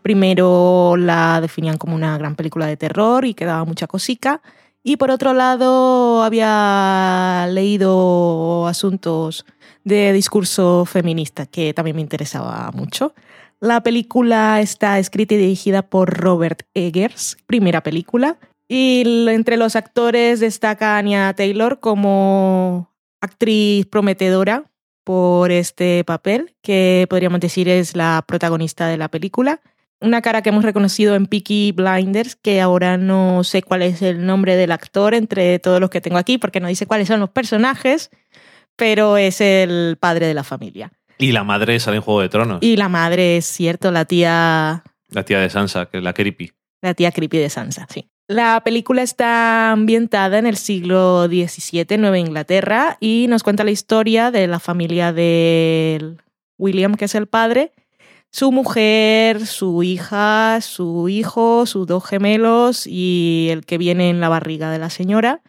primero 0.00 0.96
la 0.96 1.42
definían 1.42 1.76
como 1.76 1.94
una 1.94 2.16
gran 2.16 2.34
película 2.34 2.66
de 2.66 2.78
terror 2.78 3.26
y 3.26 3.34
quedaba 3.34 3.64
mucha 3.66 3.86
cosica. 3.86 4.40
Y 4.82 4.96
por 4.96 5.10
otro 5.10 5.34
lado, 5.34 6.22
había 6.22 7.46
leído 7.50 8.66
asuntos 8.66 9.44
de 9.84 10.12
discurso 10.12 10.84
feminista 10.84 11.46
que 11.46 11.74
también 11.74 11.96
me 11.96 12.02
interesaba 12.02 12.70
mucho. 12.72 13.14
La 13.60 13.82
película 13.82 14.60
está 14.60 14.98
escrita 14.98 15.34
y 15.34 15.38
dirigida 15.38 15.82
por 15.82 16.18
Robert 16.18 16.62
Eggers, 16.72 17.36
primera 17.46 17.82
película. 17.82 18.38
Y 18.68 19.02
entre 19.28 19.56
los 19.56 19.76
actores 19.76 20.40
destaca 20.40 20.96
Anya 20.96 21.34
Taylor 21.34 21.80
como 21.80 22.90
actriz 23.20 23.84
prometedora 23.86 24.64
por 25.04 25.50
este 25.50 26.04
papel, 26.04 26.54
que 26.62 27.06
podríamos 27.10 27.40
decir 27.40 27.68
es 27.68 27.96
la 27.96 28.24
protagonista 28.26 28.86
de 28.86 28.96
la 28.96 29.08
película. 29.08 29.60
Una 30.00 30.22
cara 30.22 30.40
que 30.42 30.48
hemos 30.48 30.64
reconocido 30.64 31.14
en 31.14 31.26
Peaky 31.26 31.72
Blinders, 31.72 32.34
que 32.34 32.60
ahora 32.60 32.96
no 32.96 33.44
sé 33.44 33.62
cuál 33.62 33.82
es 33.82 34.00
el 34.00 34.24
nombre 34.24 34.56
del 34.56 34.72
actor 34.72 35.12
entre 35.14 35.58
todos 35.58 35.78
los 35.78 35.90
que 35.90 36.00
tengo 36.00 36.16
aquí, 36.16 36.38
porque 36.38 36.58
no 36.60 36.68
dice 36.68 36.86
cuáles 36.86 37.08
son 37.08 37.20
los 37.20 37.28
personajes, 37.30 38.10
pero 38.76 39.18
es 39.18 39.42
el 39.42 39.98
padre 40.00 40.26
de 40.26 40.34
la 40.34 40.42
familia. 40.44 40.90
Y 41.18 41.32
la 41.32 41.44
madre 41.44 41.78
sale 41.80 41.98
en 41.98 42.02
Juego 42.02 42.22
de 42.22 42.30
Tronos. 42.30 42.58
Y 42.62 42.76
la 42.76 42.88
madre 42.88 43.36
es 43.36 43.44
cierto, 43.44 43.90
la 43.90 44.06
tía 44.06 44.84
La 45.10 45.22
tía 45.24 45.38
de 45.38 45.50
Sansa, 45.50 45.86
que 45.86 45.98
es 45.98 46.02
la 46.02 46.14
creepy. 46.14 46.50
la 46.80 46.94
tía 46.94 47.12
creepy 47.12 47.36
de 47.36 47.50
Sansa, 47.50 47.86
sí. 47.90 48.08
La 48.26 48.62
película 48.64 49.02
está 49.02 49.72
ambientada 49.72 50.38
en 50.38 50.46
el 50.46 50.56
siglo 50.56 51.26
XVII, 51.26 51.98
Nueva 51.98 52.18
Inglaterra, 52.18 52.96
y 53.00 53.26
nos 53.28 53.42
cuenta 53.42 53.64
la 53.64 53.72
historia 53.72 54.30
de 54.30 54.46
la 54.46 54.60
familia 54.60 55.12
de 55.12 56.14
William, 56.56 56.94
que 56.94 57.06
es 57.06 57.14
el 57.16 57.26
padre, 57.26 57.72
su 58.30 58.52
mujer, 58.52 59.46
su 59.46 59.82
hija, 59.82 60.60
su 60.60 61.08
hijo, 61.08 61.66
sus 61.66 61.86
dos 61.86 62.04
gemelos 62.04 62.86
y 62.86 63.48
el 63.50 63.64
que 63.66 63.78
viene 63.78 64.10
en 64.10 64.20
la 64.20 64.28
barriga 64.28 64.70
de 64.70 64.78
la 64.78 64.90
señora, 64.90 65.42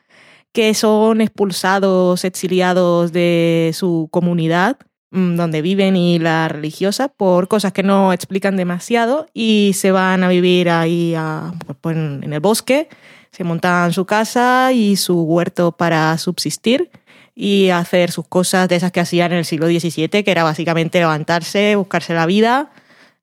que 0.52 0.74
son 0.74 1.22
expulsados, 1.22 2.26
exiliados 2.26 3.12
de 3.12 3.72
su 3.74 4.10
comunidad 4.12 4.78
mm, 5.12 5.36
donde 5.36 5.62
viven 5.62 5.96
y 5.96 6.20
la 6.20 6.48
religiosa 6.48 7.08
por 7.10 7.48
cosas 7.48 7.72
que 7.72 7.84
no 7.84 8.14
explican 8.14 8.58
demasiado 8.58 9.28
y 9.34 9.72
se 9.76 9.92
van 9.92 10.24
a 10.24 10.30
vivir 10.30 10.70
ahí 10.70 11.14
a- 11.16 11.54
pues, 11.82 11.96
en 11.96 12.22
en 12.24 12.34
el 12.34 12.40
bosque, 12.40 12.90
se 13.32 13.44
montan 13.46 13.94
su 13.94 14.06
casa 14.06 14.72
y 14.74 14.98
su 14.98 15.22
huerto 15.22 15.72
para 15.72 16.18
subsistir 16.18 16.90
y 17.36 17.70
hacer 17.70 18.12
sus 18.12 18.28
cosas 18.28 18.68
de 18.70 18.76
esas 18.76 18.92
que 18.92 19.00
hacían 19.00 19.32
en 19.32 19.40
el 19.40 19.46
siglo 19.46 19.68
XVII, 19.68 20.24
que 20.24 20.32
era 20.32 20.44
básicamente 20.44 21.00
levantarse, 21.00 21.76
buscarse 21.76 22.14
la 22.14 22.26
vida, 22.26 22.72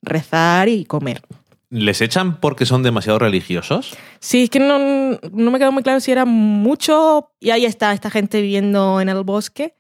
rezar 0.03 0.69
y 0.69 0.85
comer. 0.85 1.23
¿Les 1.71 2.01
echan 2.01 2.41
porque 2.41 2.65
son 2.65 2.83
demasiado 2.83 3.19
religiosos? 3.19 3.95
Sí, 4.21 4.45
es 4.45 4.51
que 4.51 4.59
no, 4.59 4.79
no 5.33 5.51
me 5.51 5.59
quedó 5.59 5.71
muy 5.71 5.83
claro 5.83 6.01
si 6.01 6.11
era 6.11 6.25
mucho. 6.25 7.33
Y 7.41 7.51
ahí 7.51 7.67
está 7.67 7.93
esta 7.93 8.09
gente 8.09 8.41
viviendo 8.41 9.03
en 9.03 9.11
el 9.11 9.23
bosque. 9.23 9.75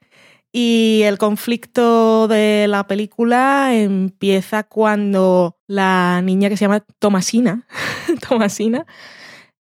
Y 0.53 1.03
el 1.05 1.19
conflicto 1.19 2.29
de 2.29 2.67
la 2.69 2.87
película 2.87 3.75
empieza 3.75 4.65
cuando 4.65 5.57
la 5.67 6.21
niña 6.23 6.49
que 6.49 6.57
se 6.57 6.65
llama 6.65 6.85
Tomasina, 6.99 7.67
Tomasina, 8.29 8.87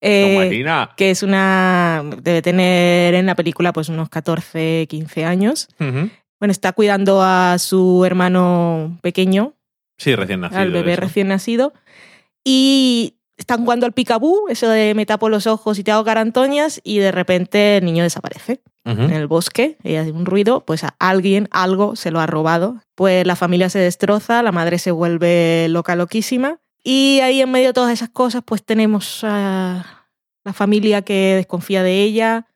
eh, 0.01 0.65
que 0.97 1.11
es 1.11 1.23
una. 1.23 2.03
debe 2.23 2.43
tener 2.43 3.15
en 3.15 3.27
la 3.27 3.35
película 3.35 3.73
pues 3.73 3.89
unos 3.89 4.09
14, 4.09 4.87
15 4.89 5.25
años. 5.25 5.69
Ujú. 5.81 6.11
Bueno, 6.41 6.53
está 6.53 6.73
cuidando 6.73 7.21
a 7.23 7.57
su 7.59 8.05
hermano 8.05 8.99
pequeño, 9.03 9.55
Sí, 9.99 10.15
recién 10.15 10.41
nacido. 10.41 10.61
al 10.61 10.71
bebé 10.71 10.93
eso. 10.93 11.01
recién 11.01 11.29
nacido. 11.29 11.73
Y 12.45 13.17
están 13.37 13.65
jugando 13.65 13.87
al 13.87 13.93
picabú, 13.93 14.47
eso 14.49 14.69
de 14.69 14.95
me 14.95 15.07
tapo 15.07 15.29
los 15.29 15.47
ojos 15.47 15.79
y 15.79 15.85
te 15.85 15.91
hago 15.93 16.05
carantoñas, 16.05 16.81
y 16.85 16.99
de 16.99 17.13
repente 17.13 17.77
el 17.79 17.85
niño 17.85 18.03
desaparece 18.05 18.61
en 18.85 19.11
el 19.13 19.27
bosque, 19.27 19.77
ella 19.85 20.01
hace 20.01 20.13
un 20.13 20.25
ruido, 20.25 20.65
pues 20.65 20.83
a 20.83 20.95
alguien, 20.99 21.47
algo 21.51 21.95
se 21.95 22.11
lo 22.11 22.21
ha 22.21 22.27
robado. 22.27 22.81
Pues 22.95 23.27
la 23.27 23.37
familia 23.37 23.69
se 23.69 23.79
destroza, 23.79 24.43
la 24.43 24.51
madre 24.51 24.79
se 24.79 24.91
vuelve 24.93 25.67
loca, 25.69 25.95
loquísima. 25.95 26.59
Y 26.83 27.20
ahí 27.20 27.41
en 27.41 27.51
medio 27.51 27.68
de 27.68 27.72
todas 27.72 27.93
esas 27.93 28.09
cosas, 28.09 28.43
pues 28.45 28.64
tenemos 28.64 29.20
a 29.24 30.07
la 30.45 30.53
familia 30.53 31.03
que 31.03 31.35
desconfía 31.37 31.83
de 31.83 32.03
ella. 32.03 32.47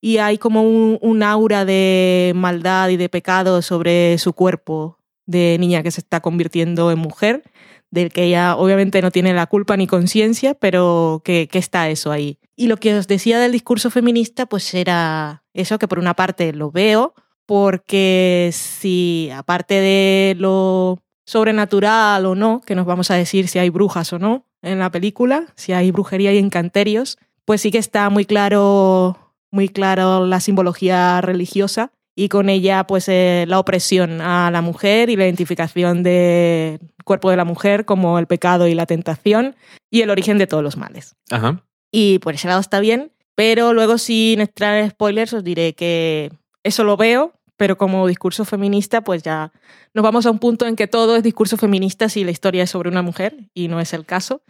Y 0.00 0.18
hay 0.18 0.38
como 0.38 0.62
un, 0.62 0.98
un 1.00 1.22
aura 1.22 1.64
de 1.64 2.32
maldad 2.34 2.88
y 2.88 2.96
de 2.96 3.08
pecado 3.08 3.62
sobre 3.62 4.18
su 4.18 4.32
cuerpo 4.32 4.98
de 5.26 5.56
niña 5.60 5.82
que 5.82 5.90
se 5.90 6.00
está 6.00 6.20
convirtiendo 6.20 6.90
en 6.90 6.98
mujer, 6.98 7.42
del 7.90 8.10
que 8.10 8.24
ella 8.24 8.56
obviamente 8.56 9.02
no 9.02 9.10
tiene 9.10 9.34
la 9.34 9.46
culpa 9.46 9.76
ni 9.76 9.86
conciencia, 9.86 10.54
pero 10.54 11.22
que, 11.24 11.46
que 11.46 11.58
está 11.58 11.88
eso 11.88 12.10
ahí. 12.10 12.38
Y 12.56 12.66
lo 12.66 12.76
que 12.78 12.94
os 12.94 13.06
decía 13.06 13.38
del 13.38 13.52
discurso 13.52 13.90
feminista, 13.90 14.46
pues 14.46 14.74
era 14.74 15.44
eso 15.52 15.78
que 15.78 15.88
por 15.88 15.98
una 15.98 16.14
parte 16.14 16.52
lo 16.52 16.70
veo, 16.70 17.14
porque 17.46 18.50
si 18.52 19.30
aparte 19.34 19.74
de 19.74 20.34
lo 20.38 20.98
sobrenatural 21.24 22.26
o 22.26 22.34
no, 22.34 22.60
que 22.60 22.74
nos 22.74 22.86
vamos 22.86 23.10
a 23.10 23.14
decir 23.14 23.48
si 23.48 23.58
hay 23.58 23.70
brujas 23.70 24.12
o 24.12 24.18
no 24.18 24.46
en 24.62 24.78
la 24.78 24.90
película, 24.90 25.46
si 25.56 25.72
hay 25.72 25.90
brujería 25.90 26.32
y 26.32 26.38
encanterios, 26.38 27.18
pues 27.44 27.60
sí 27.60 27.70
que 27.70 27.78
está 27.78 28.10
muy 28.10 28.24
claro, 28.24 29.16
muy 29.50 29.68
claro 29.68 30.26
la 30.26 30.40
simbología 30.40 31.20
religiosa 31.20 31.92
y 32.14 32.28
con 32.28 32.48
ella 32.48 32.84
pues 32.86 33.08
eh, 33.08 33.44
la 33.48 33.58
opresión 33.58 34.20
a 34.20 34.50
la 34.50 34.60
mujer 34.60 35.10
y 35.10 35.16
la 35.16 35.24
identificación 35.24 36.02
del 36.02 36.80
cuerpo 37.04 37.30
de 37.30 37.36
la 37.36 37.44
mujer 37.44 37.84
como 37.84 38.18
el 38.18 38.26
pecado 38.26 38.66
y 38.66 38.74
la 38.74 38.86
tentación 38.86 39.56
y 39.90 40.02
el 40.02 40.10
origen 40.10 40.38
de 40.38 40.46
todos 40.46 40.62
los 40.62 40.76
males. 40.76 41.16
Ajá. 41.30 41.64
Y 41.90 42.18
por 42.20 42.34
ese 42.34 42.48
lado 42.48 42.60
está 42.60 42.80
bien, 42.80 43.12
pero 43.34 43.72
luego 43.72 43.98
sin 43.98 44.40
entrar 44.40 44.78
en 44.78 44.90
spoilers 44.90 45.32
os 45.32 45.44
diré 45.44 45.74
que 45.74 46.30
eso 46.62 46.84
lo 46.84 46.96
veo, 46.96 47.32
pero 47.62 47.78
como 47.78 48.08
discurso 48.08 48.44
feminista 48.44 49.02
pues 49.02 49.22
ya 49.22 49.52
nos 49.94 50.02
vamos 50.02 50.26
a 50.26 50.32
un 50.32 50.40
punto 50.40 50.66
en 50.66 50.74
que 50.74 50.88
todo 50.88 51.14
es 51.14 51.22
discurso 51.22 51.56
feminista 51.56 52.08
si 52.08 52.24
la 52.24 52.32
historia 52.32 52.64
es 52.64 52.70
sobre 52.70 52.88
una 52.88 53.02
mujer 53.02 53.36
y 53.54 53.68
no 53.68 53.78
es 53.78 53.92
el 53.92 54.04
caso, 54.04 54.42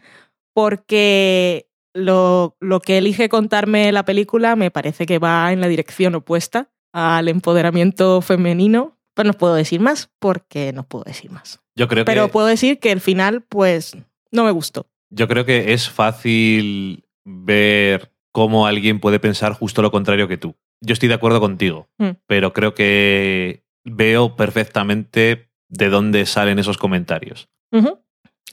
porque 0.54 1.68
lo, 1.92 2.56
lo 2.58 2.80
que 2.80 2.96
elige 2.96 3.28
contarme 3.28 3.92
la 3.92 4.06
película 4.06 4.56
me 4.56 4.70
parece 4.70 5.04
que 5.04 5.18
va 5.18 5.52
en 5.52 5.60
la 5.60 5.68
dirección 5.68 6.14
opuesta 6.14 6.70
al 6.90 7.28
empoderamiento 7.28 8.22
femenino. 8.22 8.96
Pero 9.12 9.26
no 9.26 9.34
puedo 9.34 9.56
decir 9.56 9.80
más 9.82 10.08
porque 10.18 10.72
no 10.72 10.88
puedo 10.88 11.04
decir 11.04 11.30
más. 11.30 11.60
Yo 11.76 11.88
creo 11.88 12.06
Pero 12.06 12.28
que 12.28 12.32
puedo 12.32 12.46
decir 12.46 12.78
que 12.78 12.92
el 12.92 13.02
final 13.02 13.42
pues 13.42 13.94
no 14.30 14.44
me 14.44 14.52
gustó. 14.52 14.86
yo 15.10 15.28
creo 15.28 15.44
que 15.44 15.74
es 15.74 15.90
fácil 15.90 17.04
ver 17.26 18.10
cómo 18.32 18.66
alguien 18.66 19.00
puede 19.00 19.20
pensar 19.20 19.52
justo 19.52 19.82
lo 19.82 19.90
contrario 19.90 20.28
que 20.28 20.38
tú. 20.38 20.56
Yo 20.84 20.92
estoy 20.92 21.08
de 21.08 21.14
acuerdo 21.14 21.40
contigo, 21.40 21.88
Mm. 21.98 22.10
pero 22.26 22.52
creo 22.52 22.74
que 22.74 23.64
veo 23.84 24.36
perfectamente 24.36 25.48
de 25.68 25.88
dónde 25.88 26.26
salen 26.26 26.58
esos 26.58 26.76
comentarios. 26.76 27.48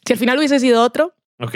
Si 0.05 0.13
el 0.13 0.19
final 0.19 0.37
hubiese 0.37 0.59
sido 0.59 0.81
otro, 0.83 1.13
Ok. 1.39 1.55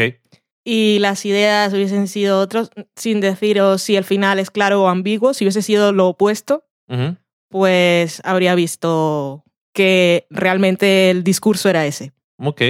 y 0.65 0.97
las 0.99 1.25
ideas 1.25 1.73
hubiesen 1.73 2.07
sido 2.07 2.39
otros, 2.39 2.69
sin 2.95 3.19
deciros 3.21 3.81
si 3.81 3.95
el 3.95 4.03
final 4.03 4.39
es 4.39 4.51
claro 4.51 4.83
o 4.83 4.87
ambiguo, 4.89 5.33
si 5.33 5.45
hubiese 5.45 5.61
sido 5.61 5.93
lo 5.93 6.07
opuesto, 6.09 6.65
pues 7.49 8.21
habría 8.25 8.55
visto 8.55 9.43
que 9.73 10.27
realmente 10.29 11.09
el 11.11 11.23
discurso 11.23 11.69
era 11.69 11.85
ese. 11.85 12.11
Ok. 12.37 12.61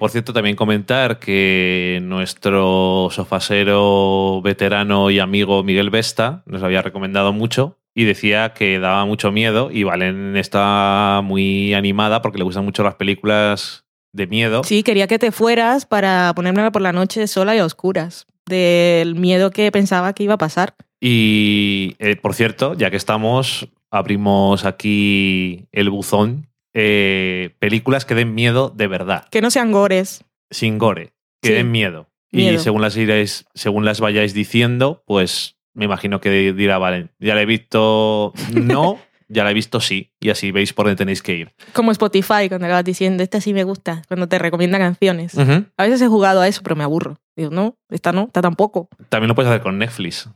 Por 0.00 0.10
cierto, 0.10 0.32
también 0.32 0.56
comentar 0.56 1.18
que 1.18 2.00
nuestro 2.02 3.08
sofasero 3.10 4.40
veterano 4.42 5.10
y 5.10 5.18
amigo 5.18 5.62
Miguel 5.62 5.90
Vesta 5.90 6.42
nos 6.46 6.62
había 6.62 6.80
recomendado 6.80 7.34
mucho 7.34 7.76
y 7.94 8.04
decía 8.04 8.54
que 8.54 8.78
daba 8.78 9.04
mucho 9.04 9.30
miedo 9.30 9.70
y 9.70 9.82
Valen 9.82 10.38
está 10.38 11.20
muy 11.22 11.74
animada 11.74 12.22
porque 12.22 12.38
le 12.38 12.44
gustan 12.44 12.64
mucho 12.64 12.82
las 12.82 12.94
películas 12.94 13.84
de 14.14 14.26
miedo. 14.26 14.64
Sí, 14.64 14.82
quería 14.82 15.06
que 15.06 15.18
te 15.18 15.32
fueras 15.32 15.84
para 15.84 16.32
ponérmela 16.34 16.72
por 16.72 16.80
la 16.80 16.94
noche 16.94 17.26
sola 17.26 17.54
y 17.54 17.58
a 17.58 17.66
oscuras, 17.66 18.26
del 18.46 19.16
miedo 19.16 19.50
que 19.50 19.70
pensaba 19.70 20.14
que 20.14 20.22
iba 20.22 20.32
a 20.32 20.38
pasar. 20.38 20.76
Y, 20.98 21.96
eh, 21.98 22.16
por 22.16 22.32
cierto, 22.32 22.72
ya 22.72 22.90
que 22.90 22.96
estamos, 22.96 23.68
abrimos 23.90 24.64
aquí 24.64 25.66
el 25.72 25.90
buzón. 25.90 26.49
Eh, 26.74 27.54
películas 27.58 28.04
que 28.04 28.14
den 28.14 28.34
miedo 28.34 28.70
de 28.74 28.86
verdad, 28.86 29.26
Que 29.30 29.40
no 29.40 29.50
sean 29.50 29.72
gores. 29.72 30.24
sin 30.50 30.78
gore, 30.78 31.12
que 31.42 31.48
Sí. 31.48 31.54
den 31.54 31.70
miedo. 31.70 32.08
Y 32.32 32.58
según 32.58 32.80
las, 32.80 32.96
iréis, 32.96 33.44
según 33.54 33.84
las 33.84 33.98
vayáis 34.00 34.34
diciendo, 34.34 35.02
pues 35.04 35.56
me 35.74 35.86
imagino 35.86 36.20
que 36.20 36.52
dirá, 36.52 36.78
vale, 36.78 37.08
ya 37.18 37.34
la 37.34 37.42
he 37.42 37.46
visto 37.46 38.32
no, 38.52 38.98
ya 39.28 39.42
la 39.42 39.50
he 39.50 39.54
visto 39.54 39.80
sí, 39.80 40.12
y 40.20 40.30
así 40.30 40.52
veis 40.52 40.72
por 40.72 40.86
dónde 40.86 40.96
tenéis 40.96 41.22
que 41.22 41.34
ir. 41.34 41.52
Como 41.72 41.90
Spotify, 41.90 42.48
cuando 42.48 42.68
le 42.68 42.72
vas 42.72 42.84
diciendo, 42.84 43.24
esta 43.24 43.40
sí 43.40 43.52
me 43.52 43.64
gusta, 43.64 44.02
cuando 44.06 44.28
te 44.28 44.38
recomienda 44.38 44.78
canciones. 44.78 45.36
A 45.76 45.82
veces 45.82 46.00
he 46.02 46.06
jugado 46.06 46.40
a 46.40 46.46
eso, 46.46 46.62
pero 46.62 46.76
me 46.76 46.84
aburro. 46.84 47.18
Digo, 47.36 47.50
no, 47.50 47.76
esta 47.88 48.12
no, 48.12 48.24
esta 48.26 48.42
tampoco. 48.42 48.88
También 49.08 49.28
lo 49.28 49.34
puedes 49.34 49.50
hacer 49.50 49.62
con 49.62 49.78
Netflix, 49.78 50.28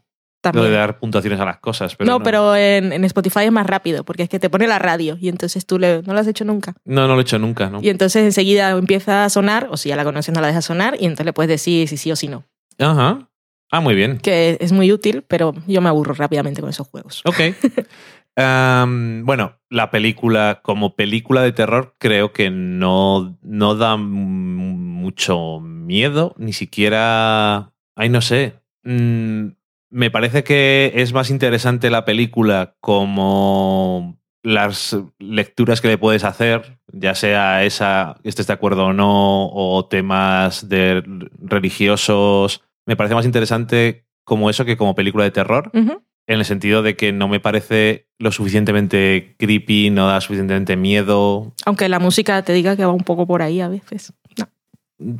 lo 0.52 0.64
de 0.64 0.70
dar 0.70 0.98
puntuaciones 0.98 1.40
a 1.40 1.44
las 1.44 1.58
cosas. 1.58 1.96
Pero 1.96 2.10
no, 2.10 2.18
no, 2.18 2.24
pero 2.24 2.56
en, 2.56 2.92
en 2.92 3.04
Spotify 3.04 3.40
es 3.44 3.52
más 3.52 3.66
rápido, 3.66 4.04
porque 4.04 4.24
es 4.24 4.28
que 4.28 4.38
te 4.38 4.50
pone 4.50 4.66
la 4.66 4.78
radio 4.78 5.16
y 5.20 5.28
entonces 5.28 5.66
tú 5.66 5.78
le, 5.78 6.02
no 6.02 6.12
lo 6.12 6.20
has 6.20 6.26
hecho 6.26 6.44
nunca. 6.44 6.74
No, 6.84 7.06
no 7.06 7.14
lo 7.14 7.20
he 7.20 7.22
hecho 7.22 7.38
nunca, 7.38 7.70
¿no? 7.70 7.80
Y 7.82 7.88
entonces 7.88 8.24
enseguida 8.24 8.70
empieza 8.70 9.24
a 9.24 9.30
sonar, 9.30 9.68
o 9.70 9.76
si 9.76 9.88
ya 9.88 9.96
la 9.96 10.04
conoces 10.04 10.34
no 10.34 10.40
la 10.40 10.48
dejas 10.48 10.64
sonar, 10.64 10.96
y 10.98 11.04
entonces 11.04 11.26
le 11.26 11.32
puedes 11.32 11.48
decir 11.48 11.88
si 11.88 11.96
sí 11.96 12.12
o 12.12 12.16
si 12.16 12.28
no. 12.28 12.44
Ajá. 12.78 13.28
Ah, 13.70 13.80
muy 13.80 13.94
bien. 13.94 14.18
Que 14.18 14.56
es 14.60 14.72
muy 14.72 14.92
útil, 14.92 15.24
pero 15.26 15.54
yo 15.66 15.80
me 15.80 15.88
aburro 15.88 16.14
rápidamente 16.14 16.60
con 16.60 16.70
esos 16.70 16.86
juegos. 16.88 17.22
Ok. 17.24 17.40
Bueno, 18.36 19.60
la 19.70 19.90
película, 19.92 20.60
como 20.62 20.96
película 20.96 21.42
de 21.42 21.52
terror, 21.52 21.94
creo 21.98 22.32
que 22.32 22.50
no, 22.50 23.38
no 23.42 23.76
da 23.76 23.96
mucho 23.96 25.60
miedo, 25.60 26.34
ni 26.36 26.52
siquiera. 26.52 27.72
Ay, 27.94 28.08
no 28.08 28.20
sé. 28.20 28.54
Mm, 28.82 29.50
me 29.94 30.10
parece 30.10 30.42
que 30.42 30.90
es 30.96 31.12
más 31.12 31.30
interesante 31.30 31.88
la 31.88 32.04
película 32.04 32.74
como 32.80 34.18
las 34.42 34.98
lecturas 35.20 35.80
que 35.80 35.86
le 35.86 35.98
puedes 35.98 36.24
hacer, 36.24 36.80
ya 36.92 37.14
sea 37.14 37.62
esa, 37.62 38.16
estés 38.24 38.48
de 38.48 38.54
acuerdo 38.54 38.86
o 38.86 38.92
no, 38.92 39.46
o 39.46 39.86
temas 39.86 40.68
de 40.68 41.00
religiosos. 41.38 42.60
Me 42.86 42.96
parece 42.96 43.14
más 43.14 43.24
interesante 43.24 44.04
como 44.24 44.50
eso 44.50 44.64
que 44.64 44.76
como 44.76 44.96
película 44.96 45.22
de 45.22 45.30
terror 45.30 45.70
en 45.72 46.00
el 46.26 46.44
sentido 46.44 46.82
de 46.82 46.96
que 46.96 47.12
no 47.12 47.28
me 47.28 47.38
parece 47.38 48.08
lo 48.18 48.32
suficientemente 48.32 49.36
creepy, 49.38 49.90
no 49.90 50.08
da 50.08 50.20
suficientemente 50.20 50.76
miedo, 50.76 51.52
Aunque 51.66 51.88
la 51.88 52.00
música 52.00 52.42
te 52.42 52.52
diga 52.52 52.76
que 52.76 52.84
va 52.84 52.92
un 52.92 53.04
poco 53.04 53.28
por 53.28 53.42
ahí 53.42 53.60
a 53.60 53.68
veces. 53.68 54.12
No. 54.38 54.48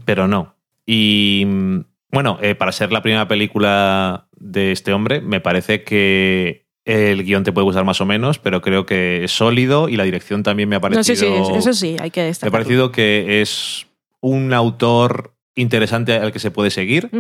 pero 0.05 0.27
no. 0.27 0.57
Y 0.85 1.45
mm, 1.47 1.81
bueno, 2.11 2.39
eh, 2.43 2.55
para 2.57 2.73
ser 2.73 2.91
la 2.91 3.03
primera 3.03 3.29
película 3.29 4.29
de 4.45 4.73
este 4.73 4.93
hombre, 4.93 5.21
me 5.21 5.41
parece 5.41 5.85
que 5.85 6.67
el 6.85 7.25
guion 7.25 7.45
te 7.45 7.53
puede 7.53 7.65
gustar 7.65 7.85
más 7.85 8.01
o 8.01 8.07
menos, 8.07 8.39
pero 8.39 8.61
creo 8.61 8.85
que 8.85 9.25
es 9.25 9.33
sólido 9.33 9.89
y 9.89 9.97
la 9.97 10.05
dirección 10.05 10.43
también 10.43 10.69
me 10.69 10.77
ha 10.77 10.81
parecido. 10.81 11.01
No 11.01 11.47
sé 11.47 11.53
si 11.53 11.59
eso 11.59 11.73
sí, 11.73 11.97
hay 11.99 12.11
que 12.11 12.21
me 12.21 12.25
ha 12.25 12.29
destacar. 12.29 12.53
parecido 12.53 12.93
que 12.93 13.41
es 13.41 13.87
un 14.21 14.53
autor 14.53 15.35
interesante 15.55 16.13
al 16.15 16.33
que 16.33 16.39
se 16.39 16.51
puede 16.51 16.71
seguir. 16.71 17.11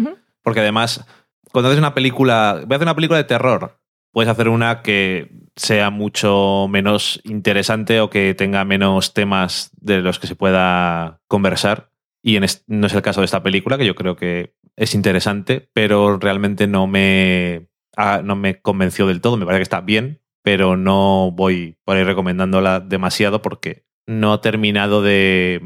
Porque 0.42 0.60
además, 0.60 1.06
cuando 1.50 1.68
haces 1.68 1.78
una 1.78 1.94
película, 1.94 2.62
voy 2.66 2.74
a 2.74 2.76
hacer 2.76 2.86
una 2.86 2.94
película 2.94 3.16
de 3.16 3.24
terror, 3.24 3.78
puedes 4.12 4.30
hacer 4.30 4.48
una 4.48 4.82
que 4.82 5.30
sea 5.56 5.88
mucho 5.88 6.66
menos 6.68 7.20
interesante 7.24 8.00
o 8.00 8.10
que 8.10 8.34
tenga 8.34 8.64
menos 8.64 9.14
temas 9.14 9.70
de 9.80 10.02
los 10.02 10.18
que 10.18 10.26
se 10.26 10.36
pueda 10.36 11.20
conversar. 11.26 11.90
Y 12.22 12.36
en 12.36 12.44
no 12.66 12.86
es 12.86 12.94
el 12.94 13.02
caso 13.02 13.20
de 13.20 13.26
esta 13.26 13.42
película, 13.42 13.78
que 13.78 13.86
yo 13.86 13.94
creo 13.94 14.16
que 14.16 14.53
es 14.76 14.94
interesante, 14.94 15.68
pero 15.72 16.18
realmente 16.18 16.66
no 16.66 16.86
me, 16.86 17.68
ah, 17.96 18.20
no 18.24 18.36
me 18.36 18.60
convenció 18.60 19.06
del 19.06 19.20
todo. 19.20 19.36
Me 19.36 19.44
parece 19.46 19.60
que 19.60 19.64
está 19.64 19.80
bien, 19.80 20.20
pero 20.42 20.76
no 20.76 21.30
voy 21.32 21.76
por 21.84 21.96
ahí 21.96 22.04
recomendándola 22.04 22.80
demasiado 22.80 23.42
porque 23.42 23.86
no 24.06 24.32
ha 24.32 24.40
terminado 24.40 25.02
de, 25.02 25.60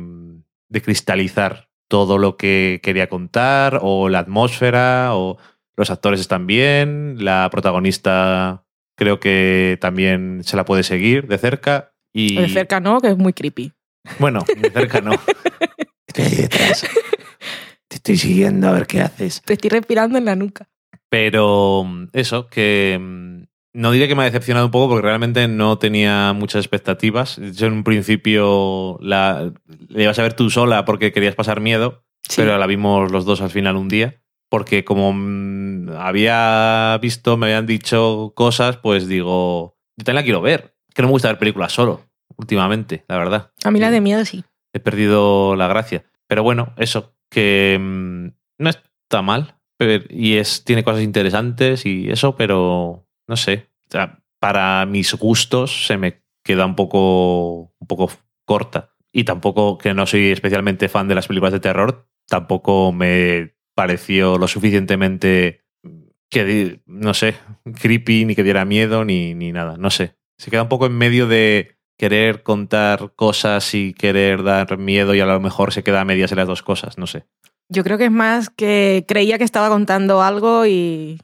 de 0.69 0.83
cristalizar 0.83 1.69
todo 1.89 2.19
lo 2.19 2.37
que 2.37 2.81
quería 2.83 3.09
contar, 3.09 3.81
o 3.83 4.09
la 4.09 4.19
atmósfera, 4.19 5.15
o 5.15 5.39
los 5.77 5.91
actores 5.91 6.21
están 6.21 6.47
bien, 6.47 7.25
la 7.25 7.49
protagonista 7.51 8.65
creo 8.97 9.21
que 9.21 9.79
también 9.81 10.43
se 10.45 10.57
la 10.57 10.65
puede 10.65 10.83
seguir 10.83 11.27
de 11.29 11.39
cerca. 11.39 11.95
Y 12.13 12.37
De 12.37 12.49
cerca 12.49 12.81
no, 12.81 13.01
que 13.01 13.09
es 13.09 13.17
muy 13.17 13.33
creepy. 13.33 13.73
bueno, 14.19 14.45
de 14.61 14.71
cerca 14.71 15.01
no. 15.01 15.13
Estoy 16.07 16.25
ahí 16.25 16.35
detrás. 16.37 16.85
Te 18.03 18.13
estoy 18.13 18.29
siguiendo 18.29 18.69
a 18.69 18.73
ver 18.73 18.87
qué 18.87 19.01
haces. 19.01 19.43
Te 19.45 19.55
estoy 19.55 19.71
respirando 19.71 20.19
en 20.19 20.25
la 20.25 20.37
nuca. 20.37 20.69
Pero 21.09 21.85
mm, 21.85 22.09
eso, 22.13 22.47
que 22.49 22.97
mm, 23.01 23.43
no 23.75 23.91
diré 23.93 24.07
que 24.09 24.15
me 24.15 24.23
ha 24.23 24.27
decepcionado 24.27 24.67
un 24.67 24.71
poco 24.73 24.89
porque 24.91 25.07
realmente 25.07 25.49
no 25.49 25.79
tenía 25.79 26.33
muchas 26.33 26.61
expectativas. 26.65 27.41
Yo 27.55 27.67
en 27.67 27.73
un 27.73 27.85
principio 27.85 28.99
la, 29.01 29.53
la 29.89 30.03
ibas 30.03 30.19
a 30.19 30.23
ver 30.23 30.35
tú 30.35 30.49
sola 30.51 30.85
porque 30.85 31.13
querías 31.13 31.35
pasar 31.35 31.61
miedo, 31.61 32.05
Sí. 32.29 32.37
pero 32.43 32.57
la 32.59 32.67
vimos 32.67 33.11
los 33.11 33.25
dos 33.25 33.41
al 33.41 33.51
final 33.51 33.77
un 33.77 33.89
día. 33.89 34.23
Porque 34.51 34.85
como 34.85 35.13
mm, 35.13 35.91
había 35.99 36.99
visto, 37.03 37.37
me 37.37 37.47
habían 37.47 37.67
dicho 37.67 38.33
cosas, 38.37 38.77
pues 38.77 39.09
digo, 39.09 39.77
yo 39.97 40.05
también 40.05 40.17
la 40.17 40.25
quiero 40.25 40.41
ver. 40.41 40.75
Que 40.95 41.03
no 41.03 41.09
me 41.09 41.13
gusta 41.13 41.29
ver 41.29 41.39
películas 41.39 41.73
solo, 41.73 42.03
últimamente, 42.37 43.05
la 43.09 43.19
verdad. 43.19 43.51
A 43.65 43.71
mí 43.71 43.81
la 43.81 43.91
de 43.91 44.01
miedo 44.01 44.25
sí. 44.25 44.45
He 44.73 44.81
perdido 44.81 45.57
la 45.57 45.67
gracia. 45.69 46.05
Pero 46.29 46.43
bueno, 46.43 46.75
eso, 46.77 47.17
que 47.31 47.79
mm, 47.81 48.27
no 48.63 48.71
está 48.71 49.23
mal. 49.23 49.57
y 50.11 50.35
es, 50.37 50.65
tiene 50.65 50.85
cosas 50.85 51.03
interesantes 51.03 51.87
y 51.87 52.11
eso, 52.11 52.37
pero 52.37 53.07
no 53.27 53.37
sé. 53.37 53.71
Para 54.41 54.87
mis 54.87 55.15
gustos 55.15 55.87
se 55.87 55.97
me 55.97 56.23
queda 56.45 56.65
un 56.67 56.77
poco, 56.77 57.73
un 57.79 57.87
poco 57.89 58.11
corta. 58.45 58.95
Y 59.13 59.25
tampoco, 59.25 59.79
que 59.79 59.95
no 59.95 60.07
soy 60.07 60.29
especialmente 60.31 60.89
fan 60.89 61.09
de 61.09 61.15
las 61.15 61.27
películas 61.27 61.53
de 61.53 61.61
terror, 61.61 62.09
tampoco 62.29 62.93
me 62.93 63.55
pareció 63.75 64.37
lo 64.39 64.47
suficientemente 64.49 65.65
que, 66.31 66.45
di- 66.45 66.83
no 66.87 67.15
sé, 67.15 67.35
creepy, 67.81 68.27
ni 68.27 68.35
que 68.37 68.43
diera 68.45 68.65
miedo, 68.65 69.05
ni, 69.05 69.35
ni 69.35 69.51
nada. 69.51 69.77
No 69.79 69.91
sé. 69.91 70.15
Se 70.37 70.51
queda 70.51 70.63
un 70.63 70.69
poco 70.69 70.87
en 70.87 70.97
medio 70.97 71.27
de 71.27 71.78
querer 71.99 72.43
contar 72.43 73.13
cosas 73.15 73.75
y 73.75 73.93
querer 73.93 74.43
dar 74.45 74.79
miedo 74.79 75.15
y 75.15 75.21
a 75.21 75.27
lo 75.27 75.41
mejor 75.41 75.73
se 75.73 75.83
queda 75.83 76.01
a 76.01 76.05
medias 76.05 76.33
en 76.33 76.39
las 76.39 76.47
dos 76.47 76.63
cosas, 76.63 76.97
no 76.97 77.07
sé. 77.07 77.27
Yo 77.69 77.85
creo 77.85 77.99
que 77.99 78.07
es 78.07 78.11
más 78.11 78.49
que 78.49 79.05
creía 79.07 79.37
que 79.37 79.45
estaba 79.45 79.69
contando 79.69 80.23
algo 80.23 80.65
y, 80.65 81.21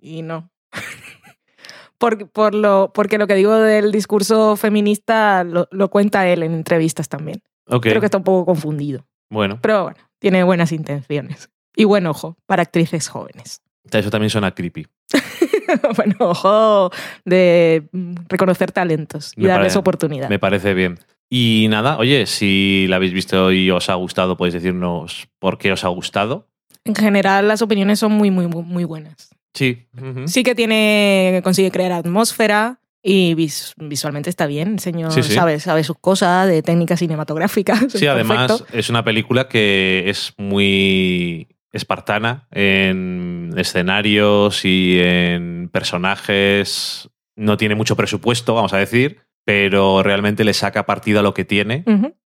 y 0.00 0.22
no. 0.22 0.50
por, 1.98 2.30
por 2.30 2.54
lo, 2.54 2.92
porque 2.94 3.18
lo 3.18 3.26
que 3.26 3.34
digo 3.34 3.54
del 3.54 3.92
discurso 3.92 4.56
feminista 4.56 5.44
lo, 5.44 5.68
lo 5.70 5.90
cuenta 5.90 6.26
él 6.28 6.42
en 6.42 6.54
entrevistas 6.54 7.08
también. 7.08 7.42
Creo 7.66 8.00
que 8.00 8.06
está 8.06 8.18
un 8.18 8.24
poco 8.24 8.46
confundido. 8.46 9.06
bueno, 9.30 9.58
Pero 9.60 9.84
bueno, 9.84 9.98
tiene 10.18 10.42
buenas 10.44 10.72
intenciones. 10.72 11.50
Y 11.74 11.84
buen 11.84 12.06
ojo 12.06 12.36
para 12.46 12.62
actrices 12.62 13.08
jóvenes. 13.08 13.62
eso 13.90 14.10
también 14.10 14.30
suena 14.30 14.54
creepy. 14.54 14.86
bueno, 15.96 16.16
ojo 16.20 16.90
de 17.24 17.84
reconocer 18.28 18.72
talentos 18.72 19.32
y 19.36 19.42
Me 19.42 19.48
darles 19.48 19.72
pare- 19.72 19.80
oportunidad. 19.80 20.28
Me 20.28 20.38
parece 20.38 20.74
bien. 20.74 20.98
Y 21.30 21.66
nada, 21.70 21.96
oye, 21.98 22.26
si 22.26 22.86
la 22.88 22.96
habéis 22.96 23.12
visto 23.14 23.52
y 23.52 23.70
os 23.70 23.88
ha 23.88 23.94
gustado, 23.94 24.36
podéis 24.36 24.54
decirnos 24.54 25.28
por 25.38 25.56
qué 25.58 25.72
os 25.72 25.84
ha 25.84 25.88
gustado. 25.88 26.48
En 26.84 26.94
general, 26.94 27.48
las 27.48 27.62
opiniones 27.62 27.98
son 28.00 28.12
muy, 28.12 28.30
muy, 28.30 28.46
muy 28.48 28.84
buenas. 28.84 29.30
Sí. 29.54 29.86
Sí 30.26 30.42
que 30.42 30.54
tiene, 30.54 31.40
consigue 31.44 31.70
crear 31.70 31.92
atmósfera 31.92 32.80
y 33.02 33.34
vis- 33.34 33.72
visualmente 33.76 34.28
está 34.30 34.46
bien. 34.46 34.74
El 34.74 34.78
señor 34.80 35.12
Sí, 35.12 35.22
sí. 35.22 35.32
sabe, 35.32 35.58
sabe 35.60 35.84
sus 35.84 35.96
cosas 35.98 36.48
de 36.48 36.62
técnicas 36.62 36.98
cinematográficas. 36.98 37.80
Sí, 37.88 37.98
es 38.04 38.08
además 38.10 38.48
perfecto. 38.52 38.76
es 38.78 38.90
una 38.90 39.02
película 39.04 39.48
que 39.48 40.04
es 40.08 40.34
muy 40.36 41.48
espartana 41.72 42.46
en 42.50 43.52
escenarios 43.56 44.64
y 44.64 44.98
en 45.00 45.68
personajes. 45.70 47.10
No 47.34 47.56
tiene 47.56 47.74
mucho 47.74 47.96
presupuesto, 47.96 48.54
vamos 48.54 48.74
a 48.74 48.78
decir, 48.78 49.20
pero 49.44 50.02
realmente 50.02 50.44
le 50.44 50.54
saca 50.54 50.86
partido 50.86 51.20
a 51.20 51.22
lo 51.22 51.34
que 51.34 51.44
tiene. 51.44 51.84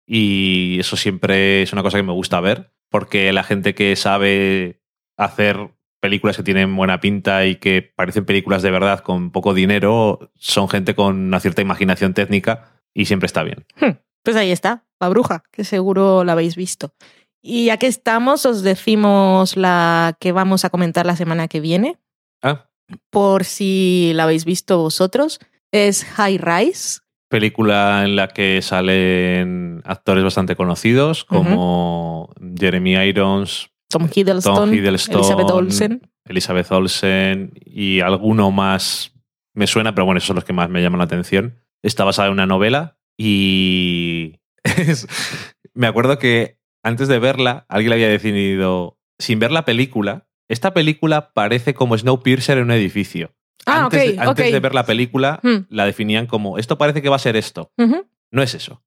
Y 0.05 0.77
eso 0.79 0.97
siempre 0.97 1.61
es 1.61 1.73
una 1.73 1.83
cosa 1.83 1.97
que 1.97 2.03
me 2.03 2.13
gusta 2.13 2.39
ver, 2.39 2.73
porque 2.89 3.31
la 3.33 3.43
gente 3.43 3.75
que 3.75 3.95
sabe 3.95 4.81
hacer 5.17 5.71
películas 6.01 6.35
que 6.35 6.43
tienen 6.43 6.75
buena 6.75 6.99
pinta 6.99 7.45
y 7.45 7.55
que 7.55 7.81
parecen 7.95 8.25
películas 8.25 8.61
de 8.61 8.71
verdad 8.71 8.99
con 8.99 9.31
poco 9.31 9.53
dinero, 9.53 10.31
son 10.35 10.67
gente 10.67 10.95
con 10.95 11.15
una 11.17 11.39
cierta 11.39 11.61
imaginación 11.61 12.13
técnica 12.13 12.81
y 12.93 13.05
siempre 13.05 13.27
está 13.27 13.43
bien. 13.43 13.65
Pues 14.23 14.35
ahí 14.35 14.51
está, 14.51 14.85
La 14.99 15.09
Bruja, 15.09 15.43
que 15.51 15.63
seguro 15.63 16.23
la 16.23 16.33
habéis 16.33 16.55
visto. 16.55 16.93
Y 17.45 17.65
ya 17.65 17.77
que 17.77 17.87
estamos, 17.87 18.45
os 18.45 18.63
decimos 18.63 19.57
la 19.57 20.15
que 20.19 20.31
vamos 20.31 20.63
a 20.63 20.69
comentar 20.69 21.05
la 21.05 21.15
semana 21.17 21.47
que 21.49 21.59
viene, 21.59 21.97
Ah, 22.41 22.69
por 23.09 23.43
si 23.43 24.11
la 24.15 24.23
habéis 24.23 24.45
visto 24.45 24.77
vosotros. 24.79 25.39
Es 25.71 26.03
High 26.05 26.37
Rise. 26.37 26.99
película 27.29 28.03
en 28.05 28.15
la 28.15 28.27
que 28.27 28.61
salen 28.61 29.81
actores 29.85 30.23
bastante 30.23 30.55
conocidos 30.55 31.25
como 31.25 32.29
Jeremy 32.59 32.93
Irons, 33.07 33.69
Tom 33.89 34.07
Hiddleston, 34.13 34.55
Tom 34.55 34.73
Hiddleston, 34.73 35.15
Elizabeth 35.19 35.49
Olsen. 35.49 36.01
Elizabeth 36.25 36.71
Olsen 36.71 37.51
y 37.65 37.99
alguno 38.01 38.51
más 38.51 39.11
me 39.55 39.67
suena, 39.67 39.93
pero 39.95 40.05
bueno, 40.05 40.17
esos 40.19 40.27
son 40.27 40.35
los 40.35 40.45
que 40.45 40.53
más 40.53 40.69
me 40.69 40.81
llaman 40.81 40.99
la 40.99 41.05
atención. 41.05 41.59
Está 41.81 42.03
basada 42.05 42.27
en 42.27 42.33
una 42.33 42.45
novela 42.45 42.97
y 43.17 44.39
me 45.73 45.87
acuerdo 45.87 46.17
que 46.19 46.57
antes 46.83 47.07
de 47.07 47.19
verla, 47.19 47.65
alguien 47.69 47.89
le 47.91 47.95
había 47.95 48.09
decidido, 48.09 48.97
sin 49.19 49.39
ver 49.39 49.51
la 49.51 49.65
película, 49.65 50.27
esta 50.49 50.73
película 50.73 51.31
parece 51.33 51.73
como 51.73 51.97
Snowpiercer 51.97 52.57
en 52.57 52.65
un 52.65 52.71
edificio. 52.71 53.31
Ah, 53.65 53.85
antes, 53.85 54.09
ok, 54.11 54.15
de, 54.15 54.21
antes 54.21 54.51
de 54.51 54.59
ver 54.59 54.73
la 54.75 54.85
película, 54.85 55.39
Hmm. 55.41 55.65
la 55.69 55.85
definían 55.85 56.27
como, 56.27 56.57
esto 56.57 56.77
parece 56.77 57.01
que 57.01 57.09
va 57.09 57.15
a 57.15 57.19
ser 57.19 57.35
esto. 57.37 57.71
No 58.31 58.41
es 58.43 58.53
eso. 58.53 58.81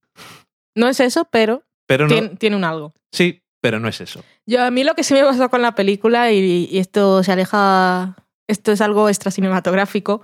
No 0.75 0.89
es 0.89 1.01
eso, 1.01 1.27
pero 1.31 1.63
Pero 1.87 2.05
no, 2.07 2.13
tiene, 2.13 2.29
tiene 2.37 2.57
un 2.57 2.65
algo. 2.65 2.93
sí, 3.13 3.43
pero 3.63 3.81
no 3.81 3.89
es 3.89 4.01
eso. 4.01 4.23
Yo, 4.47 4.63
a 4.63 4.71
mí 4.71 4.85
lo 4.85 4.95
que 4.95 5.03
sí 5.03 5.15
me 5.15 5.23
pasó 5.25 5.49
con 5.49 5.63
la 5.63 5.75
película, 5.75 6.31
y, 6.31 6.69
y 6.71 6.79
esto 6.79 7.23
se 7.25 7.33
aleja, 7.33 8.15
esto 8.47 8.71
es 8.73 8.81
algo 8.81 9.09
extra 9.09 9.31
cinematográfico, 9.33 10.21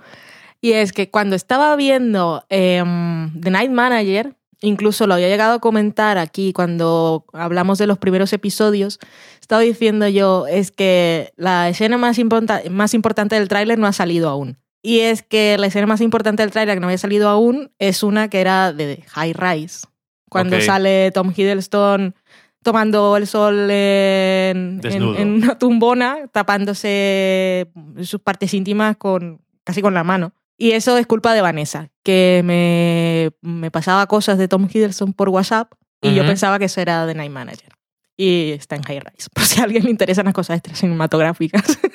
y 0.61 0.73
es 0.73 0.93
que 0.93 1.09
cuando 1.09 1.35
estaba 1.35 1.75
viendo 1.75 2.45
em, 2.49 3.37
The 3.41 3.49
Night 3.49 3.71
Manager, 3.71 4.35
incluso 4.63 5.05
lo 5.05 5.13
había 5.13 5.27
llegado 5.27 5.53
a 5.55 5.59
comentar 5.59 6.17
aquí 6.17 6.53
cuando 6.53 7.25
hablamos 7.33 7.77
de 7.77 7.85
los 7.85 7.97
primeros 7.99 8.33
episodios, 8.33 8.97
estaba 9.39 9.61
diciendo 9.61 10.07
yo, 10.07 10.47
es 10.47 10.71
que 10.71 11.33
la 11.35 11.69
escena 11.69 11.97
más, 11.97 12.17
importa- 12.17 12.61
más 12.71 12.93
importante 12.95 13.35
del 13.35 13.47
tráiler 13.47 13.77
no 13.77 13.85
ha 13.87 13.93
salido 13.93 14.29
aún. 14.29 14.57
Y 14.81 14.99
es 14.99 15.21
que 15.23 15.57
la 15.57 15.67
escena 15.67 15.85
más 15.87 16.01
importante 16.01 16.43
del 16.43 16.51
trailer 16.51 16.75
que 16.75 16.79
no 16.81 16.87
había 16.87 16.97
salido 16.97 17.29
aún 17.29 17.71
es 17.79 18.03
una 18.03 18.27
que 18.29 18.41
era 18.41 18.73
de 18.73 19.03
High 19.09 19.33
Rise. 19.33 19.87
Cuando 20.29 20.57
sale 20.65 21.11
Tom 21.11 21.31
Hiddleston 21.35 22.15
tomando 22.63 23.15
el 23.17 23.27
sol 23.27 23.69
en, 23.69 24.79
en 25.17 25.29
una 25.35 25.57
tumbona, 25.59 26.27
tapándose 26.31 27.67
sus 28.01 28.19
partes 28.21 28.53
íntimas 28.53 28.97
con 28.97 29.41
casi 29.63 29.81
con 29.81 29.93
la 29.93 30.03
mano. 30.03 30.33
Y 30.63 30.71
eso 30.71 30.97
es 30.97 31.05
culpa 31.07 31.33
de 31.33 31.41
Vanessa, 31.41 31.89
que 32.03 32.41
me, 32.45 33.31
me 33.41 33.69
pasaba 33.69 34.07
cosas 34.07 34.37
de 34.37 34.47
Tom 34.47 34.69
Hiddleston 34.73 35.11
por 35.11 35.27
WhatsApp 35.27 35.73
y 36.01 36.15
yo 36.15 36.25
pensaba 36.25 36.57
que 36.57 36.65
eso 36.65 36.79
era 36.79 37.05
de 37.05 37.13
Night 37.13 37.33
Manager. 37.33 37.67
Y 38.15 38.51
está 38.51 38.77
en 38.77 38.83
High 38.83 39.01
Rise, 39.01 39.27
por 39.33 39.43
si 39.43 39.59
a 39.59 39.65
alguien 39.65 39.83
le 39.83 39.89
interesan 39.89 40.23
las 40.23 40.33
cosas 40.33 40.61
cinematográficas. 40.71 41.79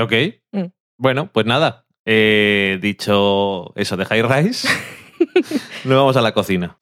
Ok. 0.00 0.12
Mm. 0.52 0.66
Bueno, 0.98 1.32
pues 1.32 1.46
nada. 1.46 1.84
Eh, 2.04 2.78
dicho 2.80 3.72
eso 3.76 3.96
de 3.96 4.04
High 4.04 4.22
Rise, 4.22 4.68
nos 5.84 5.96
vamos 5.96 6.16
a 6.16 6.22
la 6.22 6.32
cocina. 6.32 6.76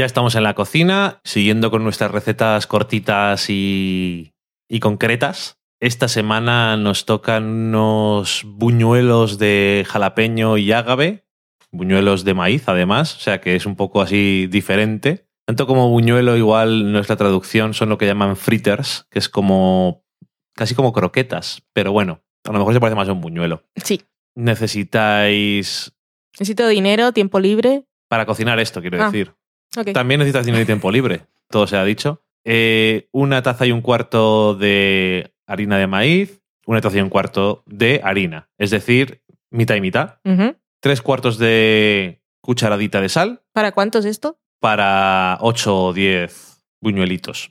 Ya 0.00 0.06
estamos 0.06 0.34
en 0.34 0.44
la 0.44 0.54
cocina, 0.54 1.20
siguiendo 1.24 1.70
con 1.70 1.84
nuestras 1.84 2.10
recetas 2.10 2.66
cortitas 2.66 3.50
y, 3.50 4.32
y 4.66 4.80
concretas. 4.80 5.58
Esta 5.78 6.08
semana 6.08 6.78
nos 6.78 7.04
tocan 7.04 7.44
unos 7.44 8.44
buñuelos 8.46 9.36
de 9.36 9.84
jalapeño 9.86 10.56
y 10.56 10.72
ágave, 10.72 11.26
buñuelos 11.70 12.24
de 12.24 12.32
maíz 12.32 12.66
además, 12.66 13.14
o 13.14 13.20
sea 13.20 13.42
que 13.42 13.56
es 13.56 13.66
un 13.66 13.76
poco 13.76 14.00
así 14.00 14.46
diferente. 14.46 15.26
Tanto 15.46 15.66
como 15.66 15.90
buñuelo, 15.90 16.34
igual 16.38 16.92
nuestra 16.92 17.16
traducción 17.16 17.74
son 17.74 17.90
lo 17.90 17.98
que 17.98 18.06
llaman 18.06 18.36
fritters, 18.36 19.04
que 19.10 19.18
es 19.18 19.28
como 19.28 20.02
casi 20.56 20.74
como 20.74 20.94
croquetas, 20.94 21.62
pero 21.74 21.92
bueno, 21.92 22.22
a 22.48 22.52
lo 22.52 22.58
mejor 22.60 22.72
se 22.72 22.80
parece 22.80 22.96
más 22.96 23.08
a 23.10 23.12
un 23.12 23.20
buñuelo. 23.20 23.64
sí. 23.76 24.00
Necesitáis 24.34 25.92
Necesito 26.38 26.66
dinero, 26.68 27.12
tiempo 27.12 27.38
libre. 27.38 27.84
para 28.08 28.24
cocinar 28.24 28.58
esto, 28.60 28.80
quiero 28.80 29.02
Ah. 29.02 29.06
decir. 29.10 29.34
También 29.92 30.18
necesitas 30.18 30.46
dinero 30.46 30.62
y 30.62 30.66
tiempo 30.66 30.90
libre, 30.90 31.22
todo 31.48 31.66
se 31.66 31.76
ha 31.76 31.84
dicho. 31.84 32.22
Eh, 32.44 33.08
una 33.12 33.42
taza 33.42 33.66
y 33.66 33.72
un 33.72 33.82
cuarto 33.82 34.54
de 34.54 35.32
harina 35.46 35.78
de 35.78 35.86
maíz, 35.86 36.42
una 36.66 36.80
taza 36.80 36.98
y 36.98 37.00
un 37.00 37.10
cuarto 37.10 37.62
de 37.66 38.00
harina, 38.02 38.48
es 38.58 38.70
decir, 38.70 39.22
mitad 39.50 39.74
y 39.76 39.80
mitad. 39.80 40.18
Tres 40.80 41.02
cuartos 41.02 41.38
de 41.38 42.22
cucharadita 42.40 43.02
de 43.02 43.10
sal 43.10 43.42
¿Para 43.52 43.72
cuánto 43.72 43.98
es 43.98 44.06
esto? 44.06 44.38
para 44.60 45.38
8 45.40 45.84
o 45.84 45.92
10 45.92 46.64
buñuelitos. 46.80 47.48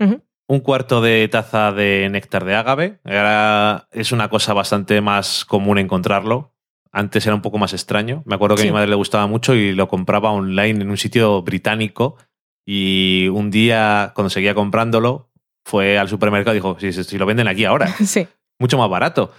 Un 0.48 0.60
cuarto 0.62 1.02
de 1.02 1.28
taza 1.28 1.72
de 1.72 2.08
néctar 2.12 2.44
de 2.46 2.56
ágave. 2.56 3.00
Ahora 3.04 3.88
es 3.92 4.12
una 4.12 4.30
cosa 4.30 4.54
bastante 4.54 5.02
más 5.02 5.46
común 5.46 5.78
encontrarlo. 5.78 6.54
Antes 6.92 7.26
era 7.26 7.36
un 7.36 7.42
poco 7.42 7.58
más 7.58 7.74
extraño. 7.74 8.24
Me 8.26 8.36
acuerdo 8.36 8.56
que 8.56 8.64
a 8.64 8.66
mi 8.66 8.72
madre 8.72 8.88
le 8.90 8.96
gustaba 8.96 9.28
mucho 9.28 9.54
y 9.56 9.74
lo 9.74 9.88
compraba 9.88 10.32
online 10.32 10.82
en 10.82 10.90
un 10.90 10.98
sitio 10.98 11.42
británico. 11.44 12.18
Y 12.66 13.28
un 13.30 13.52
día, 13.52 14.12
cuando 14.16 14.30
seguía 14.30 14.54
comprándolo, 14.56 15.32
fue 15.66 15.98
al 16.00 16.08
supermercado 16.10 16.56
y 16.56 16.60
dijo, 16.60 16.78
si, 16.80 16.92
si 16.92 17.18
lo 17.18 17.26
venden 17.26 17.48
aquí 17.48 17.66
ahora, 17.66 17.88
Sí. 18.06 18.28
mucho 18.60 18.78
más 18.78 18.90
barato. 18.90 19.32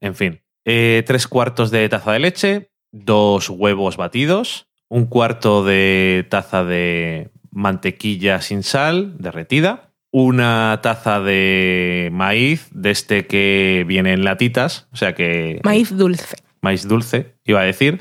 En 0.00 0.14
fin, 0.14 0.40
eh, 0.64 1.02
tres 1.06 1.26
cuartos 1.26 1.70
de 1.70 1.88
taza 1.88 2.12
de 2.12 2.18
leche, 2.18 2.70
dos 2.92 3.48
huevos 3.50 3.96
batidos, 3.96 4.68
un 4.88 5.06
cuarto 5.06 5.64
de 5.64 6.26
taza 6.30 6.64
de 6.64 7.30
mantequilla 7.50 8.40
sin 8.40 8.62
sal 8.62 9.16
derretida, 9.18 9.92
una 10.10 10.78
taza 10.82 11.20
de 11.20 12.08
maíz 12.12 12.68
de 12.72 12.90
este 12.90 13.26
que 13.26 13.84
viene 13.86 14.12
en 14.12 14.24
latitas, 14.24 14.88
o 14.92 14.96
sea 14.96 15.14
que 15.14 15.60
Maíz 15.64 15.94
dulce. 15.96 16.36
Maíz 16.60 16.86
dulce, 16.88 17.34
iba 17.44 17.60
a 17.60 17.64
decir, 17.64 18.00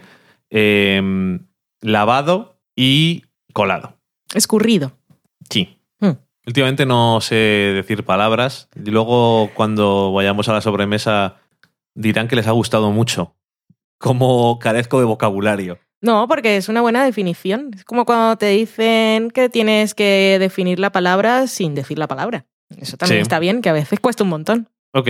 em, 0.50 1.48
lavado 1.82 2.60
y 2.76 3.24
colado. 3.54 3.98
Escurrido. 4.34 4.92
Sí. 5.50 5.80
Hmm. 6.00 6.14
Últimamente 6.46 6.86
no 6.86 7.22
sé 7.22 7.36
decir 7.36 8.04
palabras. 8.04 8.70
Y 8.76 8.92
luego, 8.92 9.50
cuando 9.54 10.12
vayamos 10.14 10.48
a 10.50 10.54
la 10.54 10.62
sobremesa, 10.62 11.38
dirán 11.96 12.28
que 12.28 12.36
les 12.36 12.48
ha 12.48 12.52
gustado 12.52 12.92
mucho. 12.92 13.36
Como 14.00 14.60
carezco 14.60 15.00
de 15.00 15.06
vocabulario. 15.06 15.80
No, 16.02 16.28
porque 16.28 16.58
es 16.58 16.70
una 16.70 16.82
buena 16.82 17.04
definición. 17.04 17.72
Es 17.74 17.84
como 17.84 18.06
cuando 18.06 18.38
te 18.38 18.48
dicen 18.50 19.32
que 19.32 19.50
tienes 19.50 19.96
que 19.96 20.38
definir 20.40 20.80
la 20.80 20.92
palabra 20.92 21.48
sin 21.48 21.74
decir 21.74 21.98
la 21.98 22.08
palabra. 22.08 22.46
Eso 22.78 22.98
también 22.98 23.20
Sí. 23.20 23.24
está 23.24 23.40
bien, 23.40 23.62
que 23.62 23.70
a 23.70 23.74
veces 23.74 24.00
cuesta 24.00 24.24
un 24.24 24.30
montón. 24.30 24.70
Ok, 24.94 25.08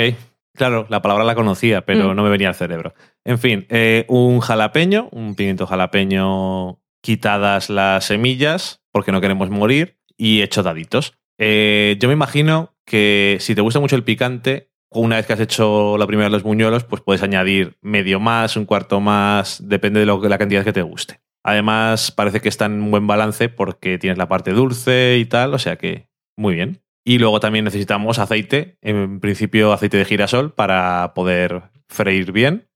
claro, 0.57 0.85
la 0.89 1.01
palabra 1.01 1.23
la 1.23 1.35
conocía, 1.35 1.85
pero 1.85 2.11
Mm. 2.11 2.15
no 2.15 2.23
me 2.23 2.29
venía 2.29 2.49
al 2.49 2.55
cerebro. 2.55 2.93
En 3.23 3.39
fin, 3.39 3.65
eh, 3.69 4.05
un 4.09 4.39
jalapeño, 4.41 5.07
un 5.11 5.35
pimiento 5.35 5.65
jalapeño 5.67 6.79
quitadas 7.01 7.69
las 7.69 8.05
semillas, 8.05 8.83
porque 8.91 9.11
no 9.11 9.21
queremos 9.21 9.49
morir, 9.49 9.97
y 10.17 10.41
hecho 10.41 10.63
daditos. 10.63 11.13
Eh, 11.37 11.95
yo 11.99 12.07
me 12.09 12.13
imagino 12.13 12.75
que 12.85 13.37
si 13.39 13.53
te 13.55 13.61
gusta 13.61 13.79
mucho 13.79 13.95
el 13.95 14.03
picante, 14.03 14.71
una 14.89 15.17
vez 15.17 15.25
que 15.27 15.33
has 15.33 15.39
hecho 15.39 15.97
la 15.97 16.07
primera 16.07 16.25
de 16.27 16.31
los 16.31 16.43
buñuelos, 16.43 16.83
pues 16.85 17.01
puedes 17.01 17.21
añadir 17.21 17.77
medio 17.81 18.19
más, 18.19 18.57
un 18.57 18.65
cuarto 18.65 18.99
más, 18.99 19.61
depende 19.67 19.99
de 19.99 20.05
lo 20.05 20.19
que- 20.21 20.29
la 20.29 20.37
cantidad 20.37 20.63
que 20.63 20.73
te 20.73 20.81
guste. 20.81 21.19
Además, 21.43 22.11
parece 22.11 22.41
que 22.41 22.49
está 22.49 22.65
en 22.65 22.81
un 22.81 22.91
buen 22.91 23.05
balance 23.07 23.47
porque 23.49 23.97
tienes 23.97 24.17
la 24.17 24.27
parte 24.27 24.51
dulce 24.51 25.17
y 25.19 25.25
tal, 25.25 25.53
o 25.53 25.59
sea 25.59 25.75
que 25.77 26.07
muy 26.37 26.55
bien. 26.55 26.81
Y 27.07 27.19
luego 27.19 27.39
también 27.39 27.63
necesitamos 27.63 28.19
aceite, 28.19 28.77
en 28.81 29.21
principio 29.21 29.71
aceite 29.71 29.95
de 29.95 30.03
girasol, 30.03 30.53
para 30.53 31.13
poder 31.15 31.71
freír 31.87 32.33
bien. 32.33 32.67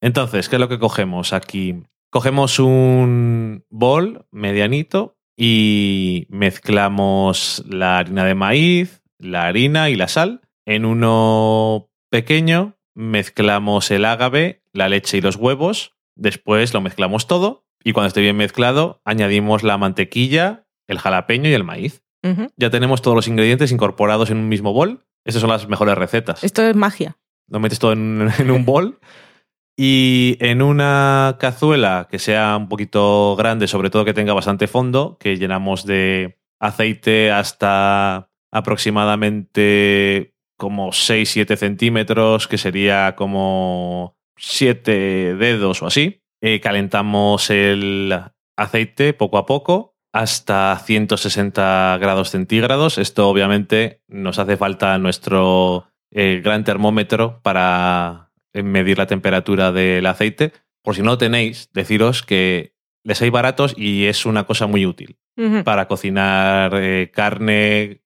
Entonces, 0.00 0.48
¿qué 0.48 0.56
es 0.56 0.60
lo 0.60 0.70
que 0.70 0.78
cogemos 0.78 1.34
aquí? 1.34 1.82
Cogemos 2.08 2.58
un 2.58 3.66
bol 3.68 4.24
medianito 4.30 5.18
y 5.36 6.26
mezclamos 6.30 7.66
la 7.68 7.98
harina 7.98 8.24
de 8.24 8.34
maíz, 8.34 9.02
la 9.18 9.46
harina 9.46 9.90
y 9.90 9.96
la 9.96 10.08
sal. 10.08 10.40
En 10.64 10.86
uno 10.86 11.90
pequeño 12.08 12.78
mezclamos 12.94 13.90
el 13.90 14.06
ágave, 14.06 14.62
la 14.72 14.88
leche 14.88 15.18
y 15.18 15.20
los 15.20 15.36
huevos. 15.36 15.92
Después 16.14 16.72
lo 16.72 16.80
mezclamos 16.80 17.26
todo 17.26 17.66
y 17.84 17.92
cuando 17.92 18.08
esté 18.08 18.22
bien 18.22 18.38
mezclado 18.38 19.02
añadimos 19.04 19.62
la 19.62 19.76
mantequilla, 19.76 20.66
el 20.86 20.98
jalapeño 20.98 21.50
y 21.50 21.52
el 21.52 21.64
maíz. 21.64 22.05
Ya 22.56 22.70
tenemos 22.70 23.02
todos 23.02 23.14
los 23.14 23.28
ingredientes 23.28 23.72
incorporados 23.72 24.30
en 24.30 24.38
un 24.38 24.48
mismo 24.48 24.72
bol. 24.72 25.04
Estas 25.24 25.40
son 25.40 25.50
las 25.50 25.68
mejores 25.68 25.96
recetas. 25.96 26.42
Esto 26.44 26.62
es 26.62 26.74
magia. 26.76 27.16
Lo 27.48 27.60
metes 27.60 27.78
todo 27.78 27.92
en, 27.92 28.28
en 28.38 28.50
un 28.50 28.64
bol 28.64 28.98
y 29.76 30.38
en 30.40 30.62
una 30.62 31.36
cazuela 31.38 32.08
que 32.10 32.18
sea 32.18 32.56
un 32.56 32.68
poquito 32.68 33.36
grande, 33.36 33.68
sobre 33.68 33.90
todo 33.90 34.04
que 34.04 34.14
tenga 34.14 34.32
bastante 34.32 34.66
fondo, 34.66 35.18
que 35.20 35.36
llenamos 35.36 35.84
de 35.84 36.38
aceite 36.58 37.30
hasta 37.30 38.30
aproximadamente 38.50 40.34
como 40.56 40.88
6-7 40.88 41.56
centímetros, 41.56 42.48
que 42.48 42.56
sería 42.56 43.14
como 43.16 44.16
7 44.36 45.36
dedos 45.36 45.82
o 45.82 45.86
así. 45.86 46.22
Eh, 46.40 46.60
calentamos 46.60 47.50
el 47.50 48.14
aceite 48.56 49.12
poco 49.12 49.38
a 49.38 49.46
poco 49.46 49.95
hasta 50.16 50.78
160 50.82 51.98
grados 52.00 52.30
centígrados. 52.30 52.96
Esto 52.96 53.28
obviamente 53.28 54.00
nos 54.08 54.38
hace 54.38 54.56
falta 54.56 54.96
nuestro 54.96 55.88
eh, 56.10 56.40
gran 56.42 56.64
termómetro 56.64 57.40
para 57.42 58.30
eh, 58.54 58.62
medir 58.62 58.96
la 58.96 59.06
temperatura 59.06 59.72
del 59.72 60.06
aceite. 60.06 60.54
Por 60.82 60.94
si 60.94 61.02
no 61.02 61.10
lo 61.10 61.18
tenéis, 61.18 61.68
deciros 61.74 62.22
que 62.22 62.72
les 63.04 63.20
hay 63.20 63.28
baratos 63.28 63.74
y 63.76 64.06
es 64.06 64.24
una 64.24 64.44
cosa 64.44 64.66
muy 64.66 64.86
útil 64.86 65.18
para 65.64 65.86
cocinar 65.86 66.72
eh, 66.76 67.10
carne, 67.12 68.00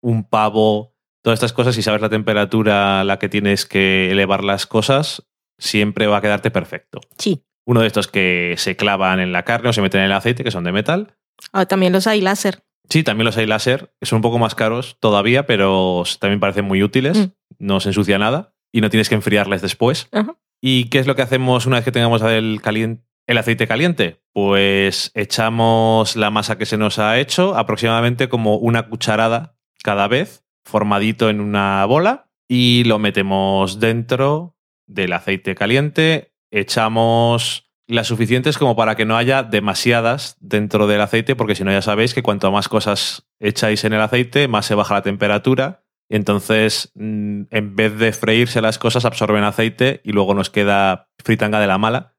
un 0.00 0.22
pavo, 0.22 0.94
todas 1.20 1.38
estas 1.38 1.52
cosas. 1.52 1.74
Si 1.74 1.82
sabes 1.82 2.00
la 2.00 2.08
temperatura 2.08 3.00
a 3.00 3.04
la 3.04 3.18
que 3.18 3.28
tienes 3.28 3.66
que 3.66 4.12
elevar 4.12 4.44
las 4.44 4.68
cosas, 4.68 5.26
siempre 5.58 6.06
va 6.06 6.18
a 6.18 6.22
quedarte 6.22 6.52
perfecto. 6.52 7.00
Sí. 7.18 7.42
Uno 7.66 7.80
de 7.80 7.88
estos 7.88 8.06
que 8.06 8.54
se 8.56 8.76
clavan 8.76 9.18
en 9.18 9.32
la 9.32 9.42
carne 9.42 9.70
o 9.70 9.72
se 9.72 9.82
meten 9.82 10.02
en 10.02 10.06
el 10.06 10.12
aceite, 10.12 10.44
que 10.44 10.52
son 10.52 10.62
de 10.62 10.70
metal. 10.70 11.16
Ah, 11.52 11.66
también 11.66 11.92
los 11.92 12.06
hay 12.06 12.20
láser. 12.20 12.62
Sí, 12.88 13.02
también 13.02 13.24
los 13.26 13.36
hay 13.36 13.46
láser, 13.46 13.92
son 14.02 14.16
un 14.16 14.22
poco 14.22 14.38
más 14.38 14.54
caros 14.54 14.96
todavía, 15.00 15.46
pero 15.46 16.02
también 16.18 16.40
parecen 16.40 16.64
muy 16.64 16.82
útiles. 16.82 17.18
Mm. 17.18 17.24
No 17.58 17.80
se 17.80 17.90
ensucia 17.90 18.18
nada 18.18 18.54
y 18.72 18.80
no 18.80 18.90
tienes 18.90 19.08
que 19.08 19.14
enfriarles 19.14 19.62
después. 19.62 20.08
Ajá. 20.12 20.34
¿Y 20.60 20.84
qué 20.90 20.98
es 20.98 21.06
lo 21.06 21.14
que 21.16 21.22
hacemos 21.22 21.66
una 21.66 21.76
vez 21.76 21.84
que 21.84 21.92
tengamos 21.92 22.20
el, 22.22 22.60
calien- 22.62 23.04
el 23.26 23.38
aceite 23.38 23.66
caliente? 23.68 24.20
Pues 24.32 25.10
echamos 25.14 26.16
la 26.16 26.30
masa 26.30 26.58
que 26.58 26.66
se 26.66 26.76
nos 26.76 26.98
ha 26.98 27.18
hecho, 27.18 27.56
aproximadamente 27.56 28.28
como 28.28 28.56
una 28.56 28.88
cucharada 28.88 29.56
cada 29.82 30.08
vez, 30.08 30.44
formadito 30.64 31.30
en 31.30 31.40
una 31.40 31.84
bola, 31.86 32.28
y 32.48 32.84
lo 32.84 32.98
metemos 32.98 33.78
dentro 33.80 34.56
del 34.86 35.12
aceite 35.12 35.54
caliente. 35.54 36.32
echamos 36.52 37.69
las 37.90 38.06
suficientes 38.06 38.56
como 38.56 38.76
para 38.76 38.94
que 38.94 39.04
no 39.04 39.16
haya 39.16 39.42
demasiadas 39.42 40.36
dentro 40.40 40.86
del 40.86 41.00
aceite, 41.00 41.36
porque 41.36 41.54
si 41.54 41.64
no 41.64 41.72
ya 41.72 41.82
sabéis 41.82 42.14
que 42.14 42.22
cuanto 42.22 42.50
más 42.52 42.68
cosas 42.68 43.26
echáis 43.38 43.84
en 43.84 43.92
el 43.92 44.00
aceite, 44.00 44.48
más 44.48 44.66
se 44.66 44.74
baja 44.74 44.94
la 44.94 45.02
temperatura. 45.02 45.82
Entonces, 46.08 46.90
mm, 46.94 47.42
en 47.50 47.76
vez 47.76 47.98
de 47.98 48.12
freírse 48.12 48.60
las 48.60 48.78
cosas, 48.78 49.04
absorben 49.04 49.44
aceite 49.44 50.00
y 50.04 50.12
luego 50.12 50.34
nos 50.34 50.50
queda 50.50 51.08
fritanga 51.22 51.60
de 51.60 51.66
la 51.66 51.78
mala. 51.78 52.14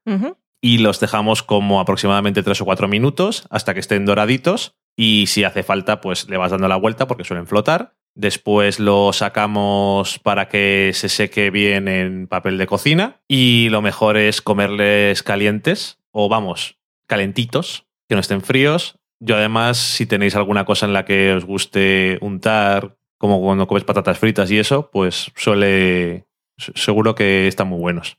Y 0.60 0.78
los 0.78 1.00
dejamos 1.00 1.42
como 1.42 1.80
aproximadamente 1.80 2.42
3 2.42 2.60
o 2.60 2.64
4 2.64 2.86
minutos 2.86 3.46
hasta 3.50 3.74
que 3.74 3.80
estén 3.80 4.06
doraditos. 4.06 4.76
Y 4.96 5.26
si 5.26 5.44
hace 5.44 5.62
falta, 5.62 6.00
pues 6.00 6.28
le 6.28 6.36
vas 6.36 6.52
dando 6.52 6.68
la 6.68 6.76
vuelta 6.76 7.06
porque 7.06 7.24
suelen 7.24 7.46
flotar. 7.46 7.94
Después 8.14 8.78
lo 8.78 9.12
sacamos 9.12 10.18
para 10.18 10.48
que 10.48 10.90
se 10.94 11.08
seque 11.08 11.50
bien 11.50 11.88
en 11.88 12.26
papel 12.26 12.58
de 12.58 12.66
cocina. 12.66 13.20
Y 13.26 13.68
lo 13.70 13.80
mejor 13.80 14.16
es 14.16 14.42
comerles 14.42 15.22
calientes, 15.22 15.98
o 16.10 16.28
vamos, 16.28 16.78
calentitos, 17.06 17.86
que 18.08 18.14
no 18.14 18.20
estén 18.20 18.42
fríos. 18.42 18.98
Yo 19.18 19.36
además, 19.36 19.78
si 19.78 20.04
tenéis 20.04 20.36
alguna 20.36 20.64
cosa 20.64 20.86
en 20.86 20.92
la 20.92 21.04
que 21.04 21.32
os 21.32 21.44
guste 21.44 22.18
untar, 22.20 22.96
como 23.18 23.40
cuando 23.40 23.66
comes 23.66 23.84
patatas 23.84 24.18
fritas 24.18 24.50
y 24.50 24.58
eso, 24.58 24.90
pues 24.90 25.30
suele... 25.36 26.26
Seguro 26.58 27.14
que 27.14 27.48
están 27.48 27.68
muy 27.68 27.80
buenos. 27.80 28.18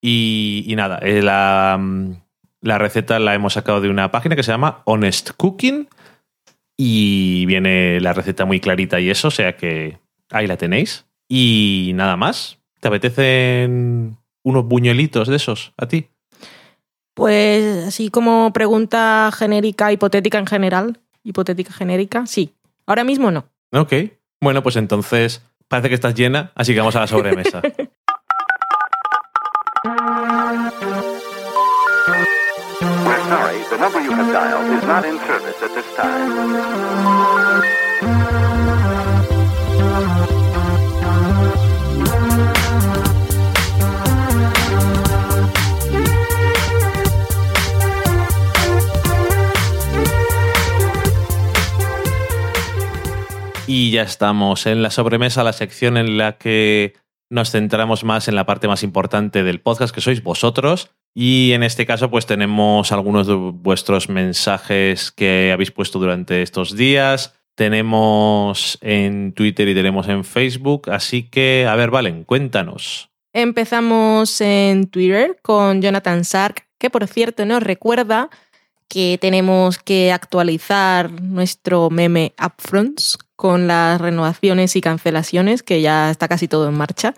Y, 0.00 0.64
y 0.66 0.74
nada, 0.74 0.98
eh, 1.02 1.22
la, 1.22 1.76
mm, 1.78 2.12
la 2.62 2.78
receta 2.78 3.18
la 3.18 3.34
hemos 3.34 3.52
sacado 3.52 3.80
de 3.80 3.90
una 3.90 4.10
página 4.10 4.34
que 4.34 4.42
se 4.42 4.50
llama 4.50 4.82
Honest 4.84 5.32
Cooking 5.36 5.88
y 6.84 7.46
viene 7.46 8.00
la 8.00 8.12
receta 8.12 8.44
muy 8.44 8.58
clarita 8.58 8.98
y 8.98 9.08
eso, 9.08 9.28
o 9.28 9.30
sea 9.30 9.56
que 9.56 10.00
ahí 10.30 10.48
la 10.48 10.56
tenéis. 10.56 11.06
Y 11.28 11.92
nada 11.94 12.16
más. 12.16 12.58
¿Te 12.80 12.88
apetecen 12.88 14.16
unos 14.42 14.64
buñuelitos 14.64 15.28
de 15.28 15.36
esos 15.36 15.72
a 15.76 15.86
ti? 15.86 16.08
Pues 17.14 17.86
así 17.86 18.10
como 18.10 18.52
pregunta 18.52 19.30
genérica, 19.32 19.92
hipotética 19.92 20.38
en 20.38 20.48
general, 20.48 20.98
hipotética 21.22 21.72
genérica, 21.72 22.26
sí. 22.26 22.52
Ahora 22.84 23.04
mismo 23.04 23.30
no. 23.30 23.44
Ok. 23.70 23.92
Bueno, 24.40 24.64
pues 24.64 24.74
entonces 24.74 25.46
parece 25.68 25.88
que 25.88 25.94
estás 25.94 26.16
llena, 26.16 26.50
así 26.56 26.72
que 26.72 26.80
vamos 26.80 26.96
a 26.96 27.00
la 27.00 27.06
sobremesa. 27.06 27.62
sorry, 33.32 33.62
the 33.70 33.78
number 33.78 34.00
you 34.00 34.12
have 34.12 34.30
dialed 34.32 34.70
is 34.76 34.84
not 34.84 35.04
in 35.04 35.18
service 35.28 35.58
at 35.62 35.72
this 35.74 35.88
time. 35.96 36.32
Y 53.66 53.90
ya 53.90 54.02
estamos 54.02 54.66
en 54.66 54.82
la 54.82 54.90
sobremesa, 54.90 55.42
la 55.44 55.54
sección 55.54 55.96
en 55.96 56.18
la 56.18 56.36
que 56.36 56.92
nos 57.30 57.50
centramos 57.50 58.04
más 58.04 58.28
en 58.28 58.34
la 58.34 58.44
parte 58.44 58.68
más 58.68 58.82
importante 58.82 59.42
del 59.42 59.62
podcast, 59.62 59.94
que 59.94 60.02
sois 60.02 60.22
vosotros. 60.22 60.90
Y 61.14 61.52
en 61.52 61.62
este 61.62 61.84
caso, 61.86 62.10
pues 62.10 62.24
tenemos 62.26 62.90
algunos 62.92 63.26
de 63.26 63.34
vuestros 63.34 64.08
mensajes 64.08 65.10
que 65.12 65.50
habéis 65.52 65.70
puesto 65.70 65.98
durante 65.98 66.42
estos 66.42 66.74
días. 66.76 67.34
Tenemos 67.54 68.78
en 68.80 69.32
Twitter 69.34 69.68
y 69.68 69.74
tenemos 69.74 70.08
en 70.08 70.24
Facebook. 70.24 70.88
Así 70.90 71.24
que, 71.24 71.66
a 71.68 71.74
ver, 71.76 71.90
Valen, 71.90 72.24
cuéntanos. 72.24 73.10
Empezamos 73.34 74.40
en 74.40 74.86
Twitter 74.88 75.38
con 75.42 75.82
Jonathan 75.82 76.24
Sark, 76.24 76.66
que 76.78 76.88
por 76.90 77.06
cierto 77.06 77.44
nos 77.44 77.62
recuerda 77.62 78.30
que 78.88 79.18
tenemos 79.20 79.78
que 79.78 80.12
actualizar 80.12 81.10
nuestro 81.22 81.88
meme 81.88 82.34
Upfronts 82.42 83.18
con 83.36 83.66
las 83.66 84.00
renovaciones 84.00 84.76
y 84.76 84.80
cancelaciones, 84.82 85.62
que 85.62 85.80
ya 85.80 86.10
está 86.10 86.28
casi 86.28 86.46
todo 86.48 86.68
en 86.68 86.74
marcha. 86.74 87.14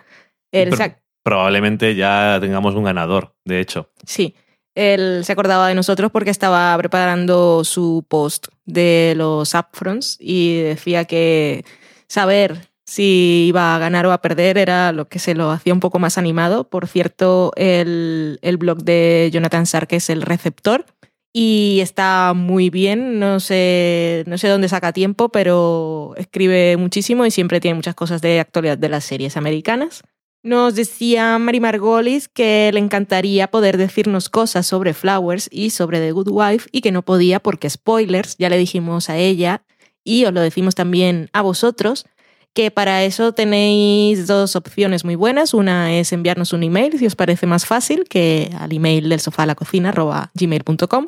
Pero- 0.50 0.76
ac- 0.76 0.98
Probablemente 1.24 1.96
ya 1.96 2.38
tengamos 2.40 2.76
un 2.76 2.84
ganador, 2.84 3.34
de 3.44 3.58
hecho. 3.58 3.90
sí, 4.06 4.36
él 4.74 5.24
se 5.24 5.32
acordaba 5.32 5.68
de 5.68 5.74
nosotros 5.74 6.10
porque 6.10 6.30
estaba 6.30 6.76
preparando 6.76 7.64
su 7.64 8.04
post 8.08 8.48
de 8.64 9.14
los 9.16 9.54
Upfronts 9.54 10.16
y 10.20 10.60
decía 10.62 11.04
que 11.04 11.64
saber 12.08 12.68
si 12.84 13.46
iba 13.48 13.74
a 13.74 13.78
ganar 13.78 14.04
o 14.06 14.12
a 14.12 14.20
perder 14.20 14.58
era 14.58 14.92
lo 14.92 15.08
que 15.08 15.18
se 15.18 15.34
lo 15.34 15.50
hacía 15.50 15.72
un 15.72 15.80
poco 15.80 15.98
más 15.98 16.18
animado. 16.18 16.64
Por 16.68 16.86
cierto, 16.86 17.52
el, 17.56 18.38
el 18.42 18.56
blog 18.56 18.82
de 18.82 19.30
Jonathan 19.32 19.66
Sark 19.66 19.92
es 19.92 20.10
el 20.10 20.22
receptor 20.22 20.84
y 21.32 21.78
está 21.80 22.32
muy 22.34 22.68
bien. 22.68 23.18
No 23.18 23.40
sé, 23.40 24.24
no 24.26 24.38
sé 24.38 24.48
dónde 24.48 24.68
saca 24.68 24.92
tiempo, 24.92 25.30
pero 25.30 26.14
escribe 26.16 26.76
muchísimo 26.76 27.24
y 27.24 27.30
siempre 27.30 27.60
tiene 27.60 27.76
muchas 27.76 27.94
cosas 27.94 28.20
de 28.20 28.40
actualidad 28.40 28.76
de 28.76 28.88
las 28.88 29.04
series 29.04 29.36
americanas. 29.36 30.02
Nos 30.44 30.74
decía 30.74 31.38
Mari 31.38 31.58
Margolis 31.58 32.28
que 32.28 32.70
le 32.70 32.78
encantaría 32.78 33.50
poder 33.50 33.78
decirnos 33.78 34.28
cosas 34.28 34.66
sobre 34.66 34.92
Flowers 34.92 35.48
y 35.50 35.70
sobre 35.70 36.00
The 36.00 36.12
Good 36.12 36.28
Wife 36.30 36.68
y 36.70 36.82
que 36.82 36.92
no 36.92 37.00
podía 37.00 37.40
porque 37.40 37.70
spoilers, 37.70 38.36
ya 38.36 38.50
le 38.50 38.58
dijimos 38.58 39.08
a 39.08 39.16
ella 39.16 39.62
y 40.04 40.26
os 40.26 40.34
lo 40.34 40.42
decimos 40.42 40.74
también 40.74 41.30
a 41.32 41.40
vosotros, 41.40 42.04
que 42.52 42.70
para 42.70 43.04
eso 43.04 43.32
tenéis 43.32 44.26
dos 44.26 44.54
opciones 44.54 45.02
muy 45.06 45.14
buenas. 45.14 45.54
Una 45.54 45.94
es 45.94 46.12
enviarnos 46.12 46.52
un 46.52 46.62
email 46.62 46.98
si 46.98 47.06
os 47.06 47.16
parece 47.16 47.46
más 47.46 47.64
fácil 47.64 48.04
que 48.04 48.50
al 48.58 48.70
email 48.70 49.08
del 49.08 49.20
sofá 49.20 49.44
a 49.44 49.46
la 49.46 49.54
cocina 49.54 49.94
gmail.com. 50.34 51.06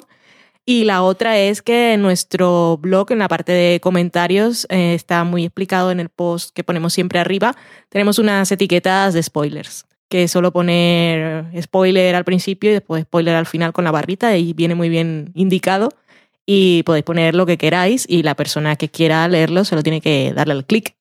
Y 0.68 0.82
la 0.82 1.04
otra 1.04 1.38
es 1.38 1.62
que 1.62 1.92
en 1.92 2.02
nuestro 2.02 2.76
blog, 2.82 3.12
en 3.12 3.20
la 3.20 3.28
parte 3.28 3.52
de 3.52 3.78
comentarios, 3.78 4.66
eh, 4.68 4.94
está 4.94 5.22
muy 5.22 5.44
explicado 5.44 5.92
en 5.92 6.00
el 6.00 6.08
post 6.08 6.50
que 6.52 6.64
ponemos 6.64 6.92
siempre 6.92 7.20
arriba. 7.20 7.54
Tenemos 7.88 8.18
unas 8.18 8.50
etiquetas 8.50 9.14
de 9.14 9.22
spoilers, 9.22 9.86
que 10.08 10.26
solo 10.26 10.52
poner 10.52 11.46
spoiler 11.62 12.16
al 12.16 12.24
principio 12.24 12.70
y 12.70 12.72
después 12.72 13.04
spoiler 13.04 13.36
al 13.36 13.46
final 13.46 13.72
con 13.72 13.84
la 13.84 13.92
barrita 13.92 14.36
y 14.36 14.54
viene 14.54 14.74
muy 14.74 14.88
bien 14.88 15.30
indicado. 15.34 15.90
Y 16.44 16.82
podéis 16.82 17.04
poner 17.04 17.36
lo 17.36 17.46
que 17.46 17.58
queráis 17.58 18.04
y 18.08 18.24
la 18.24 18.34
persona 18.34 18.74
que 18.74 18.88
quiera 18.88 19.28
leerlo 19.28 19.64
solo 19.64 19.84
tiene 19.84 20.00
que 20.00 20.32
darle 20.34 20.54
al 20.54 20.66
clic. 20.66 20.96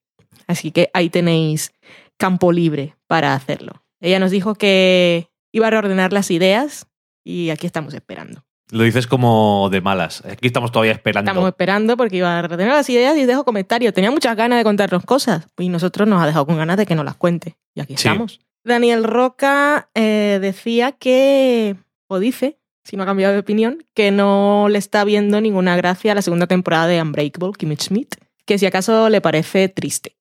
Así 0.45 0.69
que 0.69 0.91
ahí 0.93 1.09
tenéis 1.09 1.73
campo 2.17 2.51
libre 2.51 2.95
para 3.07 3.33
hacerlo. 3.33 3.83
Ella 3.99 4.19
nos 4.19 4.29
dijo 4.29 4.53
que 4.53 5.27
iba 5.51 5.65
a 5.67 5.71
reordenar 5.71 6.13
las 6.13 6.29
ideas 6.29 6.85
y 7.23 7.49
aquí 7.49 7.65
estamos 7.65 7.95
esperando. 7.95 8.44
Lo 8.71 8.83
dices 8.83 9.05
como 9.07 9.69
de 9.71 9.79
malas. 9.81 10.23
Aquí 10.25 10.47
estamos 10.47 10.71
todavía 10.71 10.91
esperando. 10.93 11.29
Estamos 11.29 11.47
esperando 11.49 11.95
porque 11.97 12.17
iba 12.17 12.39
a 12.39 12.41
retener 12.41 12.73
las 12.73 12.89
ideas 12.89 13.15
y 13.17 13.25
dejo 13.25 13.43
comentarios. 13.45 13.93
Tenía 13.93 14.09
muchas 14.11 14.35
ganas 14.35 14.57
de 14.57 14.63
contarnos 14.63 15.03
cosas 15.05 15.47
y 15.57 15.69
nosotros 15.69 16.07
nos 16.07 16.21
ha 16.21 16.25
dejado 16.25 16.45
con 16.47 16.57
ganas 16.57 16.77
de 16.77 16.85
que 16.85 16.95
nos 16.95 17.05
las 17.05 17.15
cuente. 17.15 17.57
Y 17.75 17.81
aquí 17.81 17.95
Sí. 17.95 18.07
estamos. 18.07 18.39
Daniel 18.63 19.03
Roca 19.03 19.89
eh, 19.93 20.39
decía 20.41 20.91
que, 20.93 21.75
o 22.07 22.17
dice, 22.17 22.57
si 22.83 22.97
no 22.97 23.03
ha 23.03 23.05
cambiado 23.05 23.33
de 23.33 23.39
opinión, 23.39 23.83
que 23.93 24.09
no 24.09 24.67
le 24.69 24.79
está 24.79 25.03
viendo 25.03 25.39
ninguna 25.41 25.75
gracia 25.77 26.13
a 26.13 26.15
la 26.15 26.23
segunda 26.23 26.47
temporada 26.47 26.87
de 26.87 26.99
Unbreakable, 26.99 27.51
Kimmy 27.57 27.75
Schmidt, 27.75 28.15
que 28.45 28.57
si 28.57 28.65
acaso 28.65 29.09
le 29.09 29.21
parece 29.21 29.69
triste. 29.69 30.15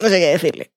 No 0.00 0.08
sé 0.08 0.18
qué 0.18 0.26
decirle. 0.28 0.70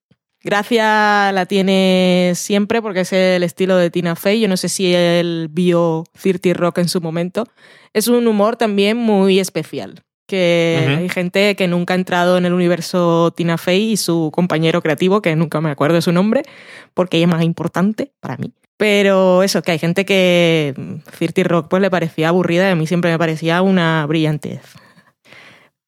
Gracia 0.43 1.31
la 1.33 1.45
tiene 1.45 2.31
siempre 2.35 2.81
porque 2.81 3.01
es 3.01 3.13
el 3.13 3.43
estilo 3.43 3.77
de 3.77 3.91
Tina 3.91 4.15
Fey. 4.15 4.39
Yo 4.39 4.47
no 4.47 4.57
sé 4.57 4.69
si 4.69 4.93
él 4.93 5.47
vio 5.51 6.03
30 6.19 6.53
Rock 6.53 6.79
en 6.79 6.89
su 6.89 6.99
momento. 6.99 7.47
Es 7.93 8.07
un 8.07 8.25
humor 8.27 8.55
también 8.55 8.97
muy 8.97 9.39
especial. 9.39 10.01
Que 10.27 10.95
hay 10.97 11.09
gente 11.09 11.55
que 11.55 11.67
nunca 11.67 11.93
ha 11.93 11.97
entrado 11.97 12.37
en 12.37 12.45
el 12.45 12.53
universo 12.53 13.31
Tina 13.35 13.57
Fey 13.57 13.91
y 13.91 13.97
su 13.97 14.31
compañero 14.33 14.81
creativo, 14.81 15.21
que 15.21 15.35
nunca 15.35 15.59
me 15.61 15.69
acuerdo 15.69 15.95
de 15.95 16.01
su 16.01 16.13
nombre, 16.13 16.43
porque 16.93 17.17
ella 17.17 17.25
es 17.25 17.31
más 17.31 17.43
importante 17.43 18.13
para 18.21 18.37
mí. 18.37 18.53
Pero 18.77 19.43
eso, 19.43 19.61
que 19.61 19.73
hay 19.73 19.79
gente 19.79 20.05
que 20.05 20.73
30 21.19 21.43
Rock 21.43 21.67
pues 21.69 21.81
le 21.81 21.91
parecía 21.91 22.29
aburrida 22.29 22.67
y 22.67 22.71
a 22.71 22.75
mí 22.75 22.87
siempre 22.87 23.11
me 23.11 23.19
parecía 23.19 23.61
una 23.61 24.05
brillantez. 24.07 24.61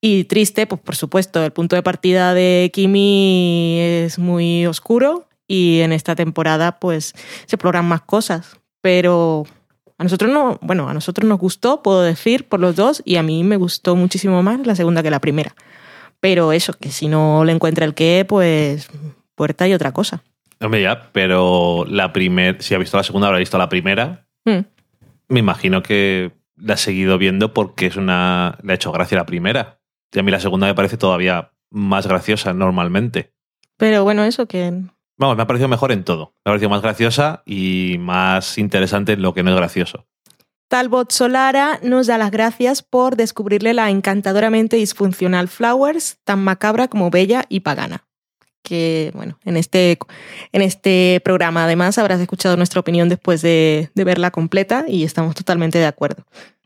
Y 0.05 0.25
triste, 0.25 0.67
pues 0.67 0.81
por 0.81 0.97
supuesto, 0.97 1.41
el 1.45 1.51
punto 1.51 1.77
de 1.77 1.81
partida 1.81 2.33
de 2.33 2.69
Kimi 2.73 3.79
es 3.79 4.19
muy 4.19 4.65
oscuro 4.65 5.29
y 5.47 5.79
en 5.79 5.93
esta 5.93 6.13
temporada 6.13 6.77
pues 6.77 7.13
se 7.45 7.55
exploran 7.55 7.85
más 7.85 8.01
cosas. 8.01 8.59
Pero 8.81 9.45
a 9.97 10.03
nosotros 10.03 10.29
no, 10.29 10.59
bueno, 10.61 10.89
a 10.89 10.93
nosotros 10.93 11.25
nos 11.25 11.39
gustó, 11.39 11.81
puedo 11.81 12.01
decir, 12.01 12.49
por 12.49 12.59
los 12.59 12.75
dos, 12.75 13.01
y 13.05 13.15
a 13.15 13.23
mí 13.23 13.45
me 13.45 13.55
gustó 13.55 13.95
muchísimo 13.95 14.43
más 14.43 14.67
la 14.67 14.75
segunda 14.75 15.01
que 15.03 15.09
la 15.09 15.21
primera. 15.21 15.55
Pero 16.19 16.51
eso, 16.51 16.73
que 16.73 16.89
si 16.89 17.07
no 17.07 17.45
le 17.45 17.53
encuentra 17.53 17.85
el 17.85 17.93
qué, 17.93 18.25
pues 18.27 18.89
puerta 19.35 19.69
y 19.69 19.73
otra 19.73 19.93
cosa. 19.93 20.21
Hombre, 20.59 20.81
ya, 20.81 21.11
pero 21.13 21.85
la 21.87 22.11
primera, 22.11 22.59
si 22.59 22.75
ha 22.75 22.77
visto 22.77 22.97
la 22.97 23.03
segunda, 23.03 23.27
habrá 23.27 23.39
visto 23.39 23.57
la 23.57 23.69
primera. 23.69 24.27
Hmm. 24.43 24.65
Me 25.29 25.39
imagino 25.39 25.81
que 25.81 26.33
la 26.57 26.73
ha 26.73 26.77
seguido 26.77 27.17
viendo 27.17 27.53
porque 27.53 27.85
es 27.85 27.95
una. 27.95 28.57
Le 28.63 28.73
ha 28.73 28.75
hecho 28.75 28.91
gracia 28.91 29.17
la 29.17 29.25
primera. 29.25 29.79
Y 30.13 30.19
a 30.19 30.23
mí 30.23 30.31
la 30.31 30.39
segunda 30.39 30.67
me 30.67 30.75
parece 30.75 30.97
todavía 30.97 31.51
más 31.69 32.07
graciosa 32.07 32.53
normalmente. 32.53 33.33
Pero 33.77 34.03
bueno, 34.03 34.23
eso 34.23 34.47
que 34.47 34.83
Vamos, 35.17 35.37
me 35.37 35.43
ha 35.43 35.47
parecido 35.47 35.67
mejor 35.67 35.91
en 35.91 36.03
todo. 36.03 36.33
Me 36.43 36.49
ha 36.49 36.53
parecido 36.53 36.69
más 36.69 36.81
graciosa 36.81 37.43
y 37.45 37.97
más 37.99 38.57
interesante 38.57 39.13
en 39.13 39.21
lo 39.21 39.33
que 39.33 39.43
no 39.43 39.51
es 39.51 39.55
gracioso. 39.55 40.05
Talbot 40.67 41.11
Solara 41.11 41.79
nos 41.83 42.07
da 42.07 42.17
las 42.17 42.31
gracias 42.31 42.81
por 42.81 43.15
descubrirle 43.15 43.75
la 43.75 43.91
encantadoramente 43.91 44.75
disfuncional 44.75 45.47
Flowers, 45.47 46.17
tan 46.23 46.43
macabra 46.43 46.87
como 46.87 47.11
bella 47.11 47.45
y 47.47 47.59
pagana. 47.59 48.05
Que, 48.63 49.11
bueno, 49.13 49.37
en 49.43 49.57
este, 49.57 49.99
en 50.51 50.61
este 50.61 51.21
programa 51.23 51.65
además 51.65 51.97
habrás 51.97 52.21
escuchado 52.21 52.57
nuestra 52.57 52.79
opinión 52.79 53.09
después 53.09 53.41
de, 53.41 53.91
de 53.93 54.03
verla 54.03 54.31
completa 54.31 54.85
y 54.87 55.03
estamos 55.03 55.35
totalmente 55.35 55.77
de 55.77 55.85
acuerdo. 55.85 56.23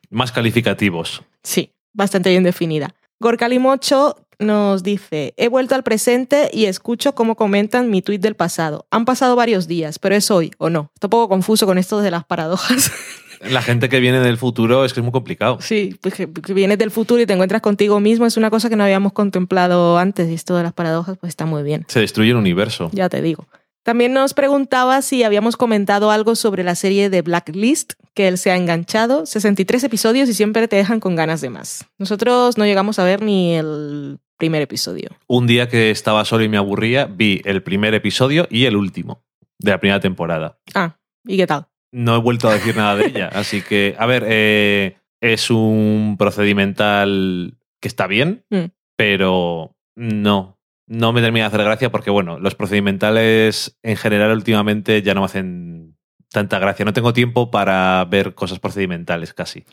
Más 0.09 0.31
calificativos. 0.31 1.23
Sí, 1.43 1.73
bastante 1.91 2.29
bien 2.29 2.43
definida. 2.43 2.93
Gorkalimocho 3.19 4.15
nos 4.39 4.83
dice, 4.83 5.33
he 5.37 5.47
vuelto 5.47 5.73
al 5.73 5.83
presente 5.83 6.49
y 6.53 6.65
escucho 6.65 7.15
cómo 7.15 7.35
comentan 7.35 7.89
mi 7.89 8.01
tuit 8.03 8.21
del 8.21 8.35
pasado. 8.35 8.85
Han 8.91 9.05
pasado 9.05 9.35
varios 9.35 9.67
días, 9.67 9.97
pero 9.97 10.15
es 10.15 10.29
hoy 10.29 10.51
o 10.59 10.69
no. 10.69 10.91
Estoy 10.93 11.07
un 11.07 11.09
poco 11.09 11.29
confuso 11.29 11.65
con 11.65 11.77
esto 11.77 11.99
de 12.01 12.11
las 12.11 12.25
paradojas. 12.25 12.91
La 13.41 13.61
gente 13.61 13.87
que 13.87 13.99
viene 13.99 14.19
del 14.19 14.37
futuro 14.37 14.83
es 14.83 14.93
que 14.93 14.99
es 14.99 15.03
muy 15.03 15.11
complicado. 15.11 15.59
Sí, 15.61 15.95
pues 16.01 16.15
que, 16.15 16.31
que 16.31 16.53
vienes 16.53 16.79
del 16.79 16.89
futuro 16.89 17.21
y 17.21 17.25
te 17.27 17.33
encuentras 17.33 17.61
contigo 17.61 17.99
mismo 17.99 18.25
es 18.25 18.35
una 18.35 18.49
cosa 18.49 18.67
que 18.67 18.75
no 18.75 18.83
habíamos 18.83 19.13
contemplado 19.13 19.97
antes 19.99 20.29
y 20.29 20.33
esto 20.33 20.55
de 20.57 20.63
las 20.63 20.73
paradojas 20.73 21.17
pues 21.19 21.29
está 21.29 21.45
muy 21.45 21.61
bien. 21.63 21.85
Se 21.87 21.99
destruye 21.99 22.31
el 22.31 22.37
universo. 22.37 22.89
Ya 22.93 23.09
te 23.09 23.21
digo. 23.21 23.47
También 23.87 24.11
nos 24.11 24.33
preguntaba 24.33 25.01
si 25.01 25.23
habíamos 25.23 25.55
comentado 25.55 26.11
algo 26.11 26.35
sobre 26.35 26.65
la 26.65 26.75
serie 26.75 27.09
de 27.09 27.21
Blacklist, 27.21 27.93
que 28.13 28.27
él 28.27 28.37
se 28.37 28.51
ha 28.51 28.57
enganchado. 28.57 29.25
63 29.25 29.81
episodios 29.85 30.27
y 30.27 30.33
siempre 30.33 30.67
te 30.67 30.75
dejan 30.75 30.99
con 30.99 31.15
ganas 31.15 31.39
de 31.39 31.49
más. 31.49 31.85
Nosotros 31.97 32.57
no 32.57 32.65
llegamos 32.65 32.99
a 32.99 33.05
ver 33.05 33.21
ni 33.21 33.55
el 33.55 34.19
primer 34.37 34.61
episodio. 34.61 35.11
Un 35.27 35.47
día 35.47 35.69
que 35.69 35.89
estaba 35.89 36.25
solo 36.25 36.43
y 36.43 36.49
me 36.49 36.57
aburría, 36.57 37.05
vi 37.05 37.41
el 37.45 37.63
primer 37.63 37.93
episodio 37.93 38.45
y 38.51 38.65
el 38.65 38.75
último 38.75 39.23
de 39.57 39.71
la 39.71 39.79
primera 39.79 40.01
temporada. 40.01 40.59
Ah, 40.75 40.97
¿y 41.25 41.37
qué 41.37 41.47
tal? 41.47 41.67
No 41.93 42.13
he 42.13 42.19
vuelto 42.19 42.49
a 42.49 42.55
decir 42.55 42.75
nada 42.75 42.97
de 42.97 43.05
ella, 43.05 43.29
así 43.33 43.61
que, 43.61 43.95
a 43.97 44.05
ver, 44.05 44.25
eh, 44.27 44.97
es 45.21 45.49
un 45.49 46.17
procedimental 46.19 47.57
que 47.81 47.87
está 47.87 48.05
bien, 48.05 48.43
Mm. 48.49 48.65
pero 48.97 49.77
no, 49.95 50.56
no 50.87 51.13
me 51.13 51.21
termina 51.21 51.45
de 51.45 51.47
hacer 51.47 51.63
gracia 51.63 51.91
porque, 51.91 52.09
bueno, 52.09 52.39
los 52.39 52.55
procedimentales 52.55 53.77
en 53.83 53.97
general 53.97 54.31
últimamente 54.31 55.01
ya 55.01 55.13
no 55.13 55.21
me 55.21 55.25
hacen 55.25 55.97
tanta 56.31 56.59
gracia. 56.59 56.85
No 56.85 56.93
tengo 56.93 57.13
tiempo 57.13 57.51
para 57.51 58.05
ver 58.05 58.33
cosas 58.33 58.59
procedimentales 58.59 59.33
casi. 59.33 59.65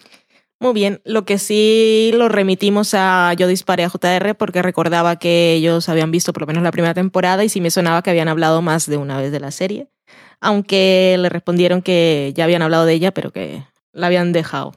Muy 0.61 0.73
bien, 0.73 1.01
lo 1.05 1.25
que 1.25 1.39
sí 1.39 2.11
lo 2.15 2.29
remitimos 2.29 2.95
a 2.95 3.35
Yo 3.35 3.49
disparé 3.49 3.85
a 3.85 3.91
JR 3.91 4.35
porque 4.35 4.63
recordaba 4.63 5.17
que 5.17 5.55
ellos 5.55 5.89
habían 5.89 6.11
visto 6.11 6.33
por 6.33 6.43
lo 6.43 6.47
menos 6.47 6.63
la 6.63 6.71
primera 6.71 6.95
temporada 6.95 7.45
y 7.45 7.49
sí 7.49 7.61
me 7.61 7.71
sonaba 7.71 8.03
que 8.03 8.11
habían 8.11 8.29
hablado 8.29 8.63
más 8.63 8.87
de 8.87 8.97
una 8.97 9.19
vez 9.19 9.33
de 9.33 9.41
la 9.41 9.51
serie, 9.51 9.89
aunque 10.41 11.17
le 11.19 11.29
respondieron 11.29 11.83
que 11.83 12.33
ya 12.35 12.45
habían 12.45 12.63
hablado 12.63 12.87
de 12.87 12.95
ella 12.95 13.13
pero 13.13 13.31
que 13.31 13.65
la 13.93 14.07
habían 14.07 14.33
dejado. 14.33 14.73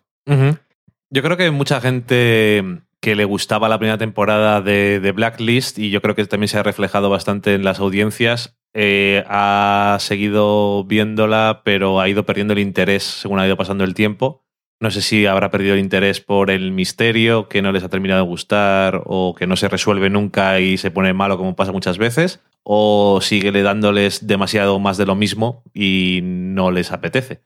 Yo 1.10 1.24
creo 1.24 1.38
que 1.38 1.52
mucha 1.52 1.80
gente 1.80 2.82
que 3.02 3.16
le 3.16 3.26
gustaba 3.26 3.70
la 3.70 3.78
primera 3.78 3.98
temporada 3.98 4.62
de, 4.62 5.00
de 5.00 5.12
Blacklist 5.12 5.78
y 5.80 5.90
yo 5.90 6.02
creo 6.02 6.16
que 6.16 6.26
también 6.26 6.48
se 6.48 6.58
ha 6.58 6.64
reflejado 6.64 7.10
bastante 7.10 7.54
en 7.54 7.64
las 7.64 7.80
audiencias. 7.80 8.58
eh, 8.74 9.24
ha 9.28 9.98
seguido 10.00 10.84
viéndola, 10.84 11.62
pero 11.64 12.00
ha 12.00 12.10
ido 12.10 12.26
perdiendo 12.26 12.54
el 12.54 12.60
interés 12.60 13.04
según 13.04 13.40
ha 13.40 13.48
ido 13.48 13.58
pasando 13.58 13.84
el 13.84 13.94
tiempo. 13.94 14.44
No 14.80 14.92
sé 14.92 15.02
si 15.02 15.26
habrá 15.26 15.50
perdido 15.50 15.74
el 15.74 15.80
interés 15.80 16.22
por 16.22 16.52
el 16.52 16.72
misterio, 16.72 17.50
que 17.50 17.64
no 17.64 17.72
les 17.72 17.84
ha 17.84 17.90
terminado 17.90 18.22
de 18.22 18.30
gustar, 18.30 19.02
o 19.06 19.34
que 19.34 19.48
no 19.48 19.56
se 19.56 19.68
resuelve 19.68 20.12
nunca 20.12 20.60
y 20.60 20.78
se 20.78 20.92
pone 20.92 21.14
malo 21.14 21.38
como 21.38 21.56
pasa 21.56 21.72
muchas 21.72 21.98
veces, 21.98 22.42
o 22.62 23.20
sigue 23.22 23.52
le 23.52 23.64
dándoles 23.64 24.28
demasiado 24.28 24.78
más 24.80 24.98
de 24.98 25.08
lo 25.08 25.16
mismo 25.16 25.64
y 25.74 26.20
no 26.24 26.70
les 26.70 26.92
apetece. 26.92 27.42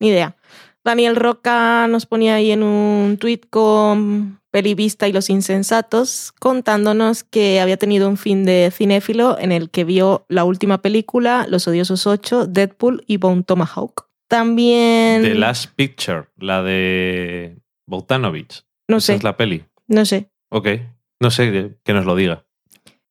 Ni 0.00 0.08
idea. 0.08 0.36
Daniel 0.82 1.14
Roca 1.14 1.86
nos 1.86 2.06
ponía 2.06 2.34
ahí 2.34 2.50
en 2.50 2.64
un 2.64 3.16
tuit 3.18 3.46
con 3.48 4.40
Pelivista 4.58 5.08
y 5.08 5.12
los 5.12 5.30
insensatos, 5.30 6.30
contándonos 6.38 7.24
que 7.24 7.58
había 7.58 7.76
tenido 7.76 8.08
un 8.08 8.16
fin 8.16 8.44
de 8.44 8.70
cinéfilo 8.72 9.36
en 9.36 9.50
el 9.50 9.68
que 9.68 9.82
vio 9.82 10.26
la 10.28 10.44
última 10.44 10.80
película, 10.80 11.44
Los 11.48 11.66
Odiosos 11.66 12.06
8, 12.06 12.46
Deadpool 12.46 13.02
y 13.08 13.16
Bone 13.16 13.42
Tomahawk. 13.42 14.06
También... 14.28 15.22
The 15.22 15.34
Last 15.34 15.72
Picture, 15.74 16.26
la 16.36 16.62
de 16.62 17.58
Bogdanovich. 17.88 18.62
no 18.86 18.98
Esa 18.98 19.06
sé, 19.06 19.14
es 19.16 19.24
la 19.24 19.36
peli. 19.36 19.64
no 19.88 20.04
sé. 20.04 20.30
Ok. 20.50 20.68
No 21.20 21.32
sé 21.32 21.74
que 21.82 21.92
nos 21.92 22.04
lo 22.04 22.14
diga. 22.14 22.44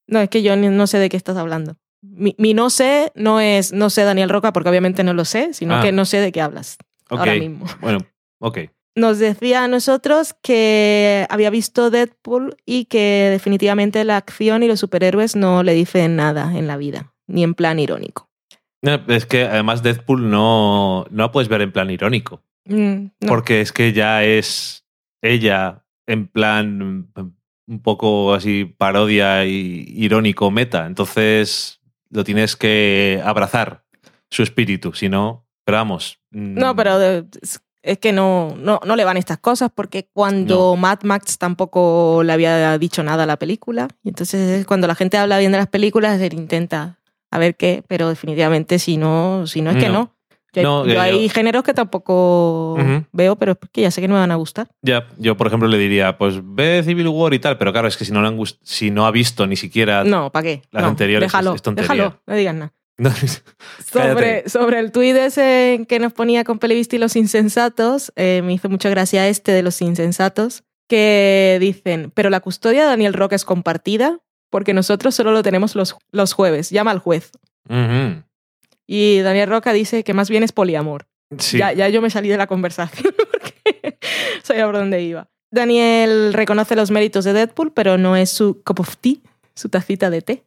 No, 0.07 0.19
es 0.21 0.29
que 0.29 0.43
yo 0.43 0.55
no 0.55 0.87
sé 0.87 0.97
de 0.97 1.09
qué 1.09 1.17
estás 1.17 1.35
hablando. 1.35 1.75
Mi, 2.01 2.35
mi 2.37 2.53
no 2.53 2.69
sé 2.69 3.11
no 3.15 3.41
es 3.41 3.73
no 3.73 3.89
sé 3.89 4.03
Daniel 4.05 4.29
Roca, 4.29 4.53
porque 4.53 4.69
obviamente 4.69 5.03
no 5.03 5.13
lo 5.13 5.25
sé, 5.25 5.53
sino 5.53 5.75
Ah. 5.75 5.81
que 5.81 5.91
no 5.91 6.05
sé 6.05 6.21
de 6.21 6.31
qué 6.31 6.39
hablas 6.39 6.77
ahora 7.09 7.33
mismo. 7.35 7.65
Bueno, 7.81 7.99
ok. 8.39 8.59
Nos 8.95 9.17
decía 9.17 9.63
a 9.63 9.67
nosotros 9.67 10.35
que 10.41 11.25
había 11.29 11.49
visto 11.49 11.89
Deadpool 11.89 12.55
y 12.65 12.85
que 12.85 13.29
definitivamente 13.31 14.03
la 14.03 14.17
acción 14.17 14.61
y 14.61 14.67
los 14.67 14.79
superhéroes 14.79 15.35
no 15.35 15.63
le 15.63 15.73
dicen 15.73 16.15
nada 16.15 16.55
en 16.55 16.67
la 16.67 16.77
vida, 16.77 17.13
ni 17.27 17.43
en 17.43 17.55
plan 17.55 17.79
irónico. 17.79 18.29
No, 18.83 19.01
es 19.07 19.25
que 19.25 19.45
además 19.45 19.81
Deadpool 19.81 20.29
no, 20.29 21.05
no 21.09 21.23
la 21.23 21.31
puedes 21.31 21.47
ver 21.47 21.61
en 21.61 21.71
plan 21.71 21.89
irónico. 21.89 22.43
Mm, 22.65 23.05
no. 23.21 23.27
Porque 23.27 23.61
es 23.61 23.71
que 23.71 23.93
ya 23.93 24.23
es 24.23 24.85
ella 25.21 25.83
en 26.05 26.27
plan 26.27 27.09
un 27.65 27.81
poco 27.81 28.33
así 28.33 28.65
parodia 28.65 29.45
y 29.45 29.85
irónico 29.95 30.51
meta. 30.51 30.85
Entonces 30.85 31.79
lo 32.09 32.23
tienes 32.23 32.55
que 32.55 33.21
abrazar 33.23 33.85
su 34.29 34.43
espíritu. 34.43 34.93
Si 34.93 35.09
no, 35.09 35.47
pero 35.63 35.77
vamos. 35.77 36.19
mm, 36.31 36.53
No, 36.55 36.75
pero 36.75 37.25
es- 37.84 37.99
que 37.99 38.11
no, 38.11 38.55
no, 38.57 38.79
no 38.86 38.95
le 38.95 39.03
van 39.05 39.17
estas 39.17 39.38
cosas 39.38 39.69
porque 39.73 40.09
cuando 40.11 40.75
Mad 40.75 41.03
Max 41.03 41.38
tampoco 41.38 42.21
le 42.25 42.34
había 42.34 42.75
dicho 42.79 43.03
nada 43.03 43.23
a 43.23 43.27
la 43.27 43.38
película. 43.38 43.88
Y 44.03 44.09
entonces 44.09 44.65
cuando 44.65 44.88
la 44.88 44.95
gente 44.95 45.17
habla 45.17 45.38
bien 45.38 45.51
de 45.51 45.59
las 45.59 45.67
películas, 45.67 46.19
él 46.19 46.34
intenta 46.34 46.99
a 47.29 47.38
ver 47.38 47.55
qué, 47.55 47.84
pero 47.88 48.09
definitivamente 48.09 48.79
si 48.79 48.97
no, 48.97 49.45
si 49.47 49.61
no 49.61 49.71
es 49.71 49.77
que 49.77 49.89
No. 49.89 50.11
Yo, 50.55 50.59
hay- 50.59 50.65
No, 50.65 50.86
yo 50.86 50.93
yo- 50.93 51.01
hay 51.01 51.29
géneros 51.29 51.63
que 51.63 51.73
tampoco 51.73 52.77
veo, 53.11 53.36
pero 53.38 53.53
es 53.53 53.57
porque 53.57 53.81
ya 53.81 53.89
sé 53.89 54.01
que 54.01 54.07
no 54.07 54.13
me 54.13 54.19
van 54.19 54.29
a 54.31 54.36
gustar. 54.36 54.67
Ya, 54.84 55.07
yo 55.17 55.36
por 55.36 55.47
ejemplo 55.47 55.67
le 55.67 55.79
diría, 55.79 56.15
pues 56.17 56.39
ve 56.43 56.84
Civil 56.86 57.07
War 57.07 57.34
y 57.34 57.39
tal, 57.39 57.57
pero 57.57 57.71
claro, 57.71 57.88
es 57.88 57.97
que 57.97 58.05
si 58.05 58.11
no, 58.11 58.21
le 58.21 58.27
han 58.27 58.38
gust- 58.38 58.59
si 58.61 58.91
no 58.91 59.07
ha 59.07 59.11
visto 59.11 59.47
ni 59.47 59.55
siquiera... 59.55 60.03
No, 60.03 60.31
¿para 60.31 60.43
qué? 60.43 60.61
Las 60.71 60.84
No, 60.84 60.89
anteriores 60.89 61.27
déjalo, 61.27 61.49
es- 61.51 61.55
es 61.55 61.61
tontería. 61.63 61.89
déjalo, 61.91 62.21
no 62.27 62.36
digas 62.36 62.53
nada. 62.53 62.73
No, 62.97 63.11
Sobre, 63.91 64.47
sobre 64.47 64.79
el 64.79 64.91
tuit 64.91 65.15
ese 65.15 65.85
que 65.87 65.99
nos 65.99 66.13
ponía 66.13 66.43
con 66.43 66.59
Pelevista 66.59 66.95
y 66.95 66.99
los 66.99 67.15
insensatos, 67.15 68.13
eh, 68.15 68.41
me 68.43 68.53
hizo 68.53 68.69
mucha 68.69 68.89
gracia 68.89 69.27
este 69.27 69.51
de 69.51 69.63
los 69.63 69.81
insensatos, 69.81 70.63
que 70.87 71.57
dicen, 71.59 72.11
pero 72.13 72.29
la 72.29 72.39
custodia 72.39 72.83
de 72.83 72.87
Daniel 72.89 73.13
Roca 73.13 73.35
es 73.35 73.45
compartida 73.45 74.19
porque 74.51 74.75
nosotros 74.75 75.15
solo 75.15 75.31
lo 75.31 75.41
tenemos 75.41 75.75
los, 75.75 75.95
los 76.11 76.33
jueves, 76.33 76.69
llama 76.69 76.91
al 76.91 76.99
juez. 76.99 77.31
Y 78.85 79.19
Daniel 79.21 79.49
Roca 79.49 79.73
dice 79.73 80.03
que 80.03 80.13
más 80.13 80.29
bien 80.29 80.43
es 80.43 80.51
poliamor. 80.51 81.07
Sí. 81.39 81.57
Ya, 81.57 81.73
ya 81.73 81.89
yo 81.89 82.01
me 82.01 82.11
salí 82.11 82.29
de 82.29 82.37
la 82.37 82.45
conversación 82.45 83.15
porque 83.31 83.97
sabía 84.43 84.65
por 84.65 84.75
dónde 84.75 85.01
iba. 85.01 85.27
Daniel 85.49 86.33
reconoce 86.33 86.75
los 86.75 86.91
méritos 86.91 87.25
de 87.25 87.33
Deadpool, 87.33 87.73
pero 87.73 87.97
no 87.97 88.15
es 88.15 88.29
su 88.29 88.61
cup 88.63 88.81
of 88.81 88.97
tea, 88.97 89.15
su 89.55 89.69
tacita 89.69 90.09
de 90.09 90.21
té, 90.21 90.43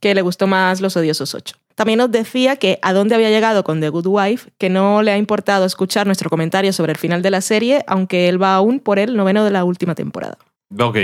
que 0.00 0.14
le 0.14 0.22
gustó 0.22 0.46
más 0.46 0.80
Los 0.80 0.96
Odiosos 0.96 1.34
8. 1.34 1.56
También 1.74 1.98
nos 1.98 2.10
decía 2.10 2.56
que 2.56 2.78
a 2.82 2.92
dónde 2.92 3.14
había 3.14 3.30
llegado 3.30 3.64
con 3.64 3.80
The 3.80 3.88
Good 3.88 4.06
Wife, 4.06 4.50
que 4.58 4.70
no 4.70 5.02
le 5.02 5.10
ha 5.12 5.18
importado 5.18 5.64
escuchar 5.64 6.06
nuestro 6.06 6.30
comentario 6.30 6.72
sobre 6.72 6.92
el 6.92 6.98
final 6.98 7.20
de 7.22 7.30
la 7.30 7.40
serie, 7.40 7.82
aunque 7.86 8.28
él 8.28 8.40
va 8.40 8.54
aún 8.54 8.78
por 8.80 8.98
el 8.98 9.16
noveno 9.16 9.44
de 9.44 9.50
la 9.50 9.64
última 9.64 9.94
temporada. 9.94 10.38
Ok. 10.78 10.98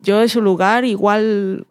Yo 0.00 0.20
en 0.20 0.28
su 0.28 0.42
lugar, 0.42 0.84
igual 0.84 1.66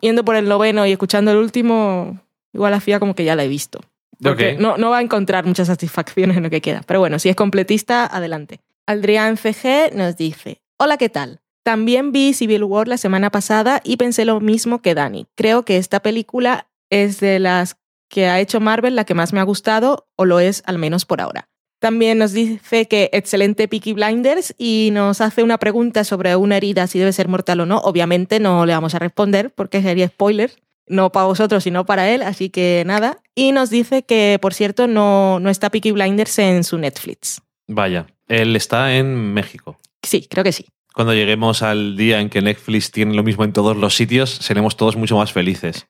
yendo 0.00 0.24
por 0.24 0.36
el 0.36 0.48
noveno 0.48 0.86
y 0.86 0.92
escuchando 0.92 1.32
el 1.32 1.38
último, 1.38 2.20
igual 2.52 2.74
hacía 2.74 3.00
como 3.00 3.14
que 3.14 3.24
ya 3.24 3.34
la 3.36 3.44
he 3.44 3.48
visto. 3.48 3.80
Porque 4.22 4.54
Ok. 4.54 4.60
no, 4.60 4.76
no 4.76 4.90
va 4.90 4.98
a 4.98 5.02
encontrar 5.02 5.44
muchas 5.44 5.66
satisfacciones 5.66 6.36
en 6.36 6.44
lo 6.44 6.50
que 6.50 6.60
queda. 6.60 6.82
Pero 6.86 7.00
bueno, 7.00 7.18
si 7.18 7.28
es 7.28 7.36
completista, 7.36 8.06
adelante. 8.06 8.60
Adrián 8.86 9.36
CG 9.36 9.94
nos 9.94 10.16
dice, 10.16 10.60
hola, 10.78 10.96
¿qué 10.96 11.08
tal? 11.08 11.40
También 11.64 12.12
vi 12.12 12.32
Civil 12.32 12.64
War 12.64 12.88
la 12.88 12.96
semana 12.96 13.30
pasada 13.30 13.80
y 13.84 13.96
pensé 13.98 14.24
lo 14.24 14.40
mismo 14.40 14.80
que 14.80 14.94
Dani. 14.94 15.26
Creo 15.34 15.64
que 15.64 15.76
esta 15.76 16.00
película 16.00 16.66
es 16.90 17.20
de 17.20 17.38
las 17.38 17.76
que 18.08 18.26
ha 18.26 18.40
hecho 18.40 18.60
Marvel 18.60 18.96
la 18.96 19.04
que 19.04 19.14
más 19.14 19.32
me 19.32 19.40
ha 19.40 19.44
gustado, 19.44 20.08
o 20.16 20.24
lo 20.24 20.40
es 20.40 20.62
al 20.66 20.78
menos 20.78 21.04
por 21.04 21.20
ahora. 21.20 21.48
También 21.80 22.18
nos 22.18 22.32
dice 22.32 22.88
que 22.88 23.08
excelente 23.12 23.68
Peaky 23.68 23.92
Blinders 23.92 24.54
y 24.58 24.90
nos 24.92 25.20
hace 25.20 25.44
una 25.44 25.58
pregunta 25.58 26.02
sobre 26.02 26.34
una 26.34 26.56
herida, 26.56 26.86
si 26.88 26.98
debe 26.98 27.12
ser 27.12 27.28
mortal 27.28 27.60
o 27.60 27.66
no. 27.66 27.78
Obviamente 27.78 28.40
no 28.40 28.66
le 28.66 28.72
vamos 28.72 28.94
a 28.94 28.98
responder 28.98 29.52
porque 29.54 29.80
sería 29.80 30.08
spoiler, 30.08 30.52
no 30.88 31.12
para 31.12 31.26
vosotros, 31.26 31.62
sino 31.62 31.86
para 31.86 32.10
él, 32.10 32.22
así 32.22 32.50
que 32.50 32.82
nada. 32.84 33.18
Y 33.34 33.52
nos 33.52 33.70
dice 33.70 34.02
que, 34.02 34.38
por 34.40 34.54
cierto, 34.54 34.88
no, 34.88 35.38
no 35.38 35.50
está 35.50 35.70
Peaky 35.70 35.92
Blinders 35.92 36.38
en 36.40 36.64
su 36.64 36.78
Netflix. 36.78 37.42
Vaya. 37.68 38.06
Él 38.26 38.56
está 38.56 38.96
en 38.96 39.32
México. 39.32 39.78
Sí, 40.02 40.26
creo 40.28 40.42
que 40.42 40.52
sí. 40.52 40.66
Cuando 40.94 41.14
lleguemos 41.14 41.62
al 41.62 41.96
día 41.96 42.20
en 42.20 42.28
que 42.28 42.42
Netflix 42.42 42.90
tiene 42.90 43.14
lo 43.14 43.22
mismo 43.22 43.44
en 43.44 43.52
todos 43.52 43.76
los 43.76 43.94
sitios, 43.94 44.30
seremos 44.30 44.76
todos 44.76 44.96
mucho 44.96 45.16
más 45.16 45.32
felices. 45.32 45.86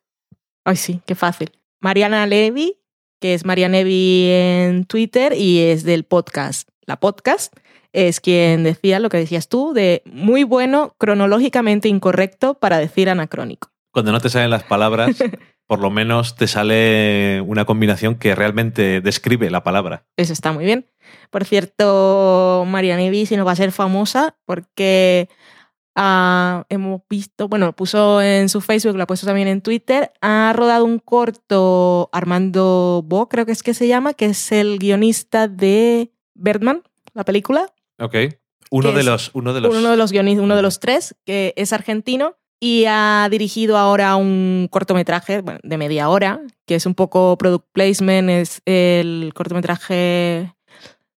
Ay, 0.69 0.77
sí, 0.77 1.01
qué 1.07 1.15
fácil. 1.15 1.51
Mariana 1.81 2.27
Levy, 2.27 2.77
que 3.23 3.33
es 3.33 3.47
Mariana 3.47 3.79
Levy 3.79 4.29
en 4.29 4.85
Twitter 4.85 5.33
y 5.33 5.61
es 5.61 5.83
del 5.83 6.05
podcast. 6.05 6.69
La 6.85 7.01
podcast 7.01 7.57
es 7.95 8.21
quien 8.21 8.65
decía 8.65 8.99
lo 8.99 9.09
que 9.09 9.17
decías 9.17 9.49
tú, 9.49 9.73
de 9.73 10.03
muy 10.05 10.45
bueno, 10.45 10.95
cronológicamente 10.99 11.89
incorrecto 11.89 12.53
para 12.53 12.77
decir 12.77 13.09
anacrónico. 13.09 13.71
Cuando 13.93 14.13
no 14.13 14.21
te 14.21 14.29
salen 14.29 14.51
las 14.51 14.63
palabras, 14.63 15.17
por 15.67 15.79
lo 15.81 15.89
menos 15.89 16.37
te 16.37 16.47
sale 16.47 17.43
una 17.47 17.65
combinación 17.65 18.17
que 18.17 18.35
realmente 18.35 19.01
describe 19.01 19.49
la 19.49 19.65
palabra. 19.65 20.05
Eso 20.19 20.35
está 20.35 20.53
muy 20.53 20.67
bien. 20.67 20.85
Por 21.31 21.47
cierto, 21.47 22.67
Mariana 22.69 23.01
Levy 23.01 23.25
si 23.25 23.39
no 23.39 23.47
va 23.47 23.53
a 23.53 23.57
ser 23.57 23.73
famosa 23.73 24.37
porque 24.45 25.31
hemos 26.69 27.03
visto, 27.09 27.49
bueno, 27.49 27.73
puso 27.75 28.23
en 28.23 28.49
su 28.49 28.61
Facebook, 28.61 28.97
lo 28.97 29.03
ha 29.03 29.07
puesto 29.07 29.27
también 29.27 29.49
en 29.49 29.61
Twitter, 29.61 30.13
ha 30.21 30.53
rodado 30.55 30.85
un 30.85 30.99
corto 30.99 32.09
Armando 32.13 33.03
Bo, 33.05 33.29
creo 33.29 33.47
que 33.47 33.53
es 33.53 33.63
que 33.63 33.75
se 33.75 33.89
llama, 33.89 34.15
que 34.15 34.27
es 34.27 34.53
el 34.53 34.79
guionista 34.79 35.49
de 35.49 36.13
Birdman, 36.35 36.83
la 37.15 37.25
película. 37.25 37.67
Ok. 37.99 38.15
Uno 38.71 38.91
¿Qué 38.91 38.99
de 38.99 39.05
los, 39.05 39.31
uno 39.33 39.55
de 39.55 39.61
los. 39.61 39.75
Uno 39.75 39.91
de 39.91 39.97
los 39.97 40.13
guionistas, 40.13 40.45
uno 40.45 40.57
de 40.57 40.63
los 40.63 40.79
tres, 40.79 41.17
que 41.25 41.55
es 41.57 41.73
argentino 41.73 42.37
y 42.61 42.85
ha 42.87 43.29
dirigido 43.31 43.77
ahora 43.77 44.17
un 44.17 44.69
cortometraje 44.71 45.43
bueno, 45.43 45.61
de 45.63 45.79
media 45.79 46.09
hora, 46.09 46.41
que 46.67 46.75
es 46.75 46.87
un 46.87 46.95
poco 46.95 47.39
product 47.39 47.67
placement, 47.73 48.31
es 48.31 48.63
el 48.67 49.33
cortometraje 49.35 50.55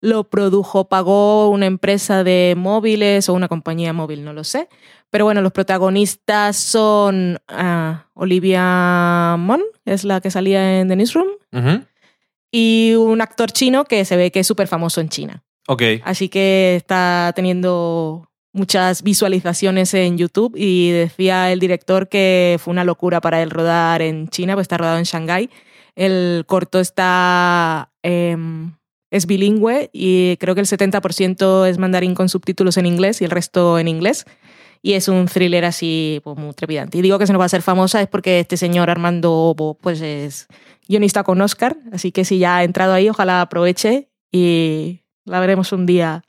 lo 0.02 0.24
produjo, 0.26 0.88
pagó 0.88 1.50
una 1.50 1.66
empresa 1.66 2.24
de 2.24 2.56
móviles 2.58 3.30
o 3.30 3.34
una 3.34 3.48
compañía 3.48 3.94
móvil, 3.94 4.24
no 4.24 4.34
lo 4.34 4.44
sé. 4.44 4.70
Pero 5.10 5.26
bueno, 5.26 5.42
los 5.42 5.52
protagonistas 5.52 6.56
son 6.56 7.40
ah, 7.48 8.06
Olivia 8.14 9.36
Munn, 9.38 9.64
es 9.86 10.04
la 10.04 10.22
que 10.22 10.32
salía 10.32 10.80
en 10.80 10.88
The 10.88 10.96
Newsroom, 10.96 11.28
y 12.52 12.94
un 12.96 13.22
actor 13.22 13.52
chino 13.52 13.86
que 13.86 14.06
se 14.06 14.16
ve 14.16 14.32
que 14.32 14.40
es 14.40 14.48
súper 14.48 14.68
famoso 14.68 15.02
en 15.02 15.10
China. 15.10 15.44
Ok. 15.68 15.84
Así 16.04 16.30
que 16.30 16.76
está 16.76 17.32
teniendo 17.36 18.30
muchas 18.54 19.04
visualizaciones 19.04 19.94
en 19.94 20.18
YouTube 20.18 20.56
y 20.56 20.92
decía 20.92 21.52
el 21.52 21.60
director 21.60 22.10
que 22.10 22.58
fue 22.60 22.72
una 22.72 22.84
locura 22.84 23.22
para 23.22 23.42
él 23.42 23.52
rodar 23.52 24.02
en 24.02 24.30
China, 24.30 24.56
pues 24.56 24.66
está 24.66 24.78
rodado 24.78 24.98
en 24.98 25.04
Shanghái. 25.04 25.50
El 25.96 26.46
corto 26.48 26.80
está 26.80 27.92
em, 28.02 28.74
es 29.12 29.26
bilingüe 29.26 29.90
y 29.94 30.38
creo 30.38 30.56
que 30.56 30.62
el 30.62 30.68
70% 30.68 31.68
es 31.68 31.78
mandarín 31.78 32.16
con 32.16 32.30
subtítulos 32.30 32.78
en 32.78 32.86
inglés 32.86 33.22
y 33.22 33.26
el 33.26 33.32
resto 33.32 33.80
en 33.80 33.88
inglés. 33.88 34.26
Y 34.82 34.94
es 34.94 35.08
un 35.10 35.26
thriller 35.26 35.66
así 35.66 36.22
pues, 36.24 36.38
muy 36.38 36.54
trepidante. 36.54 36.98
Y 36.98 37.02
digo 37.02 37.20
que 37.20 37.28
se 37.28 37.34
nos 37.34 37.40
va 37.40 37.46
a 37.46 37.48
hacer 37.48 37.62
famosa 37.62 38.02
es 38.02 38.08
porque 38.08 38.40
este 38.40 38.56
señor 38.56 38.90
Armando 38.90 39.78
pues 39.82 40.02
es 40.02 40.48
guionista 40.88 41.24
con 41.24 41.42
Oscar, 41.42 41.78
así 41.92 42.12
que 42.12 42.24
si 42.24 42.40
ya 42.40 42.58
ha 42.58 42.64
entrado 42.64 42.94
ahí, 42.94 43.10
ojalá 43.10 43.42
aproveche 43.42 44.10
y 44.32 45.02
la 45.26 45.40
veremos 45.40 45.72
un 45.72 45.86
día. 45.86 46.24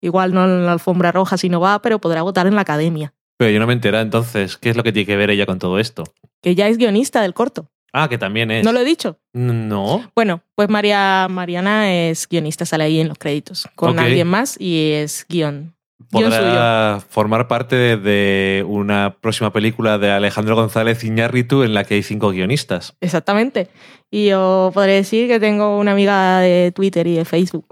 Igual 0.00 0.32
no 0.32 0.44
en 0.44 0.64
la 0.64 0.72
alfombra 0.72 1.10
roja 1.10 1.36
si 1.36 1.48
no 1.48 1.60
va, 1.60 1.82
pero 1.82 2.00
podrá 2.00 2.22
votar 2.22 2.46
en 2.46 2.54
la 2.54 2.60
academia. 2.60 3.14
Pero 3.36 3.50
yo 3.50 3.60
no 3.60 3.66
me 3.66 3.72
entera 3.72 4.00
entonces, 4.00 4.56
¿qué 4.56 4.70
es 4.70 4.76
lo 4.76 4.82
que 4.82 4.92
tiene 4.92 5.06
que 5.06 5.16
ver 5.16 5.30
ella 5.30 5.46
con 5.46 5.58
todo 5.58 5.78
esto? 5.78 6.04
Que 6.40 6.54
ya 6.54 6.68
es 6.68 6.78
guionista 6.78 7.20
del 7.22 7.34
corto. 7.34 7.70
Ah, 7.92 8.08
que 8.08 8.18
también 8.18 8.50
es. 8.50 8.64
¿No 8.64 8.72
lo 8.72 8.80
he 8.80 8.84
dicho? 8.84 9.18
No. 9.32 10.10
Bueno, 10.14 10.42
pues 10.54 10.68
María 10.68 11.26
Mariana 11.30 11.92
es 11.92 12.28
guionista, 12.28 12.64
sale 12.66 12.84
ahí 12.84 13.00
en 13.00 13.08
los 13.08 13.18
créditos 13.18 13.66
con 13.74 13.92
Ok. 13.92 13.98
alguien 14.00 14.26
más 14.28 14.60
y 14.60 14.92
es 14.92 15.24
guion. 15.28 15.74
Podrá 16.10 17.02
formar 17.08 17.48
parte 17.48 17.76
de, 17.76 17.96
de 17.96 18.64
una 18.66 19.16
próxima 19.20 19.52
película 19.52 19.98
de 19.98 20.10
Alejandro 20.10 20.54
González 20.54 21.02
Iñárritu 21.04 21.64
en 21.64 21.74
la 21.74 21.84
que 21.84 21.94
hay 21.94 22.02
cinco 22.02 22.30
guionistas. 22.30 22.94
Exactamente. 23.00 23.68
Y 24.10 24.28
yo 24.28 24.70
podré 24.72 24.92
decir 24.94 25.28
que 25.28 25.40
tengo 25.40 25.76
una 25.78 25.92
amiga 25.92 26.38
de 26.40 26.72
Twitter 26.74 27.06
y 27.06 27.16
de 27.16 27.24
Facebook 27.24 27.66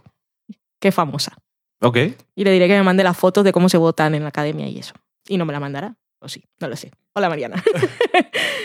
que 0.81 0.89
es 0.89 0.95
famosa. 0.95 1.37
Ok. 1.81 1.99
Y 2.35 2.45
le 2.45 2.51
diré 2.53 2.67
que 2.69 2.75
me 2.77 2.83
mande 2.83 3.05
las 3.05 3.17
fotos 3.17 3.45
de 3.45 3.53
cómo 3.53 3.69
se 3.69 3.79
votan 3.79 4.15
en 4.15 4.23
la 4.23 4.29
academia 4.31 4.67
y 4.69 4.79
eso. 4.79 4.95
Y 5.29 5.39
no 5.39 5.45
me 5.47 5.53
la 5.53 5.61
mandará. 5.61 5.95
O 6.19 6.29
sí, 6.29 6.43
no 6.61 6.69
lo 6.69 6.77
sé. 6.77 6.91
Hola 7.15 7.29
Mariana. 7.29 7.63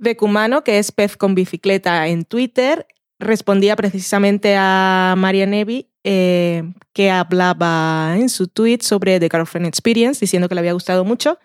de 0.00 0.16
Cumano, 0.16 0.64
que 0.64 0.78
es 0.78 0.92
pez 0.92 1.16
con 1.16 1.34
bicicleta 1.34 2.08
en 2.08 2.24
Twitter, 2.24 2.86
respondía 3.18 3.76
precisamente 3.76 4.56
a 4.58 5.14
María 5.16 5.46
Nevi 5.46 5.90
eh, 6.02 6.72
que 6.94 7.10
hablaba 7.10 8.16
en 8.16 8.30
su 8.30 8.48
tweet 8.48 8.78
sobre 8.80 9.20
The 9.20 9.28
Girlfriend 9.30 9.66
Experience, 9.66 10.20
diciendo 10.20 10.48
que 10.48 10.54
le 10.54 10.60
había 10.60 10.72
gustado 10.72 11.04
mucho. 11.04 11.38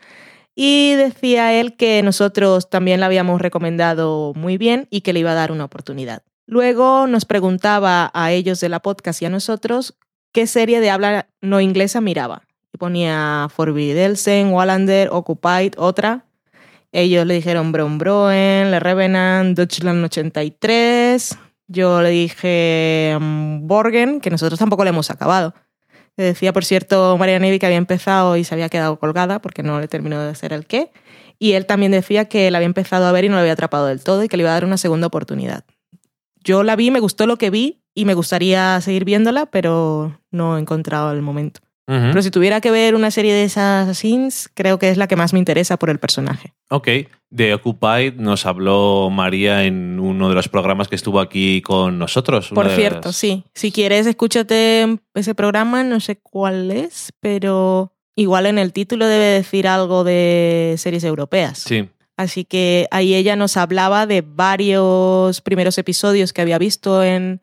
Y 0.56 0.94
decía 0.94 1.54
él 1.54 1.76
que 1.76 2.02
nosotros 2.02 2.70
también 2.70 3.02
la 3.02 3.08
habíamos 3.08 3.42
recomendado 3.42 4.32
muy 4.36 4.58
bien 4.58 4.88
y 4.90 5.02
que 5.02 5.12
le 5.12 5.20
iba 5.20 5.32
a 5.32 5.36
dar 5.36 5.52
una 5.52 5.66
oportunidad. 5.66 6.24
Luego 6.48 7.08
nos 7.08 7.26
preguntaba 7.26 8.10
a 8.14 8.32
ellos 8.32 8.62
de 8.62 8.70
la 8.70 8.82
podcast 8.82 9.22
y 9.22 9.26
a 9.26 9.30
nosotros 9.30 9.98
qué 10.32 10.48
serie 10.48 10.80
de 10.80 10.90
habla 10.90 11.28
no 11.42 11.60
inglesa 11.60 12.00
miraba. 12.00 12.44
Y 12.72 12.78
ponía 12.78 13.48
Forbidden 13.54 14.12
Elsen, 14.12 14.54
Wallander, 14.54 15.10
Occupied, 15.12 15.74
otra. 15.78 16.25
Ellos 16.98 17.26
le 17.26 17.34
dijeron 17.34 17.74
Brown 17.74 17.98
Broen, 17.98 18.72
Le 18.72 18.80
Revenant, 18.80 19.58
Deutschland 19.58 20.06
83. 20.06 21.38
Yo 21.68 22.02
le 22.02 22.10
dije 22.10 23.18
mm, 23.20 23.68
Borgen, 23.68 24.22
que 24.22 24.30
nosotros 24.30 24.58
tampoco 24.58 24.86
le 24.86 24.92
hemos 24.92 25.12
acabado. 25.12 25.54
Le 26.16 26.24
decía, 26.24 26.54
por 26.54 26.64
cierto, 26.64 27.18
María 27.18 27.38
Nevi 27.38 27.60
que 27.60 27.66
había 27.66 27.80
empezado 27.80 28.38
y 28.38 28.46
se 28.46 28.56
había 28.56 28.70
quedado 28.70 28.98
colgada 28.98 29.42
porque 29.42 29.62
no 29.62 29.82
le 29.82 29.90
terminó 29.90 30.22
de 30.22 30.30
hacer 30.30 30.54
el 30.54 30.66
qué. 30.68 30.90
Y 31.38 31.52
él 31.52 31.66
también 31.66 31.92
decía 31.92 32.30
que 32.30 32.50
la 32.50 32.60
había 32.60 32.68
empezado 32.68 33.06
a 33.08 33.12
ver 33.12 33.26
y 33.26 33.28
no 33.28 33.36
la 33.36 33.42
había 33.42 33.52
atrapado 33.52 33.88
del 33.88 34.02
todo 34.02 34.24
y 34.24 34.30
que 34.30 34.38
le 34.38 34.44
iba 34.44 34.52
a 34.52 34.54
dar 34.54 34.64
una 34.64 34.78
segunda 34.78 35.08
oportunidad. 35.08 35.66
Yo 36.46 36.64
la 36.64 36.78
vi, 36.78 36.92
me 36.92 37.02
gustó 37.02 37.28
lo 37.28 37.36
que 37.36 37.50
vi 37.50 37.84
y 37.94 38.06
me 38.06 38.14
gustaría 38.14 38.80
seguir 38.80 39.04
viéndola, 39.04 39.48
pero 39.48 40.22
no 40.32 40.56
he 40.56 40.62
encontrado 40.62 41.12
el 41.12 41.22
momento. 41.22 41.60
Pero 41.88 42.22
si 42.24 42.32
tuviera 42.32 42.62
que 42.62 42.72
ver 42.72 42.96
una 42.96 43.12
serie 43.12 43.34
de 43.34 43.44
esas 43.44 43.84
Assassins, 43.84 44.50
creo 44.56 44.80
que 44.80 44.90
es 44.90 44.98
la 44.98 45.08
que 45.08 45.16
más 45.16 45.34
me 45.34 45.40
interesa 45.40 45.78
por 45.78 45.90
el 45.92 46.00
personaje. 46.00 46.54
Ok. 46.70 46.88
De 47.30 47.54
Occupied 47.54 48.14
nos 48.16 48.46
habló 48.48 49.10
María 49.12 49.66
en 49.66 50.00
uno 50.00 50.30
de 50.30 50.36
los 50.36 50.48
programas 50.50 50.88
que 50.88 50.96
estuvo 50.96 51.20
aquí 51.20 51.62
con 51.62 52.00
nosotros. 52.00 52.50
Por 52.50 52.70
cierto, 52.72 53.10
las- 53.10 53.16
sí. 53.16 53.44
Si 53.54 53.72
quieres, 53.72 54.08
escúchate 54.08 54.98
ese 55.14 55.36
programa, 55.36 55.84
no 55.84 56.00
sé 56.00 56.16
cuál 56.18 56.72
es, 56.72 57.12
pero 57.20 57.94
igual 58.16 58.46
en 58.48 58.58
el 58.58 58.74
título 58.74 59.06
debe 59.08 59.26
decir 59.26 59.68
algo 59.68 60.04
de 60.04 60.76
series 60.78 61.04
europeas. 61.04 61.60
Sí. 61.60 61.90
Así 62.18 62.46
que 62.46 62.88
ahí 62.92 63.14
ella 63.14 63.36
nos 63.36 63.58
hablaba 63.58 64.08
de 64.08 64.24
varios 64.26 65.42
primeros 65.42 65.78
episodios 65.78 66.34
que 66.34 66.42
había 66.42 66.58
visto 66.58 67.04
en 67.04 67.42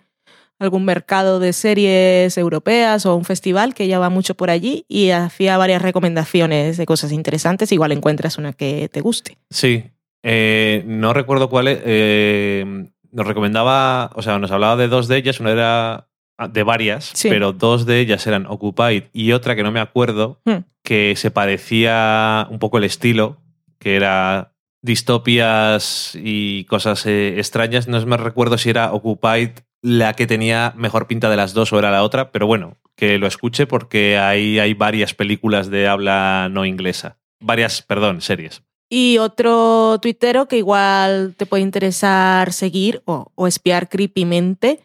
algún 0.63 0.85
mercado 0.85 1.39
de 1.41 1.53
series 1.53 2.37
europeas 2.39 3.05
o 3.07 3.17
un 3.17 3.25
festival 3.25 3.75
que 3.75 3.85
ella 3.85 3.99
va 3.99 4.09
mucho 4.11 4.35
por 4.35 4.51
allí 4.51 4.85
y 4.89 5.11
hacía 5.11 5.57
varias 5.59 5.83
recomendaciones 5.83 6.77
de 6.77 6.87
cosas 6.87 7.13
interesantes. 7.13 7.73
Igual 7.73 7.93
encuentras 7.93 8.39
una 8.39 8.53
que 8.53 8.89
te 8.93 9.01
guste. 9.01 9.39
Sí. 9.51 9.85
Eh, 10.23 10.85
no 10.87 11.13
recuerdo 11.13 11.49
cuál 11.51 11.69
es. 11.69 11.81
eh, 11.85 12.87
nos 13.11 13.27
recomendaba, 13.27 14.11
o 14.15 14.23
sea, 14.23 14.39
nos 14.39 14.51
hablaba 14.51 14.77
de 14.77 14.89
dos 14.89 15.07
de 15.09 15.17
ellas. 15.19 15.39
Una 15.41 15.51
era 15.51 16.09
ah, 16.39 16.49
de 16.49 16.63
varias, 16.63 17.11
Sí. 17.15 17.29
pero 17.29 17.53
dos 17.53 17.85
de 17.85 18.01
ellas 18.01 18.27
eran 18.27 18.47
Occupied 18.47 19.05
y 19.13 19.33
otra 19.33 19.55
que 19.55 19.63
no 19.63 19.71
me 19.73 19.81
acuerdo, 19.81 20.41
Hmm. 20.47 20.65
que 20.83 21.15
se 21.17 21.31
parecía 21.31 22.47
un 22.51 22.59
poco 22.59 22.79
el 22.79 22.85
estilo, 22.85 23.37
que 23.79 23.97
era 23.97 24.53
distopias 24.81 26.13
y 26.21 26.65
cosas 26.65 27.05
eh, 27.07 27.39
extrañas. 27.39 27.89
No 27.89 28.05
me 28.07 28.17
recuerdo 28.17 28.57
si 28.59 28.71
era 28.71 28.93
Occupied 28.93 29.51
la 29.83 30.15
que 30.15 30.27
tenía 30.27 30.73
mejor 30.77 31.09
pinta 31.09 31.29
de 31.29 31.37
las 31.37 31.53
dos 31.53 31.73
o 31.73 31.79
era 31.79 31.91
la 31.91 32.05
otra, 32.05 32.31
pero 32.31 32.47
bueno, 32.47 32.79
que 32.97 33.19
lo 33.19 33.27
escuche 33.27 33.67
porque 33.67 34.17
ahí 34.17 34.59
hay 34.59 34.75
varias 34.75 35.13
películas 35.13 35.69
de 35.71 35.89
habla 35.89 36.49
no 36.51 36.65
inglesa. 36.65 37.19
Varias, 37.41 37.83
perdón, 37.83 38.21
series. 38.21 38.63
Y 38.89 39.19
otro 39.19 39.99
tuitero 40.01 40.47
que 40.47 40.59
igual 40.59 41.35
te 41.37 41.47
puede 41.47 41.63
interesar 41.63 42.53
seguir 42.53 43.03
o, 43.07 43.33
o 43.35 43.47
espiar 43.47 43.89
creepymente 43.89 44.81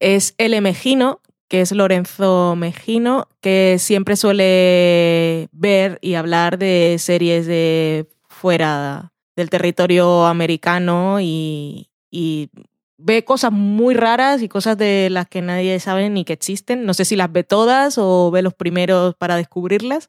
es 0.00 0.34
el 0.38 0.60
Mejino, 0.62 1.20
que 1.48 1.60
es 1.60 1.72
Lorenzo 1.72 2.54
Mejino, 2.56 3.28
que 3.40 3.76
siempre 3.78 4.16
suele 4.16 5.48
ver 5.52 5.98
y 6.00 6.14
hablar 6.14 6.58
de 6.58 6.96
series 6.98 7.46
de 7.46 8.06
fuera 8.28 9.12
del 9.34 9.50
territorio 9.50 10.26
americano 10.26 11.20
y, 11.20 11.88
y 12.10 12.50
ve 12.98 13.24
cosas 13.24 13.52
muy 13.52 13.94
raras 13.94 14.42
y 14.42 14.48
cosas 14.48 14.76
de 14.76 15.08
las 15.10 15.28
que 15.28 15.40
nadie 15.40 15.78
sabe 15.80 16.10
ni 16.10 16.24
que 16.24 16.32
existen. 16.32 16.84
No 16.84 16.94
sé 16.94 17.04
si 17.04 17.16
las 17.16 17.30
ve 17.32 17.44
todas 17.44 17.96
o 17.98 18.30
ve 18.30 18.42
los 18.42 18.54
primeros 18.54 19.14
para 19.14 19.36
descubrirlas, 19.36 20.08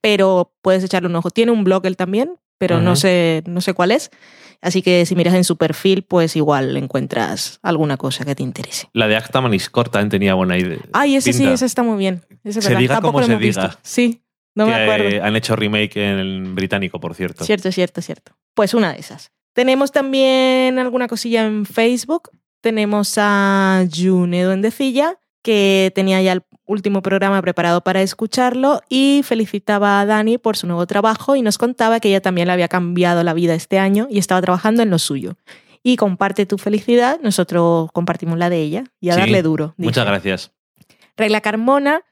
pero 0.00 0.52
puedes 0.62 0.84
echarle 0.84 1.08
un 1.08 1.16
ojo. 1.16 1.30
Tiene 1.30 1.52
un 1.52 1.64
blog 1.64 1.86
él 1.86 1.96
también, 1.96 2.36
pero 2.58 2.80
no, 2.80 2.96
sé, 2.96 3.42
no 3.46 3.60
sé 3.60 3.72
cuál 3.74 3.90
es. 3.92 4.10
Así 4.60 4.80
que 4.82 5.04
si 5.04 5.14
miras 5.14 5.34
en 5.34 5.44
su 5.44 5.56
perfil, 5.56 6.02
pues 6.04 6.36
igual 6.36 6.76
encuentras 6.76 7.58
alguna 7.62 7.96
cosa 7.98 8.24
que 8.24 8.34
te 8.34 8.42
interese. 8.42 8.88
La 8.94 9.06
de 9.08 9.16
Acta 9.16 9.40
Maniscort 9.40 9.92
también 9.92 10.08
tenía 10.10 10.34
buena 10.34 10.56
idea. 10.56 10.78
Ay, 10.92 11.16
ese 11.16 11.32
sí, 11.34 11.40
pinta. 11.40 11.54
ese 11.54 11.66
está 11.66 11.82
muy 11.82 11.98
bien. 11.98 12.22
Ese 12.44 12.62
Se 12.62 12.68
verdad. 12.68 12.80
diga 12.80 12.94
Tampoco 12.94 13.12
como 13.14 13.26
se 13.26 13.32
hemos 13.32 13.42
visto. 13.42 13.60
diga. 13.62 13.78
Sí, 13.82 14.22
no 14.54 14.66
me 14.66 14.72
que, 14.72 14.82
acuerdo. 14.82 15.08
eh, 15.08 15.20
han 15.22 15.36
hecho 15.36 15.54
remake 15.54 15.96
en 15.96 16.18
el 16.18 16.42
británico, 16.54 16.98
por 16.98 17.14
cierto. 17.14 17.44
Cierto, 17.44 17.70
cierto, 17.72 18.00
cierto. 18.00 18.32
Pues 18.54 18.72
una 18.72 18.92
de 18.94 19.00
esas. 19.00 19.32
Tenemos 19.54 19.92
también 19.92 20.78
alguna 20.78 21.08
cosilla 21.08 21.46
en 21.46 21.64
Facebook. 21.64 22.30
Tenemos 22.60 23.14
a 23.18 23.86
June 23.94 24.42
Duendecilla, 24.42 25.18
que 25.42 25.92
tenía 25.94 26.20
ya 26.22 26.32
el 26.32 26.42
último 26.66 27.02
programa 27.02 27.40
preparado 27.40 27.82
para 27.82 28.02
escucharlo 28.02 28.80
y 28.88 29.22
felicitaba 29.24 30.00
a 30.00 30.06
Dani 30.06 30.38
por 30.38 30.56
su 30.56 30.66
nuevo 30.66 30.86
trabajo 30.86 31.36
y 31.36 31.42
nos 31.42 31.58
contaba 31.58 32.00
que 32.00 32.08
ella 32.08 32.20
también 32.20 32.48
le 32.48 32.54
había 32.54 32.68
cambiado 32.68 33.22
la 33.22 33.34
vida 33.34 33.54
este 33.54 33.78
año 33.78 34.08
y 34.10 34.18
estaba 34.18 34.40
trabajando 34.40 34.82
en 34.82 34.90
lo 34.90 34.98
suyo. 34.98 35.36
Y 35.82 35.96
comparte 35.96 36.46
tu 36.46 36.58
felicidad, 36.58 37.20
nosotros 37.22 37.90
compartimos 37.92 38.38
la 38.38 38.48
de 38.48 38.60
ella 38.60 38.84
y 39.00 39.10
a 39.10 39.14
Sí, 39.14 39.20
darle 39.20 39.42
duro. 39.42 39.74
Muchas 39.76 40.06
gracias. 40.06 40.50
Regla 41.16 41.42
Carmona 41.42 42.02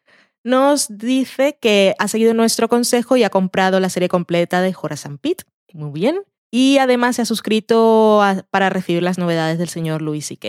nos 0.44 0.97
dice 0.97 1.59
que 1.60 1.94
ha 1.98 2.06
seguido 2.06 2.35
nuestro 2.35 2.69
consejo 2.69 3.16
y 3.16 3.24
ha 3.24 3.31
comprado 3.31 3.81
la 3.81 3.89
serie 3.89 4.09
completa 4.09 4.60
de 4.60 4.74
Horace 4.81 5.09
Pitt. 5.20 5.43
Muy 5.73 5.90
bien. 5.90 6.20
Y 6.55 6.77
además 6.79 7.16
se 7.16 7.23
ha 7.23 7.24
suscrito 7.24 8.23
a- 8.23 8.45
para 8.51 8.69
recibir 8.70 9.03
las 9.03 9.16
novedades 9.19 9.59
del 9.59 9.69
señor 9.70 10.03
Louis 10.03 10.24
C.K. 10.27 10.49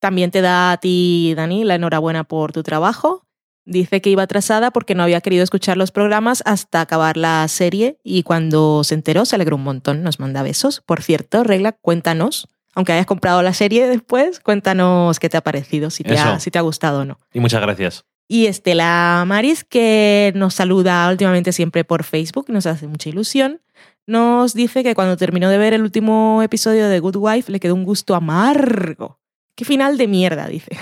También 0.00 0.30
te 0.30 0.40
da 0.42 0.72
a 0.72 0.76
ti, 0.78 1.32
Dani, 1.36 1.64
la 1.64 1.76
enhorabuena 1.76 2.24
por 2.24 2.52
tu 2.52 2.62
trabajo. 2.62 3.24
Dice 3.64 4.02
que 4.02 4.10
iba 4.10 4.24
atrasada 4.24 4.72
porque 4.72 4.94
no 4.94 5.02
había 5.04 5.22
querido 5.22 5.42
escuchar 5.44 5.78
los 5.78 5.90
programas 5.92 6.42
hasta 6.44 6.82
acabar 6.82 7.16
la 7.16 7.46
serie 7.48 7.98
y 8.04 8.22
cuando 8.24 8.84
se 8.84 8.94
enteró 8.94 9.24
se 9.24 9.36
alegró 9.36 9.56
un 9.56 9.62
montón. 9.64 10.02
Nos 10.02 10.20
manda 10.20 10.42
besos. 10.42 10.82
Por 10.84 11.00
cierto, 11.02 11.44
Regla, 11.44 11.72
cuéntanos, 11.72 12.48
aunque 12.74 12.92
hayas 12.92 13.06
comprado 13.06 13.40
la 13.42 13.54
serie 13.54 13.86
después, 13.88 14.40
cuéntanos 14.40 15.18
qué 15.18 15.30
te 15.30 15.38
ha 15.38 15.40
parecido, 15.40 15.88
si 15.88 16.02
te, 16.02 16.14
ha, 16.18 16.40
si 16.40 16.50
te 16.50 16.58
ha 16.58 16.62
gustado 16.62 17.00
o 17.02 17.04
no. 17.06 17.18
Y 17.32 17.40
muchas 17.40 17.62
gracias. 17.62 18.04
Y 18.28 18.46
Estela 18.46 19.22
Maris, 19.26 19.64
que 19.64 20.32
nos 20.34 20.54
saluda 20.54 21.08
últimamente 21.10 21.52
siempre 21.52 21.84
por 21.84 22.02
Facebook, 22.04 22.46
nos 22.48 22.66
hace 22.66 22.86
mucha 22.86 23.08
ilusión, 23.08 23.60
nos 24.06 24.54
dice 24.54 24.82
que 24.82 24.94
cuando 24.94 25.16
terminó 25.16 25.48
de 25.48 25.58
ver 25.58 25.72
el 25.74 25.82
último 25.82 26.42
episodio 26.42 26.88
de 26.88 27.00
Good 27.00 27.16
Wife 27.16 27.50
le 27.52 27.60
quedó 27.60 27.74
un 27.74 27.84
gusto 27.84 28.14
amargo. 28.14 29.18
Qué 29.56 29.64
final 29.64 29.96
de 29.98 30.08
mierda, 30.08 30.46
dice. 30.48 30.76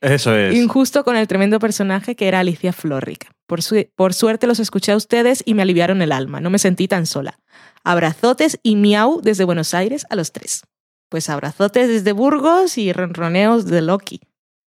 Eso 0.00 0.34
es. 0.36 0.54
Injusto 0.56 1.04
con 1.04 1.16
el 1.16 1.28
tremendo 1.28 1.58
personaje 1.58 2.16
que 2.16 2.26
era 2.28 2.40
Alicia 2.40 2.72
Florrick. 2.72 3.30
Por, 3.46 3.62
su- 3.62 3.86
por 3.94 4.14
suerte 4.14 4.46
los 4.46 4.58
escuché 4.58 4.92
a 4.92 4.96
ustedes 4.96 5.42
y 5.44 5.54
me 5.54 5.62
aliviaron 5.62 6.02
el 6.02 6.12
alma. 6.12 6.40
No 6.40 6.50
me 6.50 6.58
sentí 6.58 6.88
tan 6.88 7.06
sola. 7.06 7.38
Abrazotes 7.84 8.58
y 8.62 8.76
miau 8.76 9.20
desde 9.22 9.44
Buenos 9.44 9.74
Aires 9.74 10.06
a 10.10 10.16
los 10.16 10.32
tres. 10.32 10.62
Pues 11.08 11.28
abrazotes 11.28 11.88
desde 11.88 12.12
Burgos 12.12 12.78
y 12.78 12.92
ronroneos 12.92 13.66
de 13.66 13.82
Loki. 13.82 14.20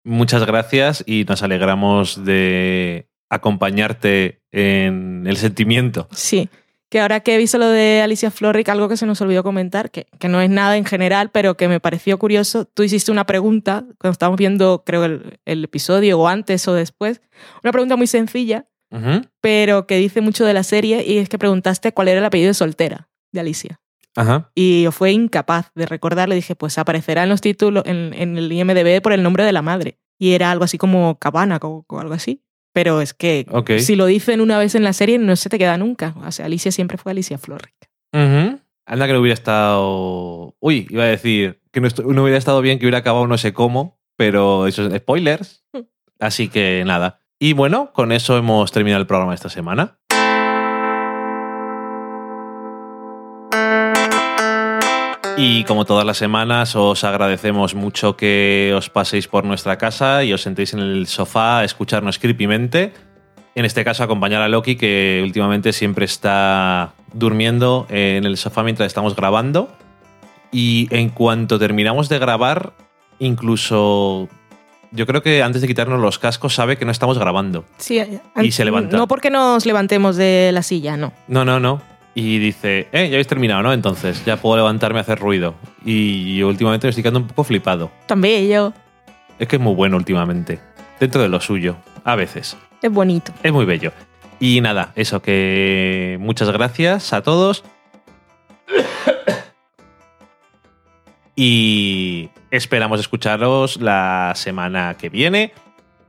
Muchas 0.03 0.45
gracias 0.45 1.03
y 1.07 1.23
nos 1.27 1.41
alegramos 1.41 2.23
de 2.23 3.10
acompañarte 3.30 4.41
en 4.52 5.26
el 5.27 5.38
sentimiento. 5.38 6.07
Sí, 6.11 6.49
que 6.95 7.01
ahora 7.01 7.19
que 7.19 7.35
he 7.35 7.38
visto 7.38 7.57
lo 7.57 7.67
de 7.67 7.99
Alicia 8.01 8.31
Florrick, 8.31 8.69
algo 8.69 8.88
que 8.88 8.95
se 8.95 9.05
nos 9.05 9.19
olvidó 9.19 9.43
comentar, 9.43 9.91
que, 9.91 10.07
que 10.17 10.30
no 10.30 10.39
es 10.39 10.49
nada 10.49 10.77
en 10.77 10.85
general, 10.85 11.30
pero 11.30 11.57
que 11.57 11.67
me 11.67 11.81
pareció 11.81 12.17
curioso, 12.17 12.63
tú 12.63 12.84
hiciste 12.84 13.11
una 13.11 13.26
pregunta 13.26 13.84
cuando 13.99 14.13
estábamos 14.13 14.38
viendo, 14.38 14.84
creo, 14.85 15.03
el, 15.03 15.41
el 15.43 15.65
episodio, 15.65 16.17
o 16.17 16.30
antes 16.30 16.65
o 16.69 16.73
después, 16.73 17.19
una 17.65 17.73
pregunta 17.73 17.97
muy 17.97 18.07
sencilla, 18.07 18.69
pero 19.41 19.88
que 19.88 19.97
dice 19.97 20.22
mucho 20.22 20.45
de 20.45 20.53
la 20.53 20.63
serie, 20.63 21.03
y 21.05 21.17
es 21.17 21.27
que 21.27 21.38
preguntaste 21.38 21.91
cuál 21.91 22.07
era 22.07 22.19
el 22.19 22.26
apellido 22.26 22.47
de 22.47 22.53
soltera 22.53 23.09
de 23.34 23.41
Alicia. 23.41 23.81
Ajá. 24.15 24.49
Y 24.55 24.84
yo 24.84 24.93
fue 24.93 25.11
incapaz 25.11 25.72
de 25.76 25.88
recordarle, 25.88 26.35
dije, 26.35 26.55
pues 26.55 26.77
aparecerá 26.77 27.23
en 27.23 27.30
los 27.30 27.41
títulos, 27.41 27.84
en, 27.85 28.13
en 28.13 28.38
el 28.38 28.49
IMDB 28.49 29.01
por 29.01 29.11
el 29.11 29.22
nombre 29.22 29.43
de 29.43 29.51
la 29.51 29.61
madre. 29.61 29.99
Y 30.17 30.31
era 30.31 30.49
algo 30.49 30.63
así 30.63 30.77
como 30.77 31.19
Cabana 31.19 31.59
o, 31.61 31.84
o 31.85 31.99
algo 31.99 32.13
así. 32.13 32.41
Pero 32.76 32.99
es 32.99 33.14
que 33.14 33.47
si 33.80 33.95
lo 33.95 34.06
dicen 34.06 34.41
una 34.41 34.60
vez 34.60 34.76
en 34.76 34.84
la 34.84 34.91
serie, 34.91 35.18
no 35.18 35.38
se 35.38 35.47
te 35.47 35.57
queda 35.57 35.77
nunca. 35.77 36.14
O 36.26 36.31
sea, 36.34 36.47
Alicia 36.47 36.73
siempre 36.73 36.97
fue 36.97 37.14
Alicia 37.14 37.38
Florrick. 37.38 37.89
Anda 38.11 39.07
que 39.07 39.14
no 39.14 39.22
hubiera 39.22 39.34
estado. 39.34 40.57
Uy, 40.60 40.85
iba 40.89 41.03
a 41.03 41.07
decir 41.07 41.61
que 41.72 41.80
no, 41.80 41.88
no 41.88 42.23
hubiera 42.23 42.38
estado 42.38 42.60
bien 42.60 42.77
que 42.77 42.85
hubiera 42.85 42.97
acabado 42.97 43.27
no 43.27 43.38
sé 43.38 43.53
cómo, 43.53 43.97
pero 44.18 44.68
eso 44.68 44.88
es 44.88 44.97
spoilers. 44.97 45.64
Así 46.19 46.49
que 46.49 46.84
nada. 46.85 47.22
Y 47.39 47.53
bueno, 47.53 47.93
con 47.93 48.11
eso 48.11 48.38
hemos 48.38 48.73
terminado 48.73 48.99
el 48.99 49.07
programa 49.07 49.34
esta 49.34 49.47
semana. 49.47 49.97
Y 55.37 55.65
como 55.65 55.85
todas 55.85 56.05
las 56.05 56.17
semanas, 56.17 56.75
os 56.75 57.03
agradecemos 57.03 57.75
mucho 57.75 58.15
que 58.15 58.73
os 58.75 58.89
paséis 58.89 59.27
por 59.27 59.43
nuestra 59.43 59.77
casa 59.77 60.23
y 60.23 60.31
os 60.31 60.41
sentéis 60.41 60.73
en 60.73 60.79
el 60.79 61.07
sofá 61.07 61.59
a 61.59 61.63
escucharnos 61.65 62.19
creepymente. 62.19 62.93
En 63.53 63.65
este 63.65 63.83
caso, 63.83 64.03
acompañar 64.03 64.41
a 64.41 64.47
Loki, 64.47 64.75
que 64.75 65.21
últimamente 65.23 65.73
siempre 65.73 66.05
está 66.05 66.93
durmiendo 67.13 67.85
en 67.89 68.25
el 68.25 68.37
sofá 68.37 68.63
mientras 68.63 68.87
estamos 68.87 69.15
grabando. 69.15 69.69
Y 70.51 70.87
en 70.91 71.09
cuanto 71.09 71.59
terminamos 71.59 72.07
de 72.07 72.19
grabar, 72.19 72.73
incluso 73.19 74.29
yo 74.91 75.05
creo 75.05 75.21
que 75.21 75.43
antes 75.43 75.61
de 75.61 75.67
quitarnos 75.67 75.99
los 75.99 76.17
cascos 76.17 76.55
sabe 76.55 76.77
que 76.77 76.85
no 76.85 76.91
estamos 76.91 77.19
grabando. 77.19 77.65
Sí, 77.77 78.01
Y 78.41 78.51
se 78.51 78.63
levanta. 78.63 78.95
No 78.95 79.07
porque 79.07 79.29
nos 79.29 79.65
levantemos 79.65 80.15
de 80.15 80.51
la 80.53 80.63
silla, 80.63 80.95
no. 80.95 81.11
No, 81.27 81.43
no, 81.43 81.59
no. 81.59 81.81
Y 82.17 82.39
dice, 82.39 82.87
eh, 82.93 83.09
ya 83.09 83.15
habéis 83.15 83.27
terminado, 83.27 83.61
¿no? 83.61 83.73
Entonces, 83.73 84.23
ya 84.23 84.37
puedo 84.37 84.55
levantarme 84.55 84.99
a 84.99 85.01
hacer 85.01 85.19
ruido. 85.19 85.53
Y 85.83 86.37
yo 86.37 86.47
últimamente 86.47 86.87
me 86.87 86.89
estoy 86.89 87.03
quedando 87.03 87.19
un 87.19 87.27
poco 87.27 87.43
flipado. 87.43 87.91
Tan 88.07 88.21
bello. 88.21 88.71
Es 89.37 89.49
que 89.49 89.57
es 89.57 89.61
muy 89.61 89.75
bueno 89.75 89.97
últimamente. 89.97 90.59
Dentro 90.97 91.21
de 91.21 91.27
lo 91.27 91.41
suyo. 91.41 91.75
A 92.05 92.15
veces. 92.15 92.55
Es 92.81 92.89
bonito. 92.89 93.33
Es 93.43 93.51
muy 93.51 93.65
bello. 93.65 93.91
Y 94.39 94.61
nada, 94.61 94.93
eso 94.95 95.21
que 95.21 96.17
muchas 96.21 96.49
gracias 96.51 97.13
a 97.13 97.21
todos. 97.21 97.63
Y 101.37 102.29
esperamos 102.49 103.01
escucharos 103.01 103.75
la 103.81 104.31
semana 104.35 104.95
que 104.97 105.09
viene. 105.09 105.51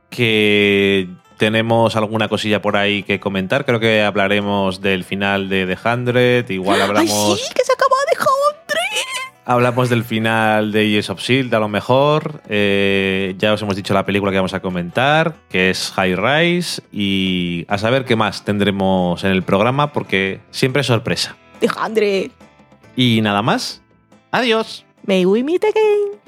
Que 0.09 1.09
tenemos 1.37 1.95
alguna 1.95 2.27
cosilla 2.27 2.61
por 2.61 2.75
ahí 2.77 3.03
que 3.03 3.19
comentar. 3.19 3.65
Creo 3.65 3.79
que 3.79 4.01
hablaremos 4.01 4.81
del 4.81 5.03
final 5.03 5.49
de 5.49 5.65
The 5.65 5.89
Hundred. 5.89 6.49
Igual 6.49 6.81
hablamos. 6.83 7.39
¡Ay, 7.39 7.45
sí! 7.45 7.53
¡Que 7.55 7.63
se 7.63 7.73
acabó 7.73 7.95
de 8.11 8.17
Hundred! 8.19 9.37
Hablamos 9.45 9.89
del 9.89 10.03
final 10.03 10.73
de 10.73 10.89
Years 10.89 11.09
of 11.09 11.21
Shield, 11.21 11.53
a 11.53 11.59
lo 11.59 11.69
mejor. 11.69 12.41
Eh, 12.49 13.33
ya 13.37 13.53
os 13.53 13.61
hemos 13.61 13.77
dicho 13.77 13.93
la 13.93 14.05
película 14.05 14.31
que 14.31 14.37
vamos 14.37 14.53
a 14.53 14.59
comentar, 14.59 15.35
que 15.49 15.69
es 15.69 15.91
High 15.95 16.15
Rise. 16.15 16.81
Y 16.91 17.65
a 17.69 17.77
saber 17.77 18.03
qué 18.03 18.17
más 18.17 18.43
tendremos 18.43 19.23
en 19.23 19.31
el 19.31 19.43
programa, 19.43 19.93
porque 19.93 20.41
siempre 20.51 20.81
es 20.81 20.87
sorpresa. 20.87 21.37
De 21.61 21.69
Hundred. 21.69 22.31
Y 22.97 23.21
nada 23.21 23.41
más. 23.41 23.81
Adiós. 24.31 24.85
May 25.05 25.25
we 25.25 25.43
meet 25.43 25.63
again. 25.63 26.19